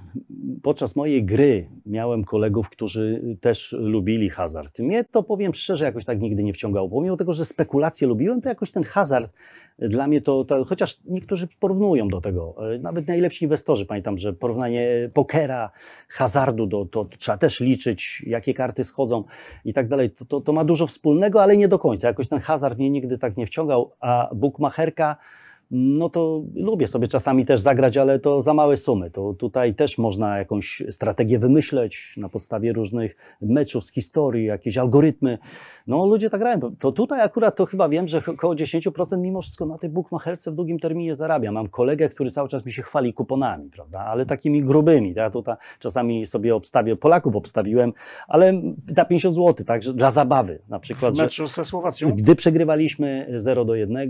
podczas 0.63 0.97
mojej 0.97 1.25
gry 1.25 1.69
miałem 1.87 2.25
kolegów, 2.25 2.71
którzy 2.71 3.37
też 3.41 3.77
lubili 3.79 4.31
hazard. 4.31 4.79
Mnie 4.79 5.05
to 5.05 5.23
powiem 5.23 5.55
szczerze, 5.55 5.85
jakoś 5.85 6.05
tak 6.05 6.21
nigdy 6.21 6.45
nie 6.45 6.53
wciągało. 6.53 6.89
Pomimo 6.89 7.17
tego, 7.17 7.33
że 7.33 7.45
spekulacje 7.45 8.09
lubiłem, 8.09 8.41
to 8.41 8.49
jakoś 8.49 8.71
ten 8.71 8.83
hazard 8.83 9.33
dla 9.79 10.07
mnie 10.07 10.21
to, 10.21 10.45
to 10.45 10.65
chociaż 10.65 11.01
niektórzy 11.05 11.49
porównują 11.61 12.09
do 12.09 12.21
tego. 12.21 12.55
E, 12.75 12.79
nawet 12.79 13.09
najlepsi 13.09 13.45
inwestorzy, 13.45 13.87
pamiętam, 13.87 14.19
że 14.19 14.33
porównanie 14.33 15.11
pokera, 15.15 15.71
hazardu, 16.09 16.67
do, 16.67 16.85
to, 16.85 17.05
trzeba 17.05 17.39
też 17.39 17.61
liczyć, 17.61 18.23
jakie 18.27 18.55
karty 18.55 18.85
schodzą 18.85 19.25
i 19.65 19.73
tak 19.73 19.89
dalej. 19.89 20.11
To, 20.11 20.25
to, 20.25 20.41
to 20.41 20.53
ma 20.53 20.65
dużo 20.65 20.87
wspólnego, 20.87 21.43
ale 21.43 21.57
nie 21.57 21.69
do 21.69 21.79
końca. 21.79 22.09
Jakoś 22.09 22.29
ten 22.29 22.39
hazard 22.39 22.79
mnie 22.79 22.91
nigdy 22.91 23.19
tak 23.19 23.37
nie 23.37 23.47
wciągał, 23.47 23.93
a 24.01 24.31
bookmacherka 24.35 25.17
no 25.71 26.09
to 26.09 26.43
lubię 26.55 26.87
sobie 26.87 27.09
czasami 27.09 27.47
też 27.47 27.61
zagrać, 27.61 27.97
ale 27.97 28.19
to 28.19 28.43
za 28.43 28.55
małe 28.55 28.77
sumy. 28.77 29.11
To 29.11 29.35
tutaj 29.35 29.75
też 29.75 29.99
można 29.99 30.39
jakąś 30.39 30.83
strategię 30.89 31.39
wymyśleć 31.39 32.15
na 32.17 32.29
podstawie 32.29 32.73
różnych 32.73 33.17
meczów 33.41 33.85
z 33.85 33.93
historii, 33.93 34.45
jakieś 34.45 34.79
algorytmy. 34.79 35.39
No 35.87 36.07
ludzie 36.07 36.31
tak 36.31 36.41
grają. 36.41 36.61
To 36.79 36.93
tutaj 36.93 37.21
akurat 37.21 37.57
to 37.57 37.67
chyba 37.67 37.89
wiem, 37.89 38.09
że 38.09 38.23
około 38.27 38.55
10% 38.55 39.19
mimo 39.19 39.43
wszystko 39.43 39.67
na 39.67 39.79
tej 39.79 39.91
bookmacherce 39.91 40.51
w 40.51 40.55
długim 40.55 40.79
terminie 40.79 41.15
zarabia. 41.15 41.53
Mam 41.53 41.69
kolegę, 41.69 42.09
który 42.09 42.31
cały 42.31 42.49
czas 42.49 42.67
mi 42.67 42.73
się 42.73 42.83
chwali 42.83 43.15
kuponami, 43.15 43.71
prawda, 43.71 44.01
ale 44.01 44.27
takimi 44.27 44.63
grubymi. 44.63 45.13
Ja 45.17 45.31
tutaj 45.31 45.57
czasami 45.79 46.27
sobie 46.27 46.55
obstawię, 46.55 46.97
Polaków 46.97 47.37
obstawiłem, 47.37 47.93
ale 48.29 48.63
za 48.87 49.05
50 49.05 49.35
zł, 49.35 49.67
także 49.67 49.93
dla 49.93 50.11
zabawy 50.11 50.59
na 50.69 50.79
przykład. 50.79 51.15
W 51.15 51.19
meczu 51.19 51.47
ze 51.47 51.65
Słowacją? 51.65 52.11
Gdy 52.11 52.35
przegrywaliśmy 52.35 53.33
0 53.37 53.65
do 53.65 53.75
1, 53.75 54.09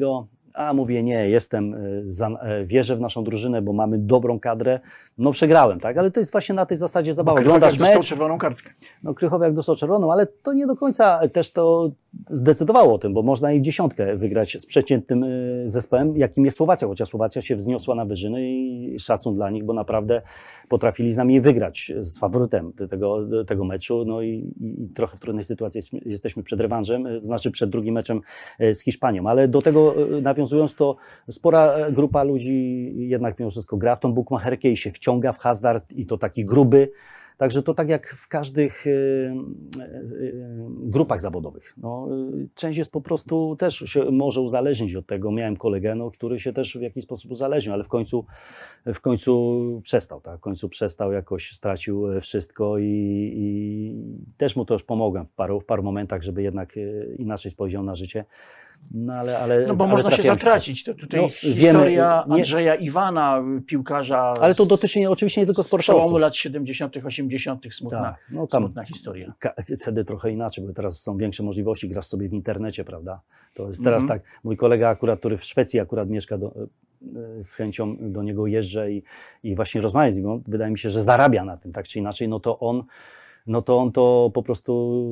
a 0.56 0.72
mówię, 0.72 1.02
nie, 1.02 1.28
jestem, 1.28 1.74
e, 1.74 1.78
za, 2.06 2.28
e, 2.28 2.64
wierzę 2.64 2.96
w 2.96 3.00
naszą 3.00 3.24
drużynę, 3.24 3.62
bo 3.62 3.72
mamy 3.72 3.98
dobrą 3.98 4.40
kadrę. 4.40 4.80
No 5.18 5.32
przegrałem, 5.32 5.80
tak? 5.80 5.98
Ale 5.98 6.10
to 6.10 6.20
jest 6.20 6.32
właśnie 6.32 6.54
na 6.54 6.66
tej 6.66 6.76
zasadzie 6.76 7.14
zabawa. 7.14 7.40
Oglądasz 7.40 7.78
mecz. 7.78 8.06
czerwoną 8.06 8.38
kartkę. 8.38 8.70
No 9.06 9.14
Krychowiak 9.14 9.54
dostał 9.54 9.76
czerwoną, 9.76 10.12
ale 10.12 10.26
to 10.26 10.52
nie 10.52 10.66
do 10.66 10.76
końca 10.76 11.28
też 11.28 11.52
to 11.52 11.90
zdecydowało 12.30 12.94
o 12.94 12.98
tym, 12.98 13.14
bo 13.14 13.22
można 13.22 13.52
i 13.52 13.60
w 13.60 13.62
dziesiątkę 13.62 14.16
wygrać 14.16 14.56
z 14.60 14.66
przeciętnym 14.66 15.24
e, 15.24 15.28
zespołem, 15.64 16.16
jakim 16.16 16.44
jest 16.44 16.56
Słowacja, 16.56 16.88
chociaż 16.88 17.08
Słowacja 17.08 17.42
się 17.42 17.56
wzniosła 17.56 17.94
na 17.94 18.04
wyżyny 18.04 18.50
i 18.50 18.96
szacun 18.98 19.34
dla 19.34 19.50
nich, 19.50 19.64
bo 19.64 19.72
naprawdę 19.72 20.22
potrafili 20.68 21.12
z 21.12 21.16
nami 21.16 21.40
wygrać 21.40 21.92
z 22.00 22.18
faworytem 22.18 22.72
tego, 22.90 23.18
tego 23.46 23.64
meczu. 23.64 24.04
No 24.04 24.22
i, 24.22 24.54
i 24.60 24.88
trochę 24.94 25.16
w 25.16 25.20
trudnej 25.20 25.44
sytuacji 25.44 25.80
jesteśmy 26.06 26.42
przed 26.42 26.60
rewanżem, 26.60 27.08
znaczy 27.20 27.50
przed 27.50 27.70
drugim 27.70 27.94
meczem 27.94 28.20
z 28.72 28.82
Hiszpanią, 28.82 29.26
ale 29.26 29.48
do 29.48 29.62
tego 29.62 29.94
nawiązując 30.22 30.74
to 30.74 30.96
spora 31.30 31.90
grupa 31.90 32.22
ludzi 32.22 32.92
jednak 32.96 33.38
mimo 33.38 33.50
wszystko 33.50 33.76
gra 33.76 33.96
w 33.96 34.00
tą 34.00 34.12
bukmacherkę 34.12 34.68
i 34.68 34.76
się 34.76 34.92
wciąga 34.92 35.32
w 35.32 35.38
hazard 35.38 35.92
i 35.92 36.06
to 36.06 36.18
taki 36.18 36.44
gruby. 36.44 36.90
Także 37.36 37.62
to 37.62 37.74
tak 37.74 37.88
jak 37.88 38.06
w 38.06 38.28
każdych 38.28 38.86
e, 38.86 38.90
e, 38.90 39.34
grupach 40.68 41.20
zawodowych. 41.20 41.74
No, 41.76 42.08
część 42.54 42.78
jest 42.78 42.92
po 42.92 43.00
prostu 43.00 43.56
też 43.56 43.78
się 43.78 44.04
może 44.10 44.40
uzależnić 44.40 44.94
od 44.94 45.06
tego. 45.06 45.30
Miałem 45.30 45.56
kolegę, 45.56 45.94
no, 45.94 46.10
który 46.10 46.40
się 46.40 46.52
też 46.52 46.78
w 46.78 46.80
jakiś 46.80 47.04
sposób 47.04 47.30
uzależnił, 47.30 47.74
ale 47.74 47.84
w 47.84 47.88
końcu, 47.88 48.26
w 48.86 49.00
końcu 49.00 49.80
przestał. 49.82 50.20
Tak? 50.20 50.38
W 50.38 50.40
końcu 50.40 50.68
przestał, 50.68 51.12
jakoś 51.12 51.52
stracił 51.52 52.20
wszystko 52.20 52.78
i, 52.78 53.32
i 53.36 54.26
też 54.36 54.56
mu 54.56 54.64
to 54.64 54.74
już 54.74 54.82
pomogłem 54.82 55.26
w 55.26 55.32
paru, 55.32 55.60
w 55.60 55.64
paru 55.64 55.82
momentach, 55.82 56.22
żeby 56.22 56.42
jednak 56.42 56.74
inaczej 57.18 57.50
spojrzał 57.50 57.82
na 57.82 57.94
życie. 57.94 58.24
No, 58.90 59.12
ale, 59.12 59.38
ale, 59.38 59.66
no 59.66 59.76
bo 59.76 59.84
ale 59.84 59.94
można 59.94 60.10
się 60.10 60.22
zatracić. 60.22 60.84
To 60.84 60.94
tutaj 60.94 61.20
no, 61.20 61.28
historia 61.28 61.64
wiemy, 61.72 61.90
nie, 61.90 62.04
Andrzeja 62.04 62.74
Iwana, 62.74 63.42
piłkarza. 63.66 64.18
Ale 64.18 64.54
to 64.54 64.66
dotyczy 64.66 64.98
nie, 64.98 65.10
oczywiście 65.10 65.40
nie 65.40 65.46
tylko 65.46 65.62
sportowców. 65.62 65.94
przełomu 65.94 66.18
lat 66.18 66.36
70., 66.36 66.96
80., 67.04 67.74
smutna, 67.74 68.02
tak, 68.02 68.16
no 68.30 68.46
tam 68.46 68.62
smutna 68.62 68.84
historia. 68.84 69.32
Wtedy 69.80 70.04
trochę 70.04 70.30
inaczej, 70.30 70.64
bo 70.64 70.72
teraz 70.72 71.02
są 71.02 71.16
większe 71.16 71.42
możliwości, 71.42 71.88
grasz 71.88 72.06
sobie 72.06 72.28
w 72.28 72.32
internecie, 72.32 72.84
prawda? 72.84 73.20
To 73.54 73.68
jest 73.68 73.84
teraz 73.84 74.02
mm 74.02 74.18
-hmm. 74.18 74.22
tak. 74.22 74.40
Mój 74.44 74.56
kolega 74.56 74.88
akurat, 74.88 75.18
który 75.18 75.36
w 75.36 75.44
Szwecji 75.44 75.80
akurat 75.80 76.08
mieszka, 76.08 76.38
do, 76.38 76.54
e, 77.36 77.42
z 77.42 77.54
chęcią 77.54 77.96
do 78.00 78.22
niego 78.22 78.46
jeżdżę 78.46 78.92
i, 78.92 79.02
i 79.42 79.56
właśnie 79.56 79.80
rozmawiam 79.80 80.12
z 80.12 80.16
nim. 80.16 80.42
Wydaje 80.48 80.70
mi 80.70 80.78
się, 80.78 80.90
że 80.90 81.02
zarabia 81.02 81.44
na 81.44 81.56
tym, 81.56 81.72
tak 81.72 81.88
czy 81.88 81.98
inaczej, 81.98 82.28
no 82.28 82.40
to 82.40 82.58
on 82.58 82.84
no 83.46 83.62
to 83.62 83.78
on 83.78 83.92
to 83.92 84.30
po 84.34 84.42
prostu 84.42 85.02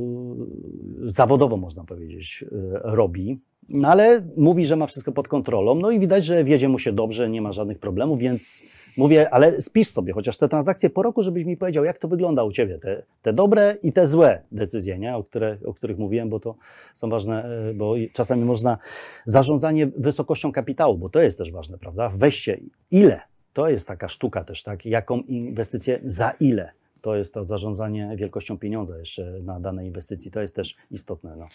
zawodowo, 1.05 1.57
można 1.57 1.85
powiedzieć, 1.85 2.45
e, 2.53 2.81
robi. 2.83 3.41
No 3.69 3.89
ale 3.89 4.23
mówi, 4.37 4.67
że 4.67 4.77
ma 4.77 4.87
wszystko 4.87 5.13
pod 5.13 5.29
kontrolą, 5.29 5.75
no 5.75 5.91
i 5.91 6.01
widać, 6.01 6.25
że 6.25 6.45
wiedzie 6.45 6.69
mu 6.69 6.79
się 6.79 6.93
dobrze, 6.93 7.31
nie 7.31 7.43
ma 7.43 7.53
żadnych 7.53 7.79
problemów, 7.79 8.19
więc 8.19 8.63
mówię, 8.97 9.31
ale 9.31 9.61
spisz 9.61 9.89
sobie 9.89 10.13
chociaż 10.13 10.39
te 10.39 10.49
transakcje 10.49 10.91
po 10.91 11.03
roku, 11.03 11.23
żebyś 11.23 11.45
mi 11.45 11.57
powiedział, 11.57 11.85
jak 11.85 11.99
to 11.99 12.09
wygląda 12.09 12.45
u 12.45 12.53
Ciebie, 12.53 12.79
te, 12.79 13.03
te 13.23 13.33
dobre 13.33 13.77
i 13.83 13.93
te 13.93 14.07
złe 14.07 14.43
decyzje, 14.53 14.99
nie? 14.99 15.17
O, 15.17 15.25
które, 15.25 15.59
o 15.65 15.75
których 15.75 15.99
mówiłem, 15.99 16.29
bo 16.29 16.41
to 16.41 16.57
są 16.95 17.09
ważne, 17.09 17.45
e, 17.45 17.75
bo 17.75 17.95
czasami 18.13 18.45
można 18.45 18.79
zarządzanie 19.27 19.87
wysokością 19.87 20.53
kapitału, 20.53 20.99
bo 20.99 21.09
to 21.09 21.21
jest 21.21 21.39
też 21.39 21.53
ważne, 21.53 21.79
prawda? 21.79 22.09
Weźcie, 22.09 22.61
ile 22.91 23.21
to 23.53 23.69
jest 23.69 23.89
taka 23.89 24.09
sztuka 24.09 24.45
też, 24.45 24.63
tak? 24.63 24.87
Jaką 24.87 25.21
inwestycję, 25.21 26.01
za 26.05 26.31
ile? 26.41 26.73
To 27.05 27.17
jest 27.17 27.35
to 27.35 27.45
zarządzanie 27.45 28.15
wielkością 28.17 28.59
pieniądza 28.59 28.99
jeszcze 28.99 29.41
na 29.43 29.61
danej 29.61 29.87
inwestycji. 29.87 30.31
To 30.31 30.41
jest 30.41 30.57
też 30.57 30.75
istotne. 30.91 31.37
No. 31.37 31.49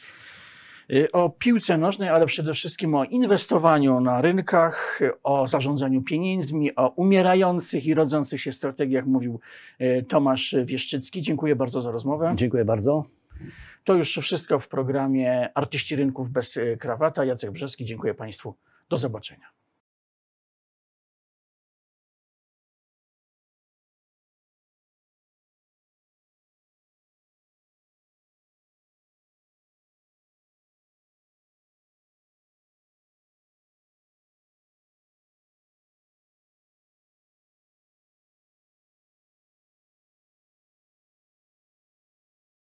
Y, 0.91 1.11
O 1.11 1.29
piłce 1.29 1.77
nożnej, 1.77 2.09
ale 2.09 2.25
przede 2.25 2.53
wszystkim 2.53 2.95
o 2.95 3.03
inwestowaniu 3.03 3.99
na 4.01 4.21
rynkach, 4.21 4.99
o 5.23 5.47
zarządzaniu 5.47 6.01
pieniędzmi, 6.01 6.75
o 6.75 6.89
umierających 6.89 7.85
i 7.85 7.93
rodzących 7.93 8.41
się 8.41 8.51
strategiach 8.51 9.05
mówił 9.05 9.39
y, 9.81 10.05
Tomasz 10.09 10.55
Wieszczycki. 10.65 11.21
Dziękuję 11.21 11.55
bardzo 11.55 11.81
za 11.81 11.91
rozmowę. 11.91 12.31
Dziękuję 12.35 12.65
bardzo. 12.65 13.05
To 13.83 13.93
już 13.93 14.17
wszystko 14.17 14.59
w 14.59 14.67
programie 14.67 15.49
Artyści 15.55 15.95
Rynków 15.95 16.29
bez 16.29 16.59
krawata. 16.79 17.25
Jacek 17.25 17.51
Brzeski, 17.51 17.85
dziękuję 17.85 18.13
Państwu. 18.13 18.55
Do 18.89 18.97
zobaczenia. 18.97 19.58